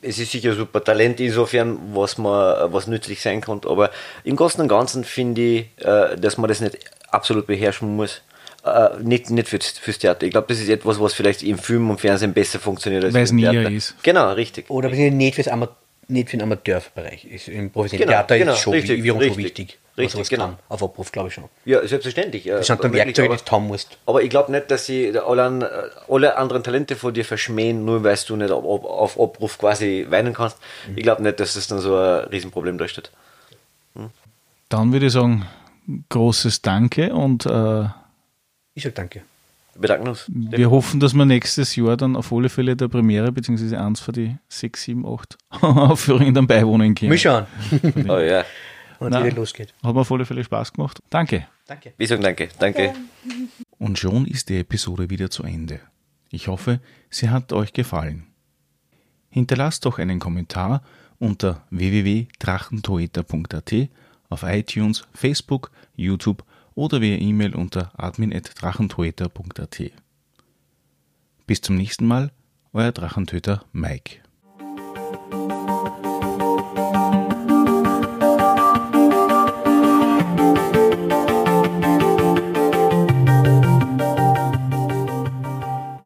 es 0.02 0.18
ist 0.18 0.32
sicher 0.32 0.54
super 0.56 0.84
Talent 0.84 1.20
insofern, 1.20 1.78
was 1.94 2.18
man, 2.18 2.72
was 2.74 2.88
nützlich 2.88 3.22
sein 3.22 3.42
kann, 3.42 3.62
aber 3.68 3.92
im 4.24 4.36
Großen 4.36 4.60
und 4.62 4.70
Ganzen 4.70 5.04
finde 5.04 5.42
ich, 5.42 5.66
äh, 5.86 6.16
dass 6.18 6.38
man 6.38 6.48
das 6.48 6.62
nicht 6.62 6.78
absolut 7.12 7.46
beherrschen 7.46 7.96
muss. 7.96 8.22
Äh, 8.66 8.90
nicht 9.04 9.30
nicht 9.30 9.50
fürs, 9.50 9.78
fürs 9.78 10.00
Theater. 10.00 10.26
Ich 10.26 10.32
glaube, 10.32 10.48
das 10.48 10.60
ist 10.62 10.70
etwas, 10.70 10.98
was 11.00 11.14
vielleicht 11.14 11.44
im 11.44 11.58
Film 11.58 11.90
und 11.90 12.00
Fernsehen 12.00 12.34
besser 12.34 12.60
funktioniert 12.60 13.04
als 13.04 13.14
Weil 13.14 13.24
es 13.24 13.32
im 13.32 13.36
näher 13.36 13.52
Theater. 13.52 13.72
ist. 13.72 13.96
Genau, 14.02 14.32
richtig. 14.32 14.70
Oder 14.70 14.90
nicht, 14.90 15.36
fürs 15.36 15.50
Ama 15.50 15.68
nicht 16.08 16.30
für 16.30 16.38
den 16.38 16.44
Amateurbereich. 16.44 17.26
Ist 17.26 17.50
Im 17.50 17.70
professionellen 17.70 18.08
Genau, 18.10 18.20
Theater 18.22 18.38
genau, 18.38 18.52
ist 18.54 18.58
es 18.58 18.64
schon 18.64 18.74
richtig, 18.74 19.04
wiederum 19.04 19.22
schon 19.22 19.30
richtig. 19.34 19.46
wichtig. 19.46 19.80
Richtig, 19.98 20.28
genau. 20.30 20.46
kann. 20.46 20.58
Auf 20.70 20.82
Abruf, 20.82 21.12
glaube 21.12 21.28
ich 21.30 21.36
schon. 21.36 21.44
Ja, 21.66 21.86
selbstverständlich. 21.88 22.46
Das 22.46 22.66
sind 22.66 22.84
dann 22.84 22.92
wirklich, 22.94 23.16
Werkzeuge, 23.18 23.30
aber- 23.30 23.38
die 23.38 23.44
du 23.46 23.52
haben 23.52 23.68
musst. 23.68 23.98
Aber 24.08 24.24
ich 24.24 24.30
glaube 24.32 24.52
nicht, 24.52 24.72
dass 24.72 24.86
sie 24.88 25.16
alle, 25.20 25.44
an- 25.44 25.66
alle 26.10 26.36
anderen 26.38 26.64
Talente 26.64 26.96
von 26.96 27.14
dir 27.14 27.24
verschmähen, 27.26 27.86
nur 27.86 28.04
weil 28.04 28.18
du 28.28 28.36
nicht 28.36 28.50
auf, 28.52 28.64
auf, 28.66 28.86
auf 28.86 29.20
Abruf 29.20 29.58
quasi 29.60 30.08
weinen 30.10 30.34
kannst. 30.34 30.58
Mhm. 30.88 30.98
Ich 30.98 31.04
glaube 31.04 31.22
nicht, 31.22 31.40
dass 31.40 31.54
das 31.54 31.68
dann 31.68 31.80
so 31.80 31.96
ein 31.96 32.26
Riesenproblem 32.30 32.78
darstellt. 32.80 33.12
Dann 34.70 34.92
würde 34.92 35.06
ich 35.06 35.12
sagen, 35.14 35.46
großes 36.10 36.62
Danke 36.62 37.14
und 37.14 37.46
äh, 37.46 37.84
Ich 38.74 38.84
sage 38.84 38.96
danke. 38.96 39.22
Wir 39.76 39.82
bedanken 39.82 40.08
uns. 40.08 40.26
wir 40.28 40.70
hoffen, 40.70 41.00
dass 41.00 41.14
wir 41.14 41.26
nächstes 41.26 41.76
Jahr 41.76 41.98
dann 41.98 42.16
auf 42.16 42.32
alle 42.32 42.50
Fälle 42.50 42.76
der 42.76 42.88
Premiere, 42.88 43.32
beziehungsweise 43.32 43.80
eins 43.80 44.00
von 44.00 44.14
die 44.14 44.36
6, 44.48 44.84
7, 44.84 45.06
8 45.06 45.38
Aufführungen 45.62 46.34
dann 46.34 46.46
beiwohnen 46.48 46.94
können. 46.94 47.10
Mal 47.10 47.18
schauen, 47.18 47.46
Oh 48.08 48.18
ja. 48.20 48.44
Und 49.04 49.12
Nein. 49.12 49.26
wieder 49.26 49.36
losgeht. 49.36 49.74
Hat 49.84 49.94
mir 49.96 50.06
alle 50.10 50.26
Fälle 50.26 50.44
Spaß 50.44 50.74
gemacht. 50.74 51.00
Danke. 51.10 51.48
Danke. 51.68 51.94
Wir 51.98 52.08
sagen 52.08 52.24
danke. 52.24 52.50
Danke. 52.60 52.94
Und 53.78 54.00
schon 54.00 54.26
ist 54.26 54.50
die 54.50 54.58
Episode 54.58 55.10
wieder 55.10 55.30
zu 55.30 55.44
Ende. 55.44 55.80
Ich 56.30 56.48
hoffe, 56.48 56.80
sie 57.10 57.30
hat 57.30 57.54
euch 57.54 57.72
gefallen. 57.74 58.26
Hinterlasst 59.30 59.86
doch 59.86 60.00
einen 60.00 60.20
Kommentar 60.20 60.82
unter 61.20 61.64
www.drachentoeter.at 61.70 63.74
auf 64.30 64.44
iTunes, 64.44 65.04
Facebook, 65.14 65.72
YouTube 65.96 66.44
oder 66.76 67.02
via 67.02 67.18
E-Mail 67.18 67.56
unter 67.56 67.92
admin.drachentoeter.at. 68.00 69.82
Bis 71.46 71.62
zum 71.62 71.78
nächsten 71.78 72.08
Mal, 72.08 72.32
euer 72.74 72.92
Drachentöter 72.92 73.64
Mike. 73.72 74.23